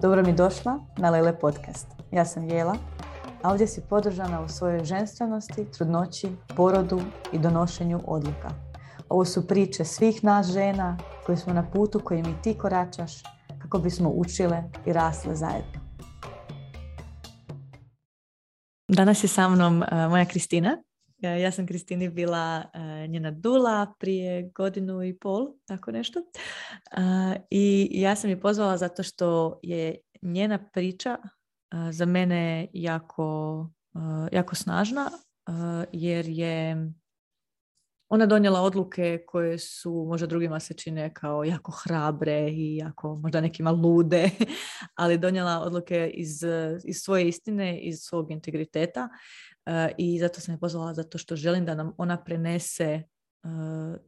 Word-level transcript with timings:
Dobro 0.00 0.22
mi 0.22 0.32
došla 0.32 0.78
na 0.96 1.10
Lele 1.10 1.38
podcast. 1.38 1.86
Ja 2.12 2.24
sam 2.24 2.48
Jela, 2.48 2.76
a 3.42 3.50
ovdje 3.50 3.66
si 3.66 3.80
podržana 3.80 4.40
u 4.40 4.48
svojoj 4.48 4.84
ženstvenosti, 4.84 5.70
trudnoći, 5.72 6.28
porodu 6.56 7.00
i 7.32 7.38
donošenju 7.38 8.00
odluka. 8.06 8.50
Ovo 9.08 9.24
su 9.24 9.46
priče 9.46 9.84
svih 9.84 10.24
nas 10.24 10.46
žena 10.46 10.98
koji 11.26 11.38
smo 11.38 11.52
na 11.52 11.70
putu 11.70 12.00
kojim 12.04 12.24
i 12.24 12.42
ti 12.42 12.58
koračaš 12.58 13.12
kako 13.62 13.78
bismo 13.78 14.10
učile 14.10 14.62
i 14.86 14.92
rasle 14.92 15.34
zajedno. 15.34 15.80
Danas 18.88 19.24
je 19.24 19.28
sa 19.28 19.48
mnom 19.48 19.82
uh, 19.82 20.10
moja 20.10 20.24
Kristina. 20.24 20.82
Uh, 21.22 21.40
ja 21.40 21.52
sam 21.52 21.66
Kristini 21.66 22.08
bila 22.08 22.64
uh, 22.74 23.10
njena 23.10 23.30
dula 23.30 23.94
prije 23.98 24.50
godinu 24.54 25.04
i 25.04 25.18
pol, 25.18 25.48
tako 25.66 25.90
nešto. 25.90 26.20
I 27.50 27.88
ja 27.92 28.16
sam 28.16 28.30
je 28.30 28.40
pozvala 28.40 28.76
zato 28.76 29.02
što 29.02 29.58
je 29.62 29.96
njena 30.22 30.58
priča 30.72 31.16
za 31.90 32.06
mene 32.06 32.68
jako, 32.72 33.70
jako 34.32 34.54
snažna 34.54 35.10
jer 35.92 36.28
je 36.28 36.76
ona 38.08 38.26
donijela 38.26 38.60
odluke 38.60 39.24
koje 39.26 39.58
su 39.58 40.06
možda 40.08 40.26
drugima 40.26 40.60
se 40.60 40.74
čine 40.74 41.14
kao 41.14 41.44
jako 41.44 41.72
hrabre 41.72 42.50
i 42.50 42.76
jako 42.76 43.14
možda 43.16 43.40
nekima 43.40 43.70
lude, 43.70 44.30
ali 44.94 45.18
donijela 45.18 45.60
odluke 45.60 46.10
iz, 46.14 46.42
iz 46.84 46.96
svoje 46.96 47.28
istine, 47.28 47.80
iz 47.80 47.98
svog 48.00 48.30
integriteta 48.30 49.08
i 49.96 50.18
zato 50.18 50.40
sam 50.40 50.54
je 50.54 50.58
pozvala 50.58 50.94
zato 50.94 51.18
što 51.18 51.36
želim 51.36 51.64
da 51.64 51.74
nam 51.74 51.92
ona 51.96 52.24
prenese 52.24 53.02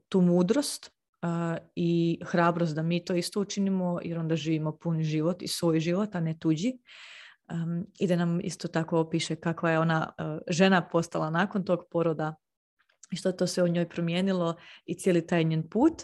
tu 0.09 0.21
mudrost 0.21 0.91
i 1.75 2.21
hrabrost 2.25 2.75
da 2.75 2.83
mi 2.83 3.05
to 3.05 3.15
isto 3.15 3.41
učinimo 3.41 4.01
jer 4.03 4.19
onda 4.19 4.37
živimo 4.37 4.77
puni 4.77 5.05
život 5.05 5.43
i 5.43 5.49
svoj 5.49 5.81
život, 5.81 6.15
a 6.15 6.21
ne 6.21 6.39
tuđi. 6.39 6.79
I 7.99 8.07
da 8.07 8.17
nam 8.17 8.41
isto 8.41 8.69
tako 8.69 8.99
opiše 8.99 9.37
kakva 9.37 9.71
je 9.71 9.79
ona 9.79 10.13
žena 10.49 10.89
postala 10.89 11.30
nakon 11.30 11.65
tog 11.65 11.85
poroda 11.91 12.35
i 13.13 13.17
što 13.17 13.33
to 13.33 13.47
se 13.47 13.63
u 13.63 13.69
njoj 13.69 13.89
promijenilo 13.89 14.57
i 14.87 14.95
cijeli 14.95 15.27
taj 15.27 15.45
njen 15.45 15.69
put. 15.69 16.02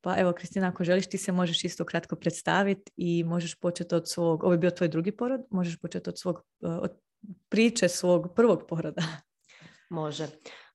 Pa 0.00 0.16
evo, 0.18 0.32
Kristina, 0.32 0.68
ako 0.68 0.84
želiš, 0.84 1.06
ti 1.08 1.18
se 1.18 1.32
možeš 1.32 1.64
isto 1.64 1.84
kratko 1.84 2.16
predstaviti 2.16 2.92
i 2.96 3.24
možeš 3.24 3.54
početi 3.54 3.94
od 3.94 4.08
svog, 4.08 4.44
ovo 4.44 4.52
je 4.52 4.58
bio 4.58 4.70
tvoj 4.70 4.88
drugi 4.88 5.12
porod, 5.12 5.40
možeš 5.50 5.78
početi 5.78 6.10
od 6.10 6.18
svog, 6.18 6.42
od 6.62 6.90
priče 7.48 7.88
svog 7.88 8.34
prvog 8.36 8.62
poroda. 8.68 9.02
Može. 9.90 10.26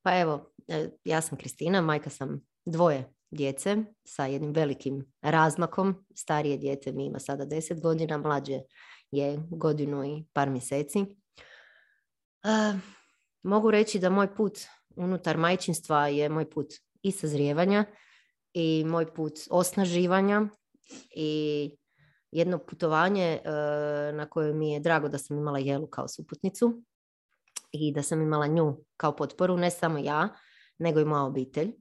Pa 0.02 0.20
evo, 0.20 0.54
e, 0.68 0.90
ja 1.04 1.22
sam 1.22 1.38
Kristina, 1.38 1.82
majka 1.82 2.10
sam 2.10 2.42
dvoje 2.66 3.14
djece 3.32 3.78
sa 4.04 4.26
jednim 4.26 4.52
velikim 4.52 5.14
razmakom. 5.22 6.06
Starije 6.16 6.58
dijete 6.58 6.92
mi 6.92 7.06
ima 7.06 7.20
sada 7.20 7.46
deset 7.46 7.82
godina, 7.82 8.18
mlađe 8.18 8.60
je 9.12 9.40
godinu 9.50 10.06
i 10.06 10.26
par 10.34 10.50
mjeseci. 10.50 11.06
Uh, 12.44 12.80
mogu 13.44 13.72
reći 13.72 14.00
da 14.00 14.10
moj 14.10 14.36
put 14.36 14.60
unutar 14.96 15.38
majčinstva 15.38 16.08
je 16.08 16.30
moj 16.30 16.50
put 16.50 16.68
i 17.02 17.12
sazrijevanja 17.12 17.86
i 18.54 18.84
moj 18.88 19.14
put 19.14 19.34
osnaživanja 19.50 20.48
i 21.16 21.72
jedno 22.32 22.58
putovanje 22.58 23.40
uh, 23.46 24.16
na 24.16 24.26
koje 24.30 24.54
mi 24.54 24.72
je 24.72 24.80
drago 24.80 25.10
da 25.10 25.18
sam 25.18 25.38
imala 25.38 25.60
Jelu 25.60 25.88
kao 25.88 26.08
suputnicu 26.08 26.84
i 27.72 27.94
da 27.94 28.04
sam 28.04 28.22
imala 28.22 28.48
nju 28.48 28.78
kao 28.98 29.16
potporu, 29.16 29.58
ne 29.58 29.72
samo 29.72 29.98
ja, 29.98 30.30
nego 30.78 31.00
i 31.00 31.06
moja 31.06 31.24
obitelj 31.24 31.74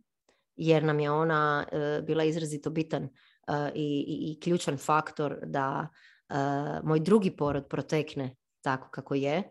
jer 0.58 0.84
nam 0.84 1.00
je 1.00 1.10
ona 1.10 1.66
e, 1.72 2.02
bila 2.02 2.24
izrazito 2.24 2.70
bitan 2.70 3.04
e, 3.04 3.08
i, 3.74 4.04
i, 4.08 4.32
i 4.32 4.40
ključan 4.40 4.76
faktor 4.76 5.38
da 5.42 5.88
moj 6.82 7.00
drugi 7.00 7.30
porod 7.36 7.66
protekne 7.68 8.36
tako 8.60 8.88
kako 8.90 9.14
je, 9.14 9.42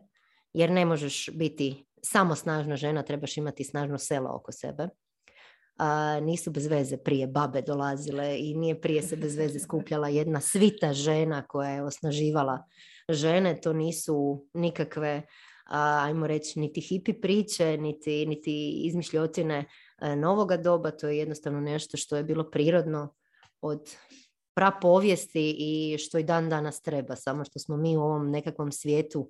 jer 0.54 0.72
ne 0.72 0.86
možeš 0.86 1.30
biti 1.34 1.86
samo 2.04 2.36
snažna 2.36 2.76
žena, 2.76 3.04
trebaš 3.04 3.38
imati 3.38 3.64
snažno 3.64 3.98
selo 3.98 4.30
oko 4.34 4.52
sebe. 4.52 4.90
A, 5.78 6.20
nisu 6.20 6.52
bez 6.52 6.68
veze 6.68 6.98
prije 6.98 7.28
babe 7.28 7.62
dolazile 7.62 8.40
i 8.40 8.54
nije 8.56 8.82
prije 8.82 9.02
se 9.02 9.16
bez 9.16 9.36
veze 9.36 9.60
skupljala 9.60 10.10
jedna 10.10 10.42
svita 10.42 10.94
žena 10.94 11.48
koja 11.48 11.70
je 11.70 11.84
osnaživala 11.84 12.64
žene. 13.10 13.62
To 13.62 13.74
nisu 13.74 14.46
nikakve, 14.54 15.22
a, 15.66 16.04
ajmo 16.04 16.28
reći, 16.28 16.60
niti 16.60 16.82
hipi 16.82 17.14
priče, 17.14 17.78
niti, 17.78 18.26
niti 18.26 18.82
izmišljotine 18.86 19.66
E, 20.02 20.16
novoga 20.16 20.58
doba, 20.58 20.92
to 20.92 21.08
je 21.08 21.18
jednostavno 21.18 21.62
nešto 21.62 21.98
što 21.98 22.18
je 22.18 22.24
bilo 22.24 22.52
prirodno 22.52 23.14
od 23.62 23.96
prapovijesti 24.54 25.56
i 25.60 25.98
što 25.98 26.18
i 26.18 26.24
dan 26.24 26.50
danas 26.50 26.82
treba, 26.82 27.16
samo 27.16 27.46
što 27.46 27.60
smo 27.60 27.78
mi 27.78 27.98
u 27.98 28.02
ovom 28.02 28.32
nekakvom 28.32 28.72
svijetu 28.72 29.30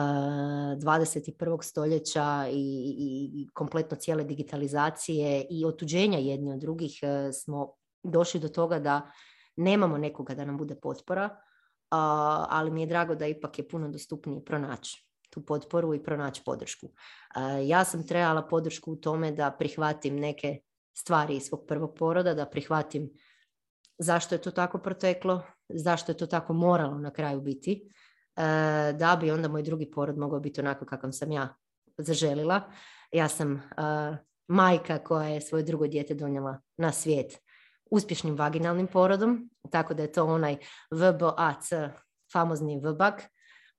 21. 0.00 1.58
E, 1.60 1.62
stoljeća 1.62 2.46
i, 2.52 2.94
i 3.34 3.48
kompletno 3.54 3.96
cijele 3.96 4.24
digitalizacije 4.24 5.46
i 5.50 5.64
otuđenja 5.64 6.18
jedni 6.18 6.52
od 6.52 6.58
drugih 6.58 6.98
e, 7.02 7.32
smo 7.32 7.72
došli 8.02 8.40
do 8.40 8.48
toga 8.48 8.78
da 8.78 9.10
nemamo 9.56 9.98
nekoga 9.98 10.34
da 10.34 10.44
nam 10.44 10.58
bude 10.58 10.74
potpora, 10.74 11.36
ali 12.48 12.70
mi 12.70 12.80
je 12.80 12.86
drago 12.86 13.14
da 13.14 13.26
ipak 13.26 13.58
je 13.58 13.68
puno 13.68 13.88
dostupnije 13.88 14.44
pronaći 14.44 15.06
tu 15.30 15.44
potporu 15.44 15.94
i 15.94 16.02
pronaći 16.02 16.42
podršku. 16.44 16.90
Ja 17.66 17.84
sam 17.84 18.06
trebala 18.06 18.42
podršku 18.42 18.92
u 18.92 18.96
tome 18.96 19.32
da 19.32 19.50
prihvatim 19.58 20.16
neke 20.16 20.58
stvari 20.98 21.36
iz 21.36 21.42
svog 21.42 21.64
prvog 21.68 21.94
poroda, 21.98 22.34
da 22.34 22.46
prihvatim 22.46 23.10
zašto 23.98 24.34
je 24.34 24.42
to 24.42 24.50
tako 24.50 24.78
proteklo, 24.78 25.42
zašto 25.68 26.12
je 26.12 26.16
to 26.16 26.26
tako 26.26 26.52
moralo 26.52 26.98
na 26.98 27.10
kraju 27.10 27.40
biti, 27.40 27.88
da 28.94 29.18
bi 29.20 29.30
onda 29.30 29.48
moj 29.48 29.62
drugi 29.62 29.90
porod 29.90 30.18
mogao 30.18 30.40
biti 30.40 30.60
onako 30.60 30.84
kakav 30.84 31.12
sam 31.12 31.32
ja 31.32 31.54
zaželila. 31.98 32.60
Ja 33.12 33.28
sam 33.28 33.62
majka 34.48 34.98
koja 34.98 35.28
je 35.28 35.40
svoje 35.40 35.64
drugo 35.64 35.86
dijete 35.86 36.14
donijela 36.14 36.60
na 36.76 36.92
svijet 36.92 37.38
uspješnim 37.90 38.36
vaginalnim 38.36 38.86
porodom, 38.86 39.50
tako 39.70 39.94
da 39.94 40.02
je 40.02 40.12
to 40.12 40.24
onaj 40.24 40.56
VBAC, 40.90 41.70
famozni 42.32 42.80
VBAK, 42.80 43.22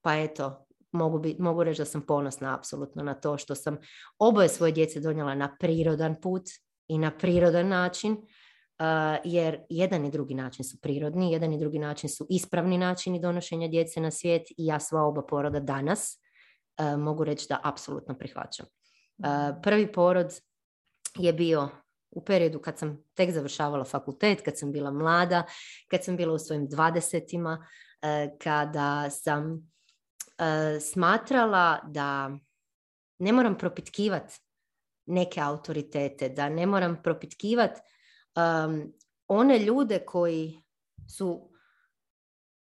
pa 0.02 0.16
eto, 0.16 0.66
mogu, 0.92 1.20
bit, 1.20 1.40
mogu 1.40 1.64
reći 1.64 1.82
da 1.82 1.86
sam 1.86 2.02
ponosna 2.02 2.56
apsolutno 2.56 3.04
na 3.04 3.14
to 3.14 3.38
što 3.38 3.56
sam 3.56 3.78
oboje 4.20 4.50
svoje 4.50 4.72
djece 4.72 5.00
donijela 5.00 5.36
na 5.36 5.56
prirodan 5.60 6.16
put 6.22 6.44
i 6.88 6.98
na 6.98 7.12
prirodan 7.12 7.68
način, 7.68 8.18
jer 9.24 9.60
jedan 9.70 10.06
i 10.06 10.12
drugi 10.12 10.34
način 10.34 10.66
su 10.66 10.82
prirodni, 10.82 11.32
jedan 11.32 11.54
i 11.54 11.60
drugi 11.60 11.80
način 11.80 12.10
su 12.10 12.28
ispravni 12.30 12.78
načini 12.78 13.20
donošenja 13.20 13.68
djece 13.68 14.00
na 14.00 14.12
svijet 14.12 14.52
i 14.52 14.66
ja 14.66 14.80
sva 14.80 15.02
oba 15.02 15.22
poroda 15.22 15.60
danas 15.60 16.22
mogu 16.98 17.24
reći 17.24 17.46
da 17.50 17.60
apsolutno 17.64 18.18
prihvaćam. 18.18 18.66
Uh, 19.18 19.26
prvi 19.64 19.92
porod 19.92 20.34
je 21.16 21.34
bio 21.34 21.70
u 22.12 22.26
periodu 22.26 22.60
kad 22.60 22.78
sam 22.78 23.04
tek 23.14 23.32
završavala 23.32 23.84
fakultet, 23.84 24.42
kad 24.42 24.58
sam 24.58 24.72
bila 24.72 24.92
mlada, 24.92 25.44
kad 25.88 26.04
sam 26.04 26.18
bila 26.18 26.34
u 26.34 26.40
svojim 26.40 26.68
dvadesetima, 26.68 27.68
kada 28.44 29.10
sam 29.10 29.72
smatrala 30.82 31.80
da 31.88 32.38
ne 33.20 33.32
moram 33.32 33.58
propitkivati 33.58 34.40
neke 35.06 35.42
autoritete, 35.42 36.30
da 36.30 36.50
ne 36.50 36.66
moram 36.66 37.02
propitkivati 37.04 37.82
one 39.28 39.60
ljude 39.60 40.00
koji 40.06 40.64
su 41.18 41.50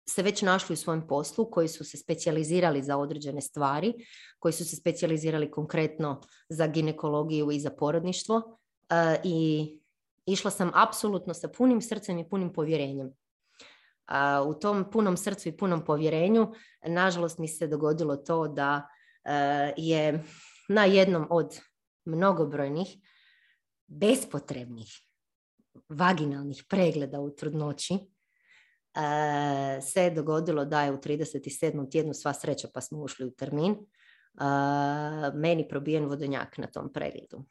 se 0.09 0.23
već 0.23 0.43
našli 0.43 0.73
u 0.73 0.77
svojem 0.77 1.07
poslu, 1.07 1.51
koji 1.51 1.69
su 1.69 1.85
se 1.85 1.97
specijalizirali 1.97 2.83
za 2.83 2.97
određene 2.97 3.41
stvari, 3.41 3.95
koji 4.39 4.53
su 4.53 4.65
se 4.65 4.77
specijalizirali 4.77 5.51
konkretno 5.51 6.21
za 6.49 6.67
ginekologiju 6.67 7.51
i 7.51 7.61
za 7.61 7.71
porodništvo 7.71 8.37
uh, 8.37 9.21
i 9.25 9.71
išla 10.27 10.51
sam 10.51 10.71
apsolutno 10.75 11.35
sa 11.35 11.49
punim 11.49 11.83
srcem 11.83 12.19
i 12.19 12.29
punim 12.29 12.53
povjerenjem. 12.53 13.13
U 14.47 14.55
tom 14.55 14.91
punom 14.91 15.17
srcu 15.17 15.49
i 15.49 15.57
punom 15.57 15.85
povjerenju, 15.85 16.53
nažalost 16.87 17.39
mi 17.39 17.49
se 17.49 17.67
dogodilo 17.67 18.17
to 18.17 18.49
da 18.49 18.89
e, 19.25 19.73
je 19.77 20.25
na 20.69 20.85
jednom 20.85 21.27
od 21.31 21.61
mnogobrojnih 22.05 22.97
bespotrebnih 23.87 24.89
vaginalnih 25.89 26.65
pregleda 26.69 27.21
u 27.21 27.31
trudnoći 27.31 27.95
e, 27.95 29.81
se 29.81 30.11
dogodilo 30.11 30.65
da 30.65 30.83
je 30.83 30.93
u 30.93 30.97
37. 30.97 31.91
tjednu 31.91 32.15
sva 32.15 32.33
sreća 32.33 32.69
pa 32.75 32.81
smo 32.81 33.03
ušli 33.03 33.27
u 33.27 33.31
termin 33.31 33.73
e, 33.73 33.77
meni 35.35 35.69
probijen 35.69 36.05
vodenjak 36.05 36.59
na 36.59 36.67
tom 36.67 36.93
pregledu. 36.93 37.45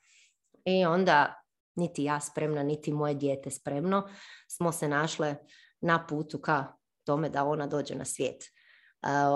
I 0.66 0.86
onda 0.86 1.44
niti 1.76 2.04
ja 2.04 2.20
spremna, 2.20 2.64
niti 2.64 2.92
moje 2.92 3.14
dijete 3.14 3.52
spremno 3.52 4.10
smo 4.48 4.72
se 4.72 4.88
našle 4.88 5.36
na 5.82 6.06
putu 6.08 6.42
ka 6.42 6.74
tome 7.04 7.30
da 7.30 7.44
ona 7.44 7.68
dođe 7.68 7.96
na 7.96 8.06
svijet. 8.06 8.44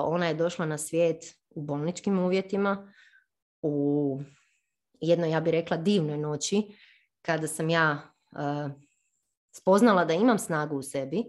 Ona 0.04 0.28
je 0.28 0.34
došla 0.34 0.66
na 0.66 0.78
svijet 0.78 1.24
u 1.50 1.62
bolničkim 1.62 2.20
uvjetima, 2.20 2.94
u 3.62 4.20
jednoj, 5.00 5.32
ja 5.32 5.42
bih 5.42 5.52
rekla, 5.52 5.78
divnoj 5.78 6.18
noći, 6.18 6.64
kada 7.22 7.48
sam 7.48 7.70
ja 7.70 8.14
spoznala 9.52 10.06
da 10.06 10.14
imam 10.14 10.40
snagu 10.40 10.78
u 10.78 10.84
sebi, 10.84 11.24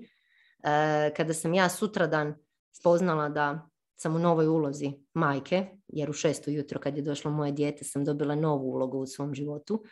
kada 1.17 1.35
sam 1.35 1.55
ja 1.55 1.69
sutradan 1.69 2.35
spoznala 2.73 3.29
da 3.29 3.69
sam 3.97 4.17
u 4.17 4.19
novoj 4.19 4.47
ulozi 4.47 4.93
majke, 5.15 5.67
jer 5.89 6.11
u 6.11 6.13
šestu 6.13 6.51
jutro 6.51 6.81
kad 6.81 6.97
je 6.97 7.03
došlo 7.03 7.31
moje 7.31 7.53
dijete 7.53 7.85
sam 7.85 8.05
dobila 8.05 8.35
novu 8.35 8.71
ulogu 8.71 8.99
u 8.99 9.07
svom 9.07 9.35
životu, 9.35 9.85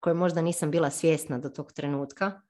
koju 0.00 0.14
možda 0.14 0.42
nisam 0.42 0.70
bila 0.70 0.90
svjesna 0.90 1.38
do 1.38 1.48
tog 1.48 1.72
trenutka, 1.72 2.40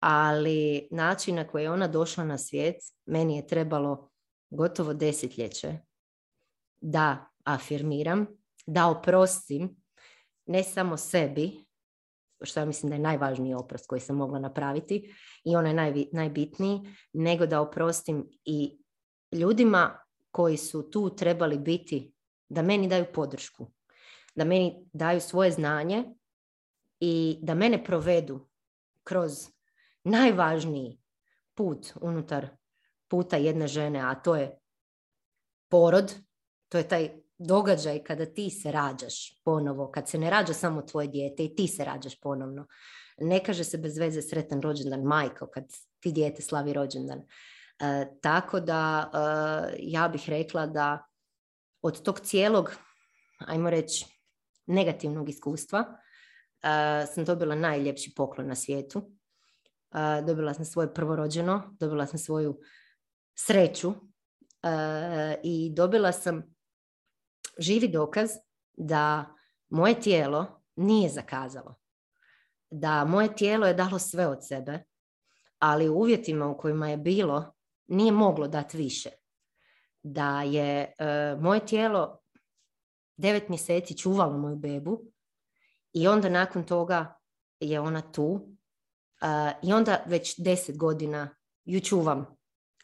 ali 0.00 0.88
način 0.90 1.34
na 1.34 1.46
koji 1.48 1.62
je 1.62 1.70
ona 1.70 1.88
došla 1.88 2.24
na 2.24 2.38
svijet, 2.38 2.76
meni 3.06 3.36
je 3.36 3.46
trebalo 3.46 4.10
gotovo 4.50 4.94
desetljeće 4.94 5.78
da 6.80 7.26
afirmiram, 7.44 8.26
da 8.66 8.86
oprostim 8.86 9.76
ne 10.46 10.62
samo 10.62 10.96
sebi, 10.96 11.65
što 12.42 12.60
ja 12.60 12.66
mislim 12.66 12.90
da 12.90 12.96
je 12.96 13.02
najvažniji 13.02 13.54
oprost 13.54 13.86
koji 13.86 14.00
sam 14.00 14.16
mogla 14.16 14.38
napraviti 14.38 15.14
i 15.44 15.56
on 15.56 15.66
je 15.66 16.06
najbitniji, 16.12 16.80
nego 17.12 17.46
da 17.46 17.60
oprostim 17.60 18.28
i 18.44 18.78
ljudima 19.32 19.98
koji 20.30 20.56
su 20.56 20.90
tu 20.90 21.16
trebali 21.16 21.58
biti, 21.58 22.12
da 22.48 22.62
meni 22.62 22.88
daju 22.88 23.04
podršku, 23.14 23.70
da 24.34 24.44
meni 24.44 24.88
daju 24.92 25.20
svoje 25.20 25.50
znanje 25.50 26.04
i 27.00 27.38
da 27.42 27.54
mene 27.54 27.84
provedu 27.84 28.48
kroz 29.04 29.32
najvažniji 30.04 30.98
put 31.54 31.92
unutar 32.00 32.48
puta 33.08 33.36
jedne 33.36 33.66
žene, 33.66 34.00
a 34.00 34.14
to 34.14 34.36
je 34.36 34.58
porod, 35.68 36.14
to 36.68 36.78
je 36.78 36.88
taj 36.88 37.10
događaj 37.38 38.04
kada 38.04 38.26
ti 38.26 38.50
se 38.50 38.72
rađaš 38.72 39.42
ponovo, 39.44 39.90
kad 39.90 40.08
se 40.08 40.18
ne 40.18 40.30
rađa 40.30 40.52
samo 40.52 40.82
tvoje 40.82 41.08
dijete 41.08 41.44
i 41.44 41.54
ti 41.54 41.68
se 41.68 41.84
rađaš 41.84 42.20
ponovno. 42.20 42.66
Ne 43.18 43.44
kaže 43.44 43.64
se 43.64 43.78
bez 43.78 43.98
veze 43.98 44.22
sretan 44.22 44.62
rođendan 44.62 45.02
majko 45.02 45.46
kad 45.46 45.64
ti 46.00 46.12
dijete 46.12 46.42
slavi 46.42 46.72
rođendan. 46.72 47.18
E, 47.18 48.06
tako 48.22 48.60
da 48.60 49.10
e, 49.12 49.76
ja 49.78 50.08
bih 50.08 50.24
rekla 50.28 50.66
da 50.66 51.06
od 51.82 52.02
tog 52.02 52.20
cijelog, 52.20 52.72
ajmo 53.38 53.70
reći, 53.70 54.06
negativnog 54.66 55.28
iskustva 55.28 55.84
e, 56.62 57.06
sam 57.06 57.24
dobila 57.24 57.54
najljepši 57.54 58.12
poklon 58.16 58.48
na 58.48 58.54
svijetu. 58.54 59.10
Dobila 60.26 60.54
sam 60.54 60.64
svoje 60.64 60.94
prvorođeno, 60.94 61.76
dobila 61.80 62.06
sam 62.06 62.18
svoju 62.18 62.60
sreću 63.38 63.92
i 65.42 65.70
dobila 65.74 66.12
sam 66.12 66.55
živi 67.58 67.88
dokaz 67.88 68.30
da 68.72 69.24
moje 69.68 70.00
tijelo 70.00 70.62
nije 70.76 71.08
zakazalo. 71.08 71.74
Da 72.70 73.04
moje 73.04 73.36
tijelo 73.36 73.66
je 73.66 73.74
dalo 73.74 73.98
sve 73.98 74.26
od 74.26 74.46
sebe, 74.46 74.84
ali 75.58 75.88
u 75.88 75.94
uvjetima 75.94 76.46
u 76.46 76.58
kojima 76.58 76.88
je 76.88 76.96
bilo 76.96 77.54
nije 77.86 78.12
moglo 78.12 78.48
dati 78.48 78.76
više. 78.76 79.10
Da 80.02 80.42
je 80.42 80.94
e, 80.98 81.36
moje 81.40 81.66
tijelo 81.66 82.18
devet 83.16 83.48
mjeseci 83.48 83.98
čuvalo 83.98 84.38
moju 84.38 84.56
bebu 84.56 85.02
i 85.92 86.08
onda 86.08 86.28
nakon 86.28 86.64
toga 86.64 87.18
je 87.60 87.80
ona 87.80 88.12
tu 88.12 88.56
e, 89.22 89.52
i 89.62 89.72
onda 89.72 90.02
već 90.06 90.34
deset 90.38 90.78
godina 90.78 91.36
ju 91.64 91.80
čuvam 91.80 92.36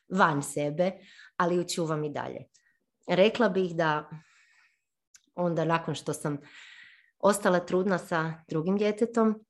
van 0.08 0.42
sebe, 0.42 0.92
ali 1.36 1.56
ju 1.56 1.64
čuvam 1.64 2.04
i 2.04 2.10
dalje. 2.10 2.44
Rekla 3.08 3.48
bih 3.48 3.76
da 3.76 4.10
onda 5.34 5.64
nakon 5.64 5.94
što 5.94 6.12
sam 6.12 6.38
ostala 7.18 7.60
trudna 7.60 7.98
sa 7.98 8.34
drugim 8.48 8.78
djetetom 8.78 9.44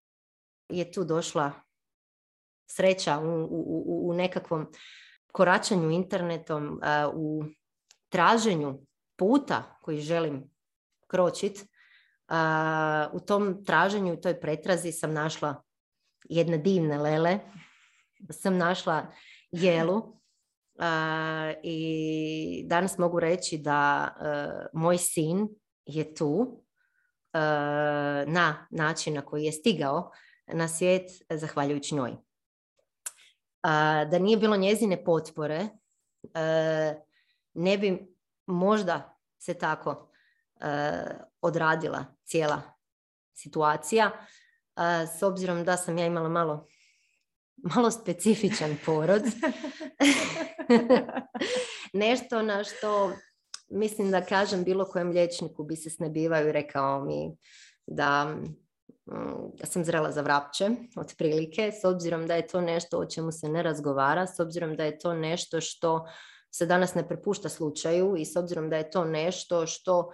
je 0.68 0.92
tu 0.92 1.04
došla 1.04 1.52
sreća 2.66 3.18
u, 3.18 3.44
u, 3.50 4.10
u 4.10 4.14
nekakvom 4.14 4.66
koračanju 5.32 5.90
internetom, 5.90 6.80
u 7.14 7.44
traženju 8.08 8.78
puta 9.16 9.78
koji 9.82 10.00
želim 10.00 10.50
kročit, 11.06 11.58
u 13.12 13.20
tom 13.20 13.64
traženju, 13.64 14.12
u 14.12 14.20
toj 14.20 14.40
pretrazi 14.40 14.92
sam 14.92 15.12
našla 15.12 15.62
jedne 16.24 16.58
divne 16.58 16.98
lele, 16.98 17.38
sam 18.30 18.56
našla 18.56 19.06
jelu 19.50 20.16
i 21.62 22.64
danas 22.66 22.98
mogu 22.98 23.20
reći 23.20 23.58
da 23.58 24.08
moj 24.72 24.98
sin 24.98 25.48
je 25.86 26.14
tu 26.14 26.62
na 28.26 28.66
način 28.70 29.14
na 29.14 29.22
koji 29.22 29.44
je 29.44 29.52
stigao 29.52 30.10
na 30.46 30.68
svijet 30.68 31.10
zahvaljujući 31.30 31.94
njoj 31.94 32.16
da 34.10 34.18
nije 34.18 34.36
bilo 34.36 34.56
njezine 34.56 35.04
potpore, 35.04 35.68
e, 36.34 36.94
ne 37.54 37.78
bi 37.78 38.14
možda 38.46 39.18
se 39.38 39.54
tako 39.54 40.08
odradila 41.40 42.04
cijela 42.24 42.62
situacija, 43.34 44.10
s 45.18 45.22
obzirom 45.22 45.64
da 45.64 45.76
sam 45.76 45.98
ja 45.98 46.06
imala 46.06 46.28
malo, 46.28 46.66
malo 47.56 47.90
specifičan 47.90 48.76
porod. 48.86 49.22
Nešto 51.92 52.42
na 52.42 52.64
što 52.64 53.12
mislim 53.72 54.10
da 54.10 54.24
kažem 54.24 54.64
bilo 54.64 54.84
kojem 54.84 55.10
liječniku 55.10 55.64
bi 55.64 55.76
se 55.76 55.90
snebivaju 55.90 56.48
i 56.48 56.52
rekao 56.52 57.04
mi 57.04 57.36
da 57.86 58.36
ja 59.60 59.66
sam 59.66 59.84
zrela 59.84 60.12
za 60.12 60.20
vrapće, 60.20 60.70
otprilike, 60.96 61.72
s 61.82 61.84
obzirom 61.84 62.26
da 62.26 62.34
je 62.34 62.46
to 62.46 62.60
nešto 62.60 62.98
o 62.98 63.06
čemu 63.06 63.32
se 63.32 63.48
ne 63.48 63.62
razgovara, 63.62 64.26
s 64.26 64.40
obzirom 64.40 64.76
da 64.76 64.84
je 64.84 64.98
to 64.98 65.14
nešto 65.14 65.60
što 65.60 66.06
se 66.50 66.66
danas 66.66 66.94
ne 66.94 67.08
prepušta 67.08 67.48
slučaju 67.48 68.14
i 68.16 68.24
s 68.24 68.36
obzirom 68.36 68.70
da 68.70 68.76
je 68.76 68.90
to 68.90 69.04
nešto 69.04 69.66
što 69.66 70.10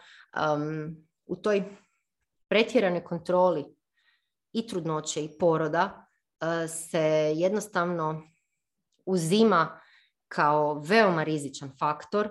u 1.26 1.36
toj 1.36 1.64
pretjeranoj 2.48 3.04
kontroli 3.04 3.64
i 4.52 4.66
trudnoće 4.66 5.24
i 5.24 5.38
poroda 5.38 6.06
uh, 6.40 6.70
se 6.70 7.32
jednostavno 7.36 8.22
uzima 9.06 9.80
kao 10.28 10.74
veoma 10.74 11.24
rizičan 11.24 11.72
faktor 11.78 12.30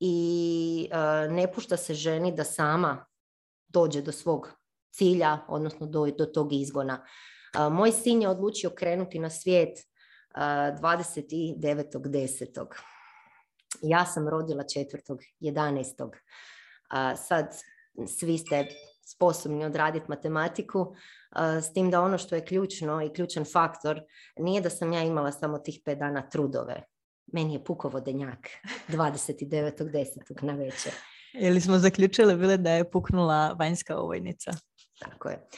i 0.00 0.88
uh, 0.92 0.98
ne 1.32 1.52
pušta 1.52 1.76
se 1.76 1.94
ženi 1.94 2.32
da 2.32 2.44
sama 2.44 3.06
dođe 3.68 4.02
do 4.02 4.12
svog 4.12 4.48
cilja, 4.90 5.38
odnosno 5.48 5.86
do, 5.86 6.06
do 6.18 6.26
tog 6.26 6.52
izgona. 6.52 7.06
Moj 7.70 7.92
sin 7.92 8.22
je 8.22 8.28
odlučio 8.28 8.70
krenuti 8.70 9.18
na 9.18 9.30
svijet 9.30 9.78
29.10. 10.34 12.66
Ja 13.82 14.06
sam 14.06 14.28
rodila 14.28 14.64
4.11. 14.64 16.10
Sad 17.16 17.56
svi 18.06 18.38
ste 18.38 18.66
sposobni 19.06 19.64
odraditi 19.64 20.06
matematiku, 20.08 20.94
s 21.62 21.72
tim 21.72 21.90
da 21.90 22.00
ono 22.00 22.18
što 22.18 22.34
je 22.34 22.44
ključno 22.44 23.02
i 23.02 23.12
ključan 23.12 23.44
faktor 23.52 24.00
nije 24.36 24.60
da 24.60 24.70
sam 24.70 24.92
ja 24.92 25.02
imala 25.02 25.32
samo 25.32 25.58
tih 25.58 25.80
pet 25.84 25.98
dana 25.98 26.28
trudove. 26.28 26.82
Meni 27.32 27.54
je 27.54 27.64
puko 27.64 27.88
vodenjak 27.88 28.48
29.10. 28.88 30.42
na 30.42 30.52
večer. 30.52 30.92
Ili 31.34 31.60
smo 31.60 31.78
zaključili 31.78 32.36
bile 32.36 32.56
da 32.56 32.70
je 32.70 32.90
puknula 32.90 33.52
vanjska 33.58 33.98
ovojnica? 33.98 34.50
Tako 34.98 35.28
je. 35.28 35.48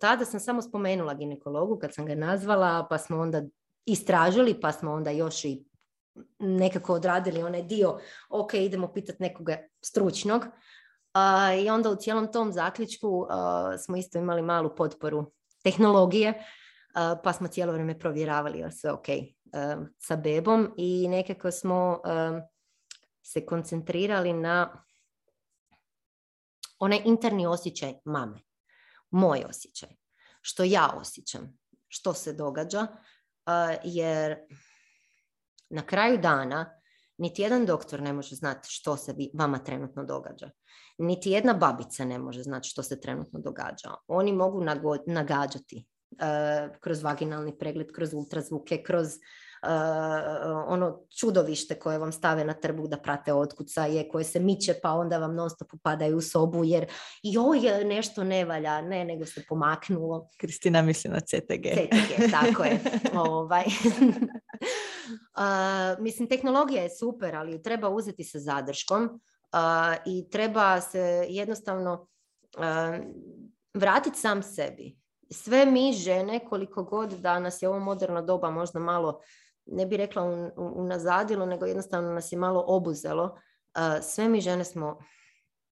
tada 0.00 0.24
sam 0.24 0.40
samo 0.40 0.62
spomenula 0.62 1.14
ginekologu 1.14 1.78
kad 1.78 1.94
sam 1.94 2.06
ga 2.06 2.14
nazvala, 2.14 2.86
pa 2.90 2.98
smo 2.98 3.18
onda 3.18 3.42
istražili, 3.86 4.60
pa 4.60 4.72
smo 4.72 4.92
onda 4.92 5.10
još 5.10 5.44
i 5.44 5.64
nekako 6.38 6.94
odradili 6.94 7.42
onaj 7.42 7.62
dio, 7.62 7.98
ok, 8.30 8.54
idemo 8.54 8.92
pitati 8.92 9.22
nekoga 9.22 9.58
stručnog. 9.80 10.46
I 11.64 11.70
onda 11.70 11.90
u 11.90 11.96
cijelom 11.96 12.32
tom 12.32 12.52
zaključku 12.52 13.26
smo 13.84 13.96
isto 13.96 14.18
imali 14.18 14.42
malu 14.42 14.74
potporu 14.76 15.32
tehnologije, 15.62 16.44
pa 17.24 17.32
smo 17.32 17.48
cijelo 17.48 17.72
vrijeme 17.72 17.98
provjeravali 17.98 18.58
je 18.58 18.70
sve 18.70 18.92
ok 18.92 19.06
sa 19.98 20.16
bebom 20.16 20.74
i 20.76 21.08
nekako 21.08 21.50
smo 21.50 22.00
se 23.22 23.46
koncentrirali 23.46 24.32
na 24.32 24.84
onaj 26.78 27.02
interni 27.04 27.46
osjećaj 27.46 27.94
mame, 28.04 28.40
moj 29.10 29.44
osjećaj, 29.48 29.88
što 30.40 30.64
ja 30.64 30.94
osjećam, 30.96 31.58
što 31.88 32.14
se 32.14 32.32
događa, 32.32 32.86
jer 33.84 34.36
na 35.70 35.82
kraju 35.86 36.18
dana 36.18 36.80
niti 37.18 37.42
jedan 37.42 37.66
doktor 37.66 38.02
ne 38.02 38.12
može 38.12 38.34
znati 38.34 38.68
što 38.70 38.96
se 38.96 39.14
vama 39.34 39.58
trenutno 39.58 40.04
događa. 40.04 40.50
Niti 40.98 41.30
jedna 41.30 41.52
babica 41.52 42.04
ne 42.04 42.18
može 42.18 42.42
znati 42.42 42.68
što 42.68 42.82
se 42.82 43.00
trenutno 43.00 43.40
događa. 43.40 43.94
Oni 44.06 44.32
mogu 44.32 44.64
nagađati 45.06 45.86
kroz 46.80 47.02
vaginalni 47.02 47.58
pregled, 47.58 47.92
kroz 47.92 48.14
ultrazvuke, 48.14 48.82
kroz 48.82 49.08
uh, 49.62 49.68
ono 50.66 51.00
čudovište 51.18 51.74
koje 51.78 51.98
vam 51.98 52.12
stave 52.12 52.44
na 52.44 52.54
trbu 52.54 52.88
da 52.88 52.96
prate 52.96 53.32
otkucaje, 53.32 54.08
koje 54.08 54.24
se 54.24 54.40
miče 54.40 54.74
pa 54.82 54.92
onda 54.92 55.18
vam 55.18 55.34
non 55.34 55.50
stop 55.50 55.74
upadaju 55.74 56.16
u 56.16 56.20
sobu 56.20 56.64
jer 56.64 56.86
joj 57.22 57.84
nešto 57.84 58.24
ne 58.24 58.44
valja, 58.44 58.80
ne 58.80 59.04
nego 59.04 59.26
se 59.26 59.44
pomaknulo. 59.48 60.28
Kristina 60.36 60.82
misli 60.82 61.10
na 61.10 61.20
CTG. 61.20 61.66
CTG, 61.74 62.30
tako 62.30 62.64
je. 62.64 62.80
ovaj. 63.30 63.64
mislim, 66.04 66.28
tehnologija 66.28 66.82
je 66.82 66.90
super, 66.90 67.34
ali 67.34 67.62
treba 67.62 67.88
uzeti 67.88 68.24
sa 68.24 68.38
zadrškom 68.38 69.20
i 70.06 70.30
treba 70.30 70.80
se 70.80 71.26
jednostavno 71.28 72.06
vratiti 73.74 74.18
sam 74.18 74.42
sebi. 74.42 74.99
Sve 75.32 75.66
mi 75.66 75.92
žene, 75.92 76.40
koliko 76.48 76.84
god 76.84 77.10
danas 77.10 77.62
je 77.62 77.68
ovo 77.68 77.78
moderno 77.78 78.22
doba 78.22 78.50
možda 78.50 78.78
malo, 78.78 79.20
ne 79.66 79.86
bi 79.86 79.96
rekla 79.96 80.22
unazadilo, 80.56 81.46
nego 81.46 81.66
jednostavno 81.66 82.12
nas 82.12 82.32
je 82.32 82.38
malo 82.38 82.64
obuzelo, 82.66 83.38
sve 84.02 84.28
mi 84.28 84.40
žene 84.40 84.64
smo 84.64 84.98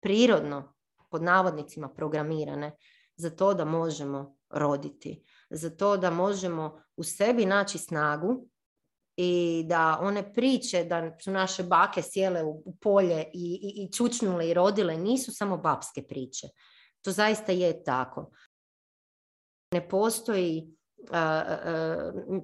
prirodno, 0.03 0.75
pod 1.11 1.23
navodnicima, 1.23 1.88
programirane 1.88 2.77
za 3.17 3.31
to 3.31 3.55
da 3.55 3.65
možemo 3.65 4.37
roditi, 4.50 5.25
za 5.50 5.71
to 5.71 5.97
da 5.97 6.11
možemo 6.11 6.81
u 6.97 7.05
sebi 7.05 7.47
naći 7.47 7.79
snagu 7.79 8.49
i 9.17 9.65
da 9.67 9.99
one 10.00 10.35
priče 10.35 10.85
da 10.85 11.17
su 11.21 11.31
naše 11.31 11.62
bake 11.62 12.03
sjele 12.03 12.45
u 12.45 12.77
polje 12.81 13.25
i, 13.35 13.61
i, 13.62 13.85
i 13.85 13.93
čučnule 13.93 14.49
i 14.49 14.55
rodile 14.55 14.97
nisu 14.97 15.33
samo 15.35 15.57
babske 15.57 16.03
priče. 16.03 16.47
To 17.03 17.12
zaista 17.12 17.53
je 17.53 17.85
tako. 17.85 18.31
Ne 19.72 19.88
postoji 19.88 20.75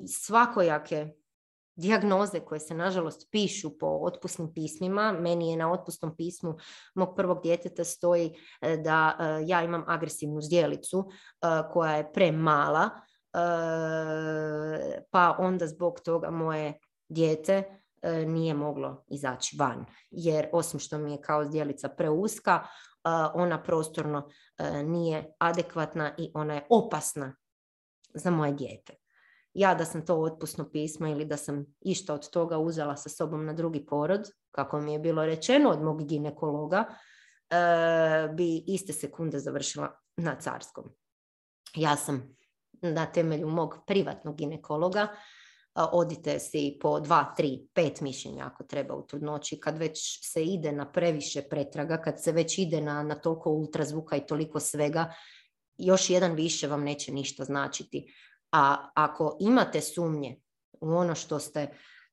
svakojake 0.06 1.08
dijagnoze 1.76 2.40
koje 2.40 2.60
se 2.60 2.74
nažalost 2.74 3.28
pišu 3.30 3.78
po 3.78 3.86
otpusnim 3.86 4.54
pismima. 4.54 5.12
Meni 5.12 5.50
je 5.50 5.56
na 5.56 5.72
otpusnom 5.72 6.16
pismu 6.16 6.56
mog 6.94 7.16
prvog 7.16 7.42
djeteta 7.42 7.84
stoji 7.84 8.34
e, 8.60 8.76
da 8.76 9.16
e, 9.20 9.44
ja 9.46 9.62
imam 9.62 9.84
agresivnu 9.86 10.40
zdjelicu 10.40 11.08
e, 11.08 11.46
koja 11.72 11.96
je 11.96 12.12
premala 12.12 12.90
pa 15.10 15.36
onda 15.38 15.66
zbog 15.66 16.00
toga 16.00 16.30
moje 16.30 16.78
dijete 17.08 17.80
nije 18.26 18.54
moglo 18.54 19.04
izaći 19.08 19.56
van. 19.58 19.84
Jer 20.10 20.48
osim 20.52 20.80
što 20.80 20.98
mi 20.98 21.12
je 21.12 21.20
kao 21.20 21.44
zdjelica 21.44 21.88
preuska, 21.88 22.66
ona 23.34 23.62
prostorno 23.62 24.28
nije 24.84 25.34
adekvatna 25.38 26.14
i 26.18 26.30
ona 26.34 26.54
je 26.54 26.66
opasna 26.70 27.36
za 28.14 28.30
moje 28.30 28.52
dijete 28.52 28.94
ja 29.54 29.74
da 29.74 29.84
sam 29.84 30.06
to 30.06 30.16
otpusno 30.16 30.70
pismo 30.70 31.06
ili 31.06 31.24
da 31.24 31.36
sam 31.36 31.66
išta 31.80 32.14
od 32.14 32.30
toga 32.30 32.58
uzela 32.58 32.96
sa 32.96 33.08
sobom 33.08 33.44
na 33.46 33.52
drugi 33.52 33.86
porod, 33.86 34.28
kako 34.50 34.80
mi 34.80 34.92
je 34.92 34.98
bilo 34.98 35.26
rečeno 35.26 35.70
od 35.70 35.82
mog 35.82 36.04
ginekologa, 36.06 36.84
e, 37.50 38.28
bi 38.34 38.64
iste 38.66 38.92
sekunde 38.92 39.38
završila 39.38 40.00
na 40.16 40.36
carskom. 40.40 40.84
Ja 41.74 41.96
sam 41.96 42.36
na 42.82 43.06
temelju 43.06 43.48
mog 43.48 43.78
privatnog 43.86 44.36
ginekologa 44.36 45.08
odite 45.74 46.38
si 46.38 46.78
po 46.80 47.00
dva, 47.00 47.34
tri, 47.36 47.66
pet 47.74 48.00
mišljenja 48.00 48.46
ako 48.46 48.64
treba 48.64 48.94
u 48.94 49.06
trudnoći, 49.06 49.60
kad 49.60 49.78
već 49.78 50.20
se 50.32 50.44
ide 50.44 50.72
na 50.72 50.92
previše 50.92 51.42
pretraga, 51.42 51.96
kad 51.96 52.22
se 52.22 52.32
već 52.32 52.58
ide 52.58 52.80
na, 52.80 53.02
na 53.02 53.14
toliko 53.14 53.50
ultrazvuka 53.50 54.16
i 54.16 54.26
toliko 54.26 54.60
svega, 54.60 55.14
još 55.78 56.10
jedan 56.10 56.34
više 56.34 56.66
vam 56.68 56.84
neće 56.84 57.12
ništa 57.12 57.44
značiti. 57.44 58.14
A 58.52 58.90
ako 58.94 59.36
imate 59.40 59.80
sumnje 59.80 60.40
u 60.80 60.90
ono 60.90 61.14
što 61.14 61.38
ste 61.38 61.68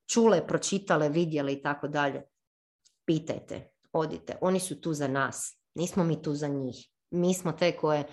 čule, 0.07 0.47
pročitale, 0.47 1.09
vidjeli 1.09 1.53
i 1.53 1.61
tako 1.61 1.87
dalje, 1.87 2.23
pitajte, 3.05 3.71
odite. 3.93 4.37
Oni 4.41 4.59
su 4.59 4.81
tu 4.81 4.93
za 4.93 5.07
nas. 5.07 5.57
Nismo 5.75 6.03
mi 6.03 6.21
tu 6.21 6.33
za 6.33 6.47
njih. 6.47 6.87
Mi 7.11 7.33
smo 7.33 7.51
te 7.51 7.77
koje 7.77 8.07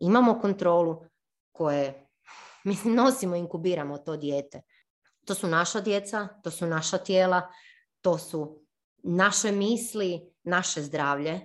imamo 0.00 0.40
kontrolu, 0.40 1.04
koje 1.52 2.08
mislim, 2.64 2.94
nosimo, 2.94 3.36
inkubiramo 3.36 3.98
to 3.98 4.16
dijete. 4.16 4.62
To 5.24 5.34
su 5.34 5.46
naša 5.46 5.80
djeca, 5.80 6.28
to 6.42 6.50
su 6.50 6.66
naša 6.66 6.98
tijela, 6.98 7.52
to 8.00 8.18
su 8.18 8.64
naše 9.02 9.52
misli, 9.52 10.20
naše 10.42 10.82
zdravlje, 10.82 11.32
e, 11.32 11.40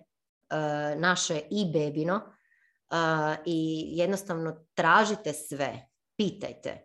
naše 0.96 1.42
i 1.52 1.72
bebino 1.74 2.16
e, 2.16 2.96
i 3.46 3.90
jednostavno 3.92 4.66
tražite 4.74 5.34
sve 5.34 5.90
pitajte. 6.18 6.84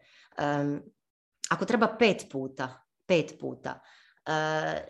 ako 1.50 1.64
treba 1.64 1.96
pet 1.98 2.26
puta, 2.32 2.84
pet 3.06 3.34
puta, 3.40 3.80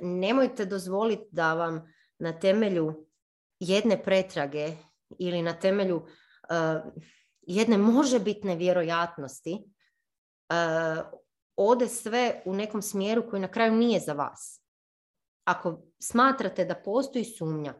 nemojte 0.01 0.65
dozvoliti 0.65 1.29
da 1.31 1.55
vam 1.55 1.95
na 2.19 2.33
temelju 2.39 3.07
jedne 3.59 4.03
pretrage 4.03 4.73
ili 5.19 5.43
na 5.43 5.53
temelju 5.53 6.07
jedne 7.41 7.79
možebitne 7.79 8.57
vjerojatnosti 8.57 9.65
ode 11.57 11.89
sve 11.89 12.43
u 12.45 12.55
nekom 12.55 12.83
smjeru 12.83 13.31
koji 13.31 13.43
na 13.43 13.49
kraju 13.49 13.73
nije 13.73 14.01
za 14.01 14.13
vas. 14.13 14.61
Ako 15.45 15.83
smatrate 15.99 16.65
da 16.65 16.75
postoji 16.75 17.25
sumnja, 17.25 17.75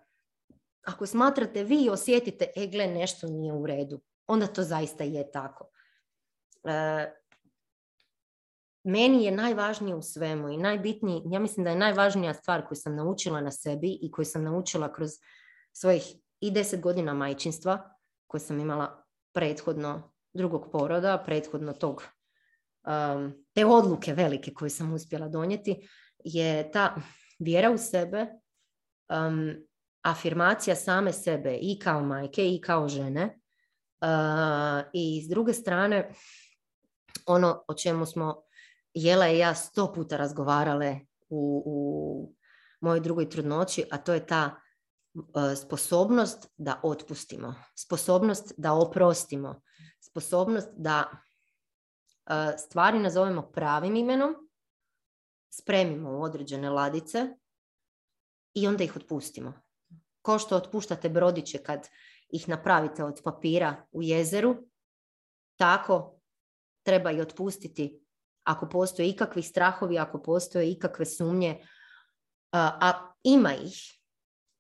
ako 0.85 1.07
smatrate 1.07 1.65
vi 1.65 1.89
osjetite, 1.91 2.47
e 2.57 2.67
gle, 2.67 2.87
nešto 2.87 3.27
nije 3.27 3.53
u 3.53 3.67
redu, 3.67 4.01
onda 4.27 4.47
to 4.47 4.63
zaista 4.63 5.05
je 5.05 5.31
tako. 5.33 5.71
E, 6.65 7.13
meni 8.85 9.25
je 9.25 9.31
najvažnije 9.31 9.95
u 9.95 10.03
svemu 10.03 10.49
i 10.49 10.57
najbitniji, 10.57 11.23
ja 11.25 11.39
mislim 11.39 11.65
da 11.65 11.71
je 11.71 11.77
najvažnija 11.77 12.35
stvar 12.35 12.67
koju 12.69 12.77
sam 12.77 12.97
naučila 12.97 13.41
na 13.41 13.51
sebi 13.51 13.99
i 14.03 14.11
koju 14.11 14.25
sam 14.25 14.45
naučila 14.45 14.93
kroz 14.93 15.11
svojih 15.73 16.15
i 16.41 16.51
deset 16.51 16.81
godina 16.81 17.15
majčinstva 17.15 17.97
koje 18.27 18.41
sam 18.41 18.61
imala 18.61 19.05
prethodno 19.33 20.13
drugog 20.33 20.71
poroda, 20.73 21.23
prethodno 21.27 21.73
tog 21.73 22.03
um, 22.87 23.44
te 23.55 23.65
odluke 23.65 24.15
velike 24.15 24.55
koje 24.55 24.71
sam 24.71 24.95
uspjela 24.95 25.29
donijeti 25.29 25.89
je 26.25 26.71
ta 26.71 26.95
vjera 27.39 27.71
u 27.71 27.79
sebe, 27.79 28.27
um, 29.27 29.55
afirmacija 30.03 30.77
same 30.77 31.13
sebe 31.13 31.59
i 31.61 31.79
kao 31.79 32.03
majke 32.03 32.49
i 32.49 32.61
kao 32.61 32.89
žene. 32.89 33.39
Uh, 34.01 34.91
i 34.93 35.23
s 35.25 35.29
druge 35.29 35.53
strane 35.53 36.11
ono 37.27 37.65
o 37.69 37.75
čemu 37.75 38.07
smo 38.07 38.45
Jela 38.95 39.29
i 39.29 39.39
ja 39.39 39.55
sto 39.55 39.93
puta 39.93 40.17
razgovarale 40.17 41.01
u, 41.29 41.63
u 41.67 42.35
mojoj 42.81 43.01
drugoj 43.01 43.31
trudnoći, 43.31 43.85
a 43.91 43.99
to 43.99 44.15
je 44.15 44.27
ta 44.27 44.51
e, 45.15 45.57
sposobnost 45.57 46.49
da 46.57 46.81
otpustimo, 46.83 47.55
sposobnost 47.75 48.53
da 48.57 48.73
oprostimo, 48.73 49.63
sposobnost 50.01 50.69
da 50.77 51.11
stvari 52.59 52.99
nazovemo 52.99 53.43
pravim 53.43 53.97
imenom, 53.97 54.49
spremimo 55.51 56.19
u 56.19 56.23
određene 56.23 56.71
ladice 56.71 57.29
i 58.55 58.67
onda 58.67 58.85
ih 58.85 58.97
otpustimo. 58.97 59.53
Ko 60.23 60.39
što 60.39 60.57
otpuštate 60.57 61.09
brodiće 61.09 61.59
kad 61.59 61.89
ih 62.29 62.49
napravite 62.49 63.05
od 63.05 63.21
papira 63.25 63.87
u 63.93 64.03
jezeru, 64.03 64.57
tako 65.57 66.21
treba 66.83 67.11
i 67.11 67.21
otpustiti 67.21 68.01
ako 68.45 68.69
postoje 68.69 69.09
ikakvi 69.09 69.43
strahovi, 69.43 69.99
ako 69.99 70.23
postoje 70.23 70.71
ikakve 70.71 71.07
sumnje, 71.07 71.67
a, 72.53 73.13
ima 73.23 73.55
ih, 73.55 74.01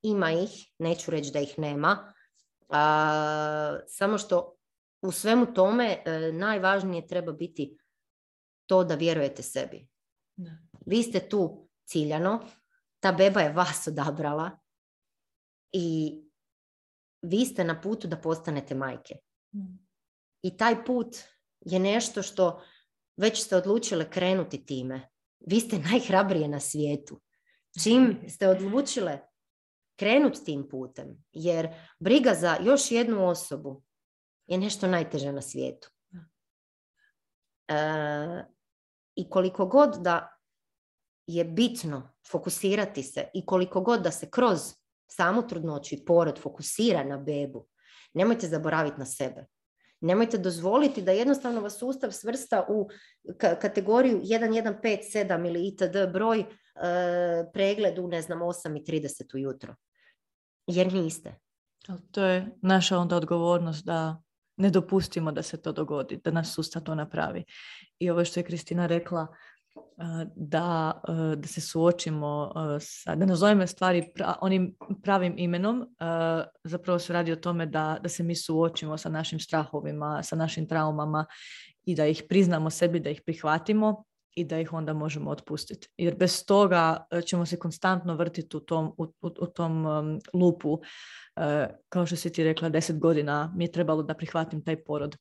ima 0.02 0.32
ih, 0.32 0.50
neću 0.78 1.10
reći 1.10 1.30
da 1.32 1.40
ih 1.40 1.58
nema, 1.58 2.14
a, 2.68 3.78
samo 3.86 4.18
što 4.18 4.56
u 5.04 5.12
svemu 5.12 5.46
tome 5.54 6.02
e, 6.04 6.32
najvažnije 6.32 7.06
treba 7.06 7.32
biti 7.32 7.78
to 8.66 8.84
da 8.84 8.94
vjerujete 8.94 9.42
sebi. 9.42 9.88
Vi 10.86 11.02
ste 11.02 11.28
tu 11.28 11.68
ciljano, 11.84 12.40
ta 13.00 13.12
beba 13.12 13.40
je 13.40 13.52
vas 13.52 13.86
odabrala 13.86 14.50
i 15.72 16.20
vi 17.22 17.44
ste 17.44 17.64
na 17.64 17.80
putu 17.80 18.08
da 18.08 18.16
postanete 18.16 18.74
majke. 18.74 19.14
I 20.42 20.56
taj 20.56 20.84
put 20.84 21.16
je 21.60 21.78
nešto 21.78 22.22
što 22.22 22.62
već 23.16 23.42
ste 23.44 23.56
odlučile 23.56 24.10
krenuti 24.10 24.66
time. 24.66 25.08
Vi 25.40 25.60
ste 25.60 25.78
najhrabrije 25.78 26.48
na 26.48 26.60
svijetu. 26.60 27.20
Čim 27.82 28.18
ste 28.34 28.48
odlučile 28.48 29.18
krenuti 29.96 30.44
tim 30.44 30.68
putem, 30.68 31.24
jer 31.32 31.68
briga 31.98 32.34
za 32.34 32.56
još 32.64 32.90
jednu 32.90 33.28
osobu 33.28 33.82
je 34.46 34.58
nešto 34.58 34.86
najteže 34.86 35.32
na 35.32 35.42
svijetu. 35.42 35.90
E, 37.68 38.44
I 39.16 39.30
koliko 39.30 39.66
god 39.66 39.96
da 40.00 40.38
je 41.26 41.44
bitno 41.44 42.14
fokusirati 42.30 43.02
se 43.02 43.28
i 43.34 43.46
koliko 43.46 43.80
god 43.80 44.02
da 44.02 44.10
se 44.10 44.30
kroz 44.30 44.60
samu 45.06 45.48
trudnoću 45.48 45.94
i 45.94 46.04
porod 46.04 46.38
fokusira 46.38 47.04
na 47.04 47.18
bebu, 47.18 47.66
nemojte 48.14 48.48
zaboraviti 48.48 48.98
na 48.98 49.06
sebe. 49.06 49.46
Nemojte 50.00 50.38
dozvoliti 50.38 51.02
da 51.02 51.12
jednostavno 51.12 51.60
vas 51.60 51.78
sustav 51.78 52.10
svrsta 52.10 52.66
u 52.68 52.88
kategoriju 53.38 54.20
1157 54.20 55.46
ili 55.46 55.68
itd. 55.68 56.12
broj 56.12 56.40
e, 56.40 56.46
pregledu, 57.52 58.08
ne 58.08 58.22
znam, 58.22 58.38
8.30 58.38 59.34
ujutro. 59.34 59.74
Jer 60.66 60.92
niste. 60.92 61.34
To 62.10 62.24
je 62.24 62.50
naša 62.62 62.98
onda 62.98 63.16
odgovornost 63.16 63.84
da 63.84 64.22
ne 64.56 64.70
dopustimo 64.70 65.32
da 65.32 65.42
se 65.42 65.62
to 65.62 65.72
dogodi, 65.72 66.20
da 66.24 66.30
nas 66.30 66.54
sustav 66.54 66.82
to 66.82 66.94
napravi. 66.94 67.44
I 67.98 68.10
ovo 68.10 68.24
što 68.24 68.40
je 68.40 68.44
Kristina 68.44 68.86
rekla, 68.86 69.26
da, 70.36 71.00
da 71.36 71.48
se 71.48 71.60
suočimo 71.60 72.52
sa, 72.80 73.14
da 73.14 73.26
nazovemo 73.26 73.66
stvari 73.66 74.12
onim 74.40 74.76
pravim 75.02 75.34
imenom, 75.38 75.86
zapravo 76.64 76.98
se 76.98 77.12
radi 77.12 77.32
o 77.32 77.36
tome 77.36 77.66
da, 77.66 77.98
da 78.02 78.08
se 78.08 78.22
mi 78.22 78.36
suočimo 78.36 78.98
sa 78.98 79.08
našim 79.08 79.40
strahovima, 79.40 80.22
sa 80.22 80.36
našim 80.36 80.68
traumama 80.68 81.26
i 81.84 81.94
da 81.94 82.06
ih 82.06 82.22
priznamo 82.28 82.70
sebi, 82.70 83.00
da 83.00 83.10
ih 83.10 83.22
prihvatimo 83.26 84.04
i 84.34 84.44
da 84.44 84.60
ih 84.60 84.72
onda 84.72 84.92
možemo 84.92 85.30
otpustiti. 85.30 85.88
Jer 85.96 86.16
bez 86.16 86.44
toga 86.46 87.06
ćemo 87.26 87.46
se 87.46 87.58
konstantno 87.58 88.16
vrtiti 88.16 88.56
u 88.56 88.60
tom, 88.60 88.94
u, 88.98 89.06
u, 89.22 89.46
tom 89.46 89.86
lupu. 90.34 90.80
kao 91.88 92.06
što 92.06 92.16
si 92.16 92.32
ti 92.32 92.44
rekla, 92.44 92.68
deset 92.68 92.98
godina 92.98 93.52
mi 93.56 93.64
je 93.64 93.72
trebalo 93.72 94.02
da 94.02 94.14
prihvatim 94.14 94.64
taj 94.64 94.84
porod 94.84 95.16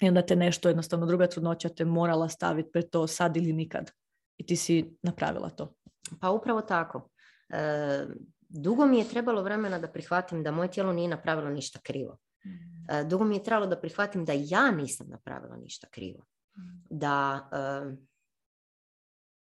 i 0.00 0.08
onda 0.08 0.22
te 0.22 0.36
nešto, 0.36 0.68
jednostavno 0.68 1.06
druga 1.06 1.26
trudnoća 1.26 1.68
te 1.68 1.84
morala 1.84 2.28
staviti 2.28 2.70
pred 2.72 2.90
to 2.90 3.06
sad 3.06 3.36
ili 3.36 3.52
nikad. 3.52 3.90
I 4.36 4.46
ti 4.46 4.56
si 4.56 4.96
napravila 5.02 5.50
to. 5.50 5.74
Pa 6.20 6.30
upravo 6.30 6.60
tako. 6.60 7.08
E, 7.48 8.06
dugo 8.48 8.86
mi 8.86 8.98
je 8.98 9.08
trebalo 9.08 9.42
vremena 9.42 9.78
da 9.78 9.88
prihvatim 9.88 10.42
da 10.42 10.50
moje 10.50 10.70
tijelo 10.70 10.92
nije 10.92 11.08
napravilo 11.08 11.50
ništa 11.50 11.78
krivo. 11.82 12.18
Mm. 12.46 12.92
E, 12.92 13.04
dugo 13.04 13.24
mi 13.24 13.36
je 13.36 13.42
trebalo 13.42 13.66
da 13.66 13.80
prihvatim 13.80 14.24
da 14.24 14.32
ja 14.36 14.70
nisam 14.70 15.06
napravila 15.08 15.56
ništa 15.56 15.86
krivo. 15.90 16.24
Mm. 16.56 16.60
Da 16.90 17.48
e, 17.52 17.96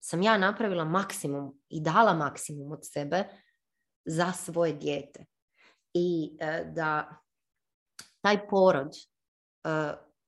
sam 0.01 0.23
ja 0.23 0.39
napravila 0.39 0.85
maksimum 0.85 1.61
i 1.69 1.81
dala 1.81 2.15
maksimum 2.15 2.73
od 2.73 2.81
sebe 2.83 3.25
za 4.05 4.33
svoje 4.33 4.73
dijete. 4.73 5.25
I 5.95 6.37
e, 6.41 6.65
da 6.75 7.21
taj 8.21 8.49
porod 8.49 8.93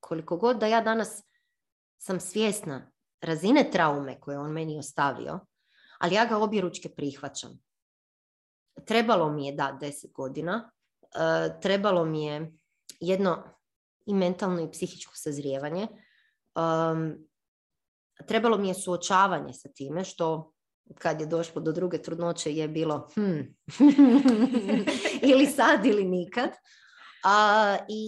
koliko 0.01 0.37
god 0.37 0.59
da 0.59 0.67
ja 0.67 0.81
danas 0.81 1.23
sam 1.99 2.21
svjesna 2.21 2.91
razine 3.21 3.71
traume 3.73 4.21
koje 4.21 4.39
on 4.39 4.53
meni 4.53 4.79
ostavio, 4.79 5.41
ali 5.99 6.15
ja 6.15 6.25
ga 6.27 6.39
objeručke 6.39 6.89
prihvaćam. 6.89 7.59
Trebalo 8.87 9.33
mi 9.33 9.47
je 9.47 9.53
da 9.53 9.79
deset 9.81 10.13
godina, 10.13 10.71
e, 11.03 11.61
trebalo 11.61 12.05
mi 12.05 12.25
je 12.25 12.53
jedno 13.01 13.45
i 14.07 14.15
mentalno 14.15 14.63
i 14.63 14.71
psihičko 14.71 15.13
sazrijevanje, 15.15 15.89
trebalo 18.27 18.59
mi 18.59 18.69
je 18.69 18.75
suočavanje 18.75 19.53
sa 19.53 19.69
time 19.69 20.05
što 20.05 20.53
kad 20.95 21.21
je 21.21 21.27
došlo 21.27 21.61
do 21.61 21.73
druge 21.73 22.03
trudnoće 22.03 22.55
je 22.55 22.69
bilo 22.69 23.09
hmm, 23.15 23.57
ili 25.33 25.47
sad 25.47 25.87
ili 25.87 26.05
nikad. 26.05 26.51
A, 27.25 27.77
I 27.89 28.05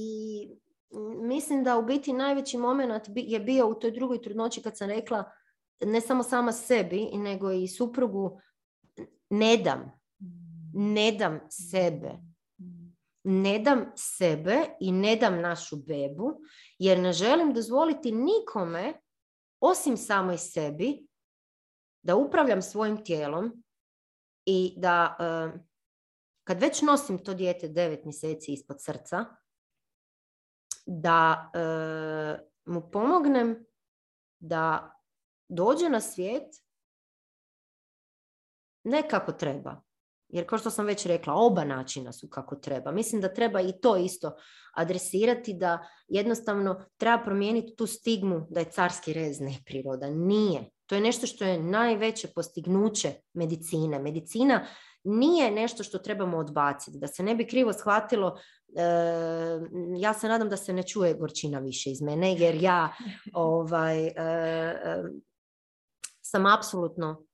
mislim 1.22 1.64
da 1.64 1.78
u 1.78 1.82
biti 1.82 2.12
najveći 2.12 2.58
moment 2.58 3.02
je 3.14 3.40
bio 3.40 3.68
u 3.68 3.74
toj 3.74 3.90
drugoj 3.90 4.22
trudnoći 4.22 4.62
kad 4.62 4.78
sam 4.78 4.88
rekla 4.88 5.24
ne 5.84 6.00
samo 6.00 6.22
sama 6.22 6.52
sebi, 6.52 7.10
nego 7.12 7.52
i 7.52 7.68
suprugu 7.68 8.40
ne 9.30 9.56
dam. 9.56 9.92
Ne 10.74 11.12
dam 11.12 11.40
sebe. 11.50 12.10
Ne 13.24 13.58
dam 13.58 13.92
sebe 13.96 14.56
i 14.80 14.92
ne 14.92 15.16
dam 15.16 15.40
našu 15.40 15.76
bebu, 15.76 16.40
jer 16.78 16.98
ne 16.98 17.12
želim 17.12 17.52
dozvoliti 17.54 18.12
nikome, 18.12 19.01
osim 19.62 19.96
samoj 19.96 20.38
sebi, 20.38 21.06
da 22.02 22.16
upravljam 22.16 22.62
svojim 22.62 23.04
tijelom 23.04 23.64
i 24.44 24.74
da 24.76 25.16
eh, 25.20 25.60
kad 26.44 26.60
već 26.60 26.82
nosim 26.82 27.24
to 27.24 27.34
dijete 27.34 27.68
devet 27.68 28.04
mjeseci 28.04 28.52
ispod 28.52 28.82
srca, 28.82 29.24
da 30.86 31.50
e, 31.54 32.38
mu 32.64 32.90
pomognem 32.90 33.66
da 34.38 34.94
dođe 35.48 35.88
na 35.88 36.00
svijet 36.00 36.54
ne 38.84 39.08
kako 39.08 39.32
treba. 39.32 39.82
Jer 40.32 40.46
kao 40.46 40.58
što 40.58 40.70
sam 40.70 40.86
već 40.86 41.06
rekla, 41.06 41.34
oba 41.34 41.64
načina 41.64 42.12
su 42.12 42.28
kako 42.28 42.56
treba. 42.56 42.92
Mislim 42.92 43.20
da 43.20 43.34
treba 43.34 43.60
i 43.60 43.72
to 43.82 43.96
isto 43.96 44.36
adresirati, 44.74 45.54
da 45.54 45.78
jednostavno 46.08 46.84
treba 46.96 47.24
promijeniti 47.24 47.76
tu 47.76 47.86
stigmu 47.86 48.46
da 48.50 48.60
je 48.60 48.70
carski 48.70 49.12
rez 49.12 49.40
neprirodan. 49.40 50.12
Nije. 50.18 50.70
To 50.86 50.94
je 50.94 51.00
nešto 51.00 51.26
što 51.26 51.44
je 51.44 51.62
najveće 51.62 52.28
postignuće 52.34 53.12
medicine. 53.32 53.98
Medicina 53.98 54.66
nije 55.04 55.50
nešto 55.50 55.82
što 55.82 55.98
trebamo 55.98 56.38
odbaciti. 56.38 56.98
Da 56.98 57.06
se 57.06 57.22
ne 57.22 57.34
bi 57.34 57.46
krivo 57.46 57.72
shvatilo, 57.72 58.38
e, 58.76 58.82
ja 59.98 60.14
se 60.14 60.28
nadam 60.28 60.48
da 60.48 60.56
se 60.56 60.72
ne 60.72 60.82
čuje 60.82 61.14
gorčina 61.14 61.58
više 61.58 61.90
iz 61.90 62.02
mene, 62.02 62.34
jer 62.34 62.54
ja 62.54 62.92
ovaj, 63.34 64.06
e, 64.06 64.12
e, 64.16 65.02
sam 66.20 66.46
apsolutno 66.46 67.24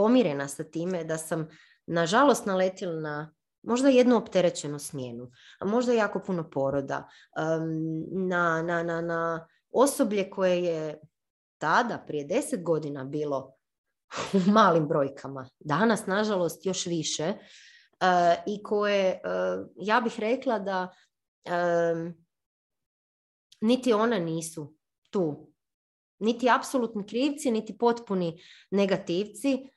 pomirena 0.00 0.48
sa 0.48 0.64
time 0.64 1.04
da 1.04 1.18
sam 1.18 1.48
nažalost 1.86 2.46
naletila 2.46 3.00
na 3.00 3.34
možda 3.62 3.88
jednu 3.88 4.16
opterećenu 4.16 4.78
smjenu, 4.78 5.30
a 5.58 5.64
možda 5.64 5.92
jako 5.92 6.20
puno 6.20 6.50
poroda, 6.50 7.08
na, 8.10 8.62
na, 8.62 8.82
na, 8.82 9.00
na 9.00 9.46
osoblje 9.70 10.30
koje 10.30 10.64
je 10.64 11.00
tada, 11.58 12.04
prije 12.06 12.24
deset 12.24 12.62
godina 12.64 13.04
bilo 13.04 13.52
u 14.32 14.50
malim 14.50 14.88
brojkama. 14.88 15.48
Danas, 15.58 16.06
nažalost, 16.06 16.66
još 16.66 16.86
više. 16.86 17.24
E, 17.24 17.36
I 18.46 18.62
koje, 18.62 19.06
e, 19.08 19.20
ja 19.76 20.00
bih 20.00 20.20
rekla 20.20 20.58
da 20.58 20.88
niti 23.60 23.92
one 23.92 24.20
nisu 24.20 24.74
tu. 25.10 25.52
Niti 26.18 26.50
apsolutni 26.50 27.06
krivci, 27.06 27.50
niti 27.50 27.78
potpuni 27.78 28.42
negativci, 28.70 29.70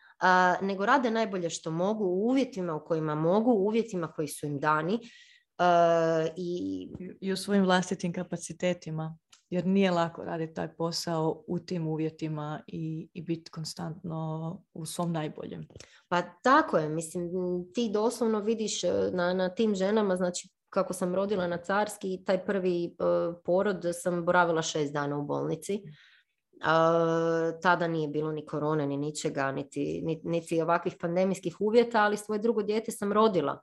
nego 0.61 0.85
rade 0.85 1.11
najbolje 1.11 1.49
što 1.49 1.71
mogu 1.71 2.05
u 2.05 2.29
uvjetima 2.29 2.75
u 2.75 2.85
kojima 2.85 3.15
mogu, 3.15 3.51
u 3.51 3.65
uvjetima 3.65 4.07
koji 4.07 4.27
su 4.27 4.45
im 4.45 4.59
dani. 4.59 4.99
I, 6.35 6.89
I 7.21 7.33
u 7.33 7.37
svojim 7.37 7.63
vlastitim 7.63 8.13
kapacitetima 8.13 9.17
jer 9.53 9.65
nije 9.65 9.91
lako 9.91 10.23
raditi 10.23 10.53
taj 10.53 10.75
posao 10.75 11.43
u 11.47 11.59
tim 11.59 11.87
uvjetima 11.87 12.63
i, 12.67 13.09
i 13.13 13.21
biti 13.21 13.51
konstantno 13.51 14.61
u 14.73 14.85
svom 14.85 15.11
najboljem. 15.11 15.67
Pa 16.07 16.21
tako 16.21 16.77
je, 16.77 16.89
mislim, 16.89 17.29
ti 17.73 17.89
doslovno 17.93 18.39
vidiš 18.39 18.83
e, 18.83 18.91
na, 19.11 19.33
na 19.33 19.49
tim 19.49 19.75
ženama, 19.75 20.15
znači 20.15 20.49
kako 20.69 20.93
sam 20.93 21.15
rodila 21.15 21.47
na 21.47 21.57
carski, 21.57 22.23
taj 22.25 22.45
prvi 22.45 22.95
uh, 22.99 23.35
porod 23.45 23.85
sam 24.01 24.25
boravila 24.25 24.61
šest 24.61 24.93
dana 24.93 25.17
u 25.17 25.23
bolnici. 25.23 25.83
Tada 27.61 27.87
nije 27.87 28.07
bilo 28.07 28.31
ni 28.31 28.45
korone, 28.45 28.87
ni 28.87 28.97
ničega, 28.97 29.51
niti, 29.51 30.01
niti, 30.01 30.27
niti 30.27 30.61
ovakvih 30.61 30.95
pandemijskih 30.99 31.61
uvjeta, 31.61 32.01
ali 32.01 32.17
svoje 32.17 32.39
drugo 32.39 32.63
dijete 32.63 32.91
sam 32.91 33.13
rodila 33.13 33.61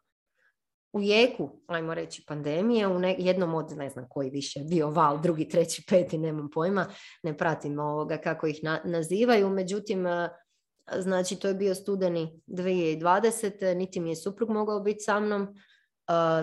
u 0.93 1.01
jeku, 1.03 1.51
ajmo 1.67 1.95
reći, 1.95 2.25
pandemije, 2.27 2.89
u 2.89 3.01
jednom 3.19 3.55
od, 3.55 3.77
ne 3.77 3.91
znam 3.91 4.07
koji 4.09 4.31
više, 4.31 4.61
bio 4.61 4.91
val, 4.91 5.21
drugi, 5.21 5.49
treći, 5.49 5.85
peti, 5.89 6.19
nemam 6.19 6.51
pojma, 6.51 6.87
ne 7.23 7.39
pratim 7.39 7.79
ovoga 7.79 8.17
kako 8.17 8.47
ih 8.47 8.61
nazivaju, 8.85 9.51
međutim, 9.51 10.07
znači 10.99 11.37
to 11.37 11.49
je 11.49 11.55
bio 11.55 11.75
studeni 11.75 12.43
2020. 12.47 13.75
Niti 13.75 14.01
mi 14.01 14.09
je 14.11 14.17
suprug 14.17 14.51
mogao 14.51 14.81
biti 14.81 15.01
sa 15.01 15.21
mnom, 15.21 15.55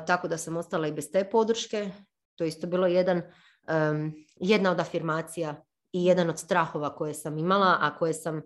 tako 0.08 0.28
da 0.28 0.38
sam 0.38 0.58
ostala 0.58 0.88
i 0.88 0.94
bez 0.94 1.12
te 1.12 1.30
podrške. 1.30 1.92
To 2.36 2.44
je 2.44 2.48
isto 2.48 2.68
bilo 2.68 2.88
jedan, 2.88 3.22
jedna 4.36 4.72
od 4.72 4.80
afirmacija 4.80 5.64
i 5.92 6.06
jedan 6.06 6.30
od 6.30 6.40
strahova 6.40 6.96
koje 6.96 7.14
sam 7.14 7.38
imala, 7.38 7.78
a 7.82 7.98
koje 7.98 8.14
sam 8.14 8.42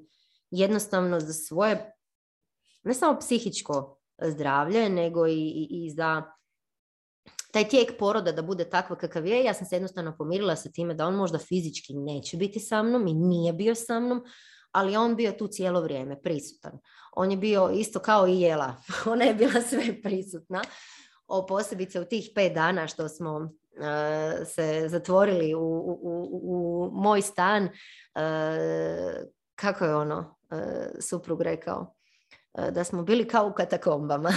jednostavno 0.52 1.20
za 1.20 1.34
svoje, 1.34 1.94
ne 2.84 2.94
samo 2.94 3.20
psihičko 3.20 3.98
zdravlje, 4.22 4.90
nego 4.90 5.28
i, 5.28 5.34
i, 5.34 5.68
i 5.72 5.90
za 5.90 6.24
taj 7.52 7.68
tijek 7.68 7.98
poroda 8.00 8.32
da 8.32 8.42
bude 8.42 8.70
takva 8.70 8.96
kakav 8.96 9.26
je, 9.26 9.44
ja 9.44 9.54
sam 9.54 9.68
se 9.68 9.76
jednostavno 9.76 10.16
pomirila 10.18 10.56
sa 10.56 10.70
time 10.70 10.94
da 10.94 11.08
on 11.08 11.16
možda 11.16 11.38
fizički 11.38 11.94
neće 11.94 12.38
biti 12.38 12.60
sa 12.60 12.84
mnom 12.84 13.08
i 13.08 13.14
nije 13.14 13.54
bio 13.54 13.76
sa 13.76 14.00
mnom, 14.00 14.24
ali 14.72 14.96
on 14.96 15.16
bio 15.16 15.32
tu 15.32 15.48
cijelo 15.48 15.82
vrijeme 15.82 16.22
prisutan. 16.22 16.80
On 17.12 17.32
je 17.32 17.38
bio 17.38 17.70
isto 17.74 18.00
kao 18.00 18.28
i 18.28 18.42
Jela, 18.42 18.76
ona 19.12 19.26
je 19.26 19.34
bila 19.34 19.62
sve 19.62 20.02
prisutna. 20.02 20.62
O 21.28 21.46
posebice 21.46 22.00
u 22.00 22.06
tih 22.06 22.30
pet 22.36 22.54
dana 22.54 22.88
što 22.88 23.10
smo 23.10 23.52
se 24.46 24.86
zatvorili 24.88 25.56
u, 25.56 25.60
u, 25.60 26.30
u, 26.44 26.90
moj 26.94 27.22
stan, 27.22 27.70
kako 29.56 29.86
je 29.86 29.96
ono 29.96 30.38
suprug 31.00 31.42
rekao, 31.42 31.94
da 32.72 32.84
smo 32.84 33.04
bili 33.04 33.28
kao 33.28 33.48
u 33.48 33.54
katakombama. 33.54 34.30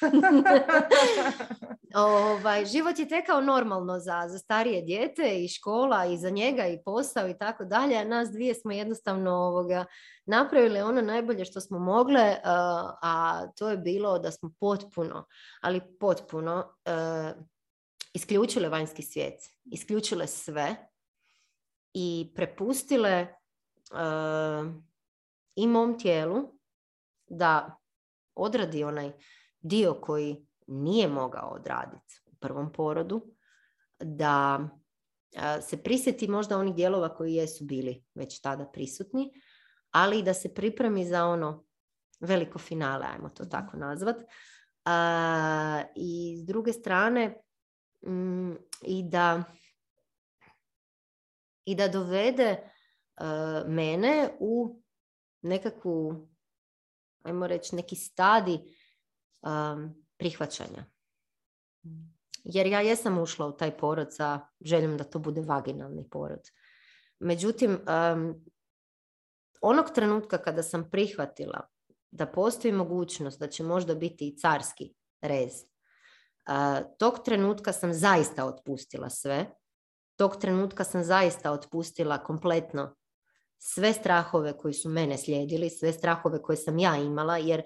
ovaj, 1.94 2.64
život 2.64 2.98
je 2.98 3.08
tekao 3.08 3.40
normalno 3.40 3.98
za, 3.98 4.24
za 4.28 4.38
starije 4.38 4.82
dijete 4.82 5.44
i 5.44 5.48
škola 5.48 6.04
i 6.04 6.18
za 6.18 6.30
njega 6.30 6.66
i 6.66 6.82
posao 6.84 7.28
i 7.28 7.38
tako 7.38 7.64
dalje, 7.64 7.96
a 7.96 8.04
nas 8.04 8.30
dvije 8.30 8.54
smo 8.54 8.72
jednostavno 8.72 9.30
ovoga, 9.30 9.84
napravili 10.26 10.80
ono 10.80 11.02
najbolje 11.02 11.44
što 11.44 11.60
smo 11.60 11.78
mogle, 11.78 12.36
a 13.02 13.42
to 13.56 13.70
je 13.70 13.76
bilo 13.76 14.18
da 14.18 14.30
smo 14.30 14.50
potpuno, 14.60 15.26
ali 15.62 15.80
potpuno 16.00 16.74
isključile 18.12 18.68
vanjski 18.68 19.02
svijet, 19.02 19.40
isključile 19.64 20.26
sve 20.26 20.76
i 21.94 22.32
prepustile 22.34 23.26
i 25.54 25.66
mom 25.66 25.98
tijelu 25.98 26.60
da 27.26 27.76
odradi 28.34 28.84
onaj 28.84 29.12
dio 29.60 29.94
koji 29.94 30.46
nije 30.66 31.08
mogao 31.08 31.50
odraditi 31.50 32.20
u 32.26 32.34
prvom 32.34 32.72
porodu, 32.72 33.34
da 33.98 34.68
se 35.68 35.82
prisjeti 35.82 36.28
možda 36.28 36.58
onih 36.58 36.74
dijelova 36.74 37.14
koji 37.14 37.34
jesu 37.34 37.64
bili 37.64 38.04
već 38.14 38.40
tada 38.40 38.66
prisutni, 38.66 39.32
ali 39.90 40.18
i 40.18 40.22
da 40.22 40.34
se 40.34 40.54
pripremi 40.54 41.04
za 41.04 41.24
ono 41.26 41.64
veliko 42.20 42.58
finale, 42.58 43.06
ajmo 43.12 43.28
to 43.28 43.44
tako 43.44 43.76
nazvat. 43.76 44.16
I 45.94 46.36
s 46.42 46.46
druge 46.46 46.72
strane, 46.72 47.42
mm, 48.06 48.52
i 48.82 49.02
da 49.02 49.44
i 51.64 51.74
da 51.74 51.88
dovede 51.88 52.56
mene 53.66 54.30
u 54.40 54.82
nekakvu, 55.42 56.28
ajmo 57.22 57.46
reći, 57.46 57.76
neki 57.76 57.96
stadi 57.96 58.60
prihvaćanja. 60.16 60.84
Jer 62.44 62.66
ja 62.66 62.80
jesam 62.80 63.18
ušla 63.18 63.46
u 63.46 63.56
taj 63.56 63.78
porod 63.78 64.14
sa 64.14 64.40
željom 64.60 64.96
da 64.96 65.04
to 65.04 65.18
bude 65.18 65.40
vaginalni 65.40 66.08
porod. 66.10 66.50
Međutim, 67.18 67.78
onog 69.60 69.86
trenutka 69.94 70.38
kada 70.38 70.62
sam 70.62 70.90
prihvatila 70.90 71.68
da 72.10 72.26
postoji 72.26 72.72
mogućnost 72.72 73.40
da 73.40 73.48
će 73.48 73.62
možda 73.62 73.94
biti 73.94 74.28
i 74.28 74.36
carski 74.36 74.94
rez, 75.20 75.52
tog 76.98 77.24
trenutka 77.24 77.72
sam 77.72 77.92
zaista 77.92 78.44
otpustila 78.44 79.10
sve. 79.10 79.46
Tog 80.16 80.36
trenutka 80.36 80.84
sam 80.84 81.04
zaista 81.04 81.52
otpustila 81.52 82.18
kompletno 82.18 82.96
sve 83.58 83.92
strahove 83.92 84.58
koji 84.58 84.74
su 84.74 84.88
mene 84.88 85.18
slijedili, 85.18 85.70
sve 85.70 85.92
strahove 85.92 86.42
koje 86.42 86.56
sam 86.56 86.78
ja 86.78 86.96
imala, 86.96 87.36
jer 87.36 87.62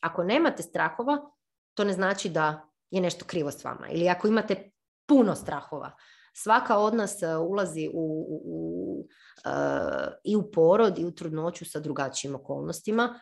ako 0.00 0.24
nemate 0.24 0.62
strahova, 0.62 1.30
to 1.74 1.84
ne 1.84 1.92
znači 1.92 2.28
da 2.28 2.68
je 2.90 3.00
nešto 3.00 3.24
krivo 3.24 3.50
s 3.50 3.64
vama. 3.64 3.88
Ili 3.90 4.08
ako 4.08 4.28
imate 4.28 4.70
puno 5.06 5.34
strahova, 5.34 5.92
svaka 6.34 6.78
od 6.78 6.94
nas 6.94 7.22
e, 7.22 7.36
ulazi 7.36 7.90
u, 7.94 8.26
u, 8.44 9.06
e, 9.44 9.50
i 10.24 10.36
u 10.36 10.50
porod 10.50 10.98
i 10.98 11.04
u 11.04 11.10
trudnoću 11.10 11.64
sa 11.64 11.80
drugačijim 11.80 12.34
okolnostima. 12.34 13.20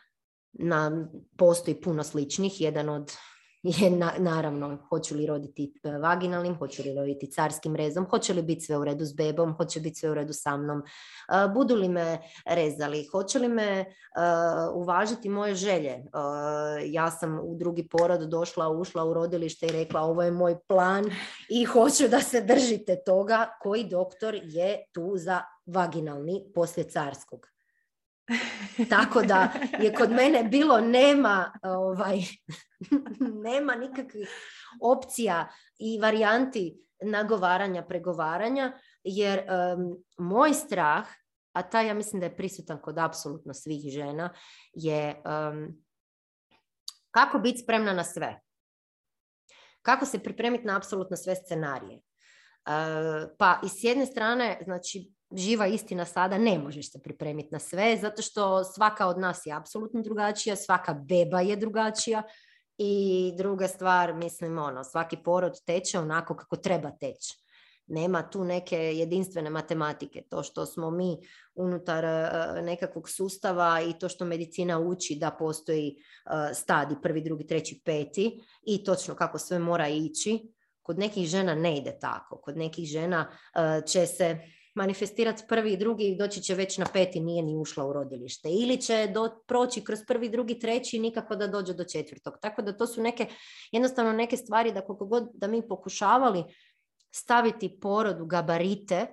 Na, 0.52 1.08
postoji 1.36 1.80
puno 1.80 2.04
sličnih. 2.04 2.60
Jedan 2.60 2.88
od 2.88 3.12
je 3.62 3.90
naravno 4.18 4.78
hoću 4.88 5.14
li 5.14 5.26
roditi 5.26 5.72
e, 5.82 5.90
vaginalnim, 5.98 6.58
hoću 6.58 6.82
li 6.82 6.94
roditi 6.94 7.30
carskim 7.30 7.76
rezom, 7.76 8.06
hoće 8.10 8.34
li 8.34 8.42
biti 8.42 8.60
sve 8.60 8.76
u 8.76 8.84
redu 8.84 9.04
s 9.04 9.14
bebom, 9.14 9.54
hoće 9.56 9.80
biti 9.80 9.96
sve 9.96 10.10
u 10.10 10.14
redu 10.14 10.32
sa 10.32 10.56
mnom, 10.56 10.78
e, 10.78 11.48
budu 11.54 11.74
li 11.74 11.88
me 11.88 12.18
rezali, 12.46 13.06
hoće 13.12 13.38
li 13.38 13.48
me 13.48 13.64
e, 13.64 13.86
uvažiti 14.74 15.28
moje 15.28 15.54
želje. 15.54 16.04
Ja 16.86 17.10
sam 17.10 17.40
u 17.42 17.54
drugi 17.54 17.88
porod 17.88 18.20
došla, 18.20 18.68
ušla 18.68 19.04
u 19.04 19.14
rodilište 19.14 19.66
i 19.66 19.72
rekla 19.72 20.00
ovo 20.00 20.22
je 20.22 20.30
moj 20.30 20.58
plan 20.68 21.04
i 21.50 21.64
hoću 21.64 22.08
da 22.08 22.20
se 22.20 22.40
držite 22.40 23.02
toga 23.06 23.46
koji 23.62 23.84
doktor 23.84 24.40
je 24.42 24.84
tu 24.92 25.12
za 25.14 25.40
vaginalni 25.66 26.44
poslije 26.54 26.88
carskog. 26.88 27.55
Tako 28.90 29.22
da 29.22 29.52
je 29.80 29.94
kod 29.94 30.10
mene 30.10 30.44
bilo 30.44 30.80
nema, 30.80 31.52
ovaj, 31.62 32.18
nema 33.48 33.74
nikakvih 33.74 34.28
opcija 34.80 35.48
i 35.78 35.98
varijanti 36.00 36.78
nagovaranja, 37.02 37.82
pregovaranja, 37.82 38.72
jer 39.04 39.42
moj 40.18 40.54
strah, 40.54 41.06
a 41.52 41.62
taj 41.62 41.86
ja 41.86 41.94
mislim 41.94 42.20
da 42.20 42.26
je 42.26 42.36
prisutan 42.36 42.80
kod 42.82 42.98
apsolutno 42.98 43.54
svih 43.54 43.92
žena, 43.92 44.34
je 44.72 45.22
kako 47.10 47.38
biti 47.38 47.58
spremna 47.58 47.92
na 47.92 48.04
sve. 48.04 48.40
Kako 49.82 50.06
se 50.06 50.18
pripremiti 50.18 50.64
na 50.64 50.76
apsolutno 50.76 51.16
sve 51.16 51.34
scenarije. 51.36 52.00
pa 53.38 53.60
i 53.64 53.68
s 53.68 53.84
jedne 53.84 54.06
strane, 54.06 54.58
znači 54.64 55.15
živa 55.36 55.66
istina 55.66 56.04
sada, 56.04 56.38
ne 56.38 56.58
možeš 56.58 56.92
se 56.92 57.02
pripremiti 57.02 57.48
na 57.52 57.58
sve, 57.58 57.96
zato 57.96 58.22
što 58.22 58.64
svaka 58.64 59.06
od 59.06 59.18
nas 59.18 59.46
je 59.46 59.52
apsolutno 59.52 60.02
drugačija, 60.02 60.56
svaka 60.56 60.94
beba 60.94 61.40
je 61.40 61.56
drugačija 61.56 62.22
i 62.78 63.32
druga 63.36 63.68
stvar, 63.68 64.14
mislim, 64.14 64.58
ono, 64.58 64.84
svaki 64.84 65.16
porod 65.24 65.64
teče 65.66 65.98
onako 65.98 66.36
kako 66.36 66.56
treba 66.56 66.90
teći. 66.90 67.46
Nema 67.86 68.30
tu 68.30 68.44
neke 68.44 68.76
jedinstvene 68.76 69.50
matematike. 69.50 70.22
To 70.30 70.42
što 70.42 70.66
smo 70.66 70.90
mi 70.90 71.16
unutar 71.54 72.04
e, 72.04 72.30
nekakvog 72.62 73.10
sustava 73.10 73.80
i 73.80 73.98
to 73.98 74.08
što 74.08 74.24
medicina 74.24 74.78
uči 74.78 75.16
da 75.20 75.30
postoji 75.30 75.96
e, 75.96 76.54
stadi 76.54 76.94
prvi, 77.02 77.22
drugi, 77.22 77.46
treći, 77.46 77.82
peti 77.84 78.44
i 78.62 78.84
točno 78.84 79.14
kako 79.14 79.38
sve 79.38 79.58
mora 79.58 79.88
ići. 79.88 80.52
Kod 80.82 80.98
nekih 80.98 81.28
žena 81.28 81.54
ne 81.54 81.78
ide 81.78 81.98
tako. 82.00 82.36
Kod 82.36 82.56
nekih 82.56 82.88
žena 82.88 83.30
e, 83.54 83.86
će 83.86 84.06
se 84.06 84.38
manifestirati 84.76 85.44
prvi 85.48 85.72
i 85.72 85.76
drugi 85.76 86.04
i 86.04 86.16
doći 86.16 86.40
će 86.40 86.54
već 86.54 86.78
na 86.78 86.86
peti, 86.92 87.20
nije 87.20 87.42
ni 87.42 87.56
ušla 87.56 87.84
u 87.84 87.92
rodilište. 87.92 88.48
Ili 88.48 88.80
će 88.80 89.10
do, 89.14 89.30
proći 89.46 89.84
kroz 89.84 89.98
prvi, 90.06 90.28
drugi, 90.28 90.58
treći 90.58 90.96
i 90.96 91.00
nikako 91.00 91.36
da 91.36 91.46
dođe 91.46 91.74
do 91.74 91.84
četvrtog. 91.84 92.34
Tako 92.42 92.62
da 92.62 92.76
to 92.76 92.86
su 92.86 93.02
neke, 93.02 93.26
jednostavno 93.72 94.12
neke 94.12 94.36
stvari 94.36 94.72
da 94.72 94.84
koliko 94.84 95.06
god 95.06 95.28
da 95.34 95.46
mi 95.46 95.68
pokušavali 95.68 96.44
staviti 97.10 97.78
porod 97.80 98.20
u 98.20 98.26
gabarite 98.26 99.06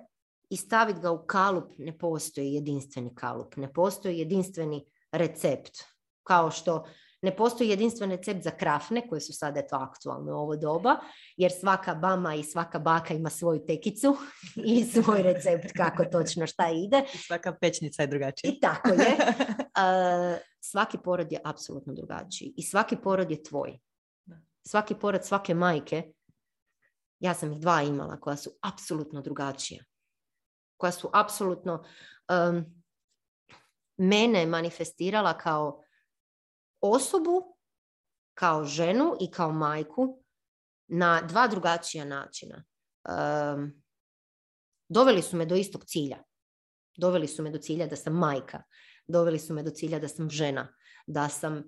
i 0.50 0.56
staviti 0.56 1.00
ga 1.00 1.10
u 1.10 1.26
kalup, 1.26 1.72
ne 1.78 1.98
postoji 1.98 2.52
jedinstveni 2.52 3.14
kalup, 3.14 3.56
ne 3.56 3.72
postoji 3.72 4.18
jedinstveni 4.18 4.84
recept. 5.12 5.78
Kao 6.22 6.50
što 6.50 6.84
ne 7.24 7.36
postoji 7.36 7.70
jedinstven 7.70 8.10
recept 8.10 8.42
za 8.42 8.50
krafne, 8.50 9.08
koje 9.08 9.20
su 9.20 9.32
sada 9.32 9.60
eto 9.60 9.76
aktualne 9.76 10.32
u 10.32 10.36
ovo 10.36 10.56
doba, 10.56 10.96
jer 11.36 11.52
svaka 11.60 11.94
bama 11.94 12.34
i 12.34 12.42
svaka 12.42 12.78
baka 12.78 13.14
ima 13.14 13.30
svoju 13.30 13.66
tekicu 13.66 14.16
i 14.76 14.84
svoj 14.84 15.22
recept 15.22 15.72
kako 15.76 16.04
točno 16.04 16.46
šta 16.46 16.70
ide. 16.70 17.04
I 17.14 17.18
svaka 17.18 17.54
pečnica 17.60 18.02
je 18.02 18.06
drugačija. 18.06 18.52
I 18.52 18.60
tako 18.60 18.88
je. 18.88 19.16
svaki 20.70 20.98
porod 20.98 21.32
je 21.32 21.40
apsolutno 21.44 21.94
drugačiji 21.94 22.54
i 22.56 22.62
svaki 22.62 22.96
porod 22.96 23.30
je 23.30 23.42
tvoj. 23.42 23.78
Svaki 24.66 24.94
porod 24.94 25.24
svake 25.24 25.54
majke, 25.54 26.02
ja 27.20 27.34
sam 27.34 27.52
ih 27.52 27.60
dva 27.60 27.82
imala 27.82 28.20
koja 28.20 28.36
su 28.36 28.50
apsolutno 28.62 29.22
drugačija. 29.22 29.84
Koja 30.76 30.92
su 30.92 31.10
apsolutno 31.12 31.84
mene 33.96 34.46
manifestirala 34.46 35.38
kao 35.38 35.84
osobu 36.92 37.56
kao 38.34 38.64
ženu 38.64 39.16
i 39.20 39.30
kao 39.30 39.52
majku 39.52 40.24
na 40.86 41.22
dva 41.22 41.48
drugačija 41.48 42.04
načina. 42.04 42.64
doveli 44.88 45.22
su 45.22 45.36
me 45.36 45.46
do 45.46 45.54
istog 45.54 45.84
cilja. 45.84 46.18
Doveli 46.96 47.28
su 47.28 47.42
me 47.42 47.50
do 47.50 47.58
cilja 47.58 47.86
da 47.86 47.96
sam 47.96 48.12
majka. 48.12 48.62
Doveli 49.06 49.38
su 49.38 49.54
me 49.54 49.62
do 49.62 49.70
cilja 49.70 49.98
da 49.98 50.08
sam 50.08 50.30
žena. 50.30 50.74
Da 51.06 51.28
sam 51.28 51.58
e, 51.58 51.62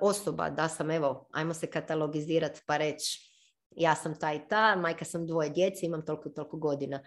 osoba. 0.00 0.50
Da 0.50 0.68
sam, 0.68 0.90
evo, 0.90 1.28
ajmo 1.32 1.54
se 1.54 1.66
katalogizirati 1.66 2.60
pa 2.66 2.76
reći 2.76 3.36
ja 3.70 3.94
sam 3.94 4.18
ta 4.18 4.32
i 4.32 4.48
ta, 4.48 4.76
majka 4.76 5.04
sam 5.04 5.26
dvoje 5.26 5.50
djece, 5.50 5.86
imam 5.86 6.04
toliko 6.04 6.28
toliko 6.28 6.56
godina. 6.56 7.02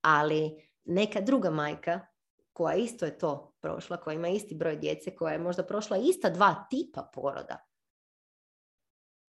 Ali 0.00 0.70
neka 0.84 1.20
druga 1.20 1.50
majka 1.50 2.06
koja 2.60 2.76
isto 2.76 3.04
je 3.04 3.18
to 3.18 3.54
prošla, 3.60 3.96
koja 3.96 4.14
ima 4.14 4.28
isti 4.28 4.54
broj 4.54 4.76
djece, 4.76 5.16
koja 5.16 5.32
je 5.32 5.38
možda 5.38 5.62
prošla 5.66 5.96
ista 5.96 6.30
dva 6.30 6.66
tipa 6.70 7.10
poroda, 7.14 7.66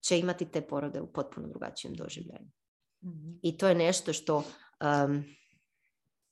će 0.00 0.18
imati 0.18 0.50
te 0.50 0.60
porode 0.66 1.00
u 1.00 1.12
potpuno 1.12 1.48
drugačijem 1.48 1.94
doživljaju. 1.94 2.46
Mhm. 3.04 3.30
I 3.42 3.58
to 3.58 3.68
je 3.68 3.74
nešto 3.74 4.12
što 4.12 4.44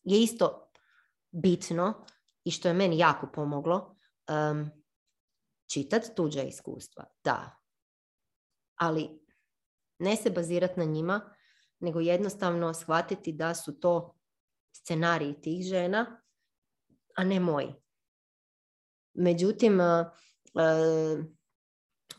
je 0.02 0.22
isto 0.22 0.70
bitno 1.30 2.04
i 2.44 2.50
što 2.50 2.68
je 2.68 2.74
meni 2.74 2.98
jako 2.98 3.28
pomoglo 3.34 3.96
um, 4.50 4.70
čitati 5.72 6.14
tuđa 6.16 6.42
iskustva. 6.42 7.04
Da. 7.24 7.56
Ali 8.76 9.20
ne 9.98 10.16
se 10.16 10.30
bazirati 10.30 10.80
na 10.80 10.84
njima, 10.84 11.34
nego 11.78 12.00
jednostavno 12.00 12.74
shvatiti 12.74 13.32
da 13.32 13.54
su 13.54 13.80
to 13.80 14.18
scenariji 14.72 15.40
tih 15.40 15.66
žena 15.66 16.19
a 17.20 17.24
ne 17.24 17.40
moji. 17.40 17.74
Međutim, 19.14 19.80
e, 19.80 19.84
e, 19.84 21.16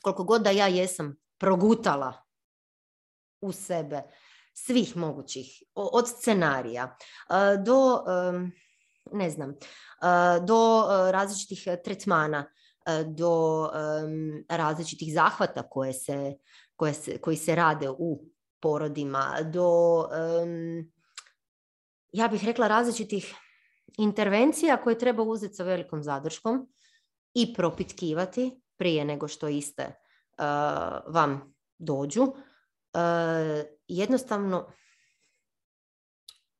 koliko 0.01 0.23
god 0.23 0.41
da 0.41 0.49
ja 0.49 0.67
jesam 0.67 1.15
progutala 1.37 2.13
u 3.41 3.51
sebe 3.51 4.01
svih 4.53 4.97
mogućih, 4.97 5.63
od 5.75 6.09
scenarija 6.09 6.95
e, 7.29 7.57
do, 7.57 8.03
ne 9.11 9.29
znam, 9.29 9.55
do 10.47 10.87
različitih 11.11 11.67
tretmana, 11.83 12.51
do 13.05 13.69
različitih 14.49 15.13
zahvata 15.13 15.69
koje 15.69 15.93
se, 15.93 16.33
koje 16.75 16.93
se, 16.93 17.17
koji 17.21 17.37
se 17.37 17.55
rade 17.55 17.89
u 17.89 18.23
porodima, 18.59 19.37
do 19.53 20.07
ja 22.11 22.27
bih 22.27 22.45
rekla, 22.45 22.67
različitih 22.67 23.35
intervencija 23.97 24.81
koje 24.83 24.99
treba 24.99 25.23
uzeti 25.23 25.53
sa 25.53 25.63
velikom 25.63 26.03
zadrškom 26.03 26.67
i 27.33 27.53
propitkivati 27.53 28.61
prije 28.77 29.05
nego 29.05 29.27
što 29.27 29.47
iste 29.47 29.85
uh, 29.85 31.13
vam 31.13 31.55
dođu. 31.77 32.21
Uh, 32.23 32.31
jednostavno, 33.87 34.71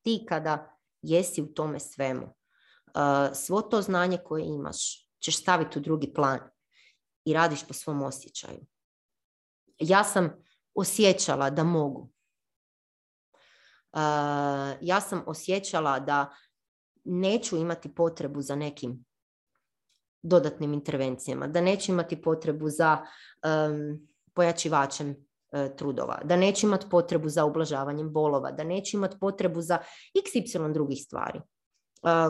ti 0.02 0.26
kada 0.30 0.78
jesi 1.02 1.42
u 1.42 1.54
tome 1.54 1.80
svemu, 1.80 2.24
uh, 2.26 3.36
svo 3.36 3.62
to 3.62 3.82
znanje 3.82 4.18
koje 4.18 4.46
imaš 4.46 5.12
ćeš 5.22 5.38
staviti 5.38 5.80
u 5.80 5.82
drugi 5.82 6.14
plan 6.14 6.40
i 7.26 7.34
radiš 7.34 7.68
po 7.68 7.74
svom 7.74 8.02
osjećaju. 8.02 8.60
Ja 9.80 10.04
sam 10.04 10.44
osjećala 10.74 11.50
da 11.50 11.64
mogu. 11.64 12.12
ja 14.82 15.02
sam 15.02 15.24
osjećala 15.28 16.00
da 16.00 16.36
neću 17.04 17.58
imati 17.58 17.96
potrebu 17.96 18.42
za 18.42 18.56
nekim 18.56 19.06
dodatnim 20.24 20.74
intervencijama, 20.74 21.48
da 21.48 21.62
neću 21.62 21.92
imati 21.92 22.22
potrebu 22.22 22.70
za 22.70 22.98
pojačivačem 24.34 25.16
e, 25.52 25.76
trudova, 25.76 26.22
da 26.24 26.36
neću 26.36 26.68
imati 26.68 26.90
potrebu 26.90 27.30
za 27.30 27.46
ublažavanjem 27.46 28.14
bolova, 28.14 28.52
da 28.52 28.64
neću 28.64 28.98
imati 28.98 29.20
potrebu 29.20 29.62
za 29.62 29.78
xy 30.16 30.74
drugih 30.74 31.04
stvari. 31.06 31.42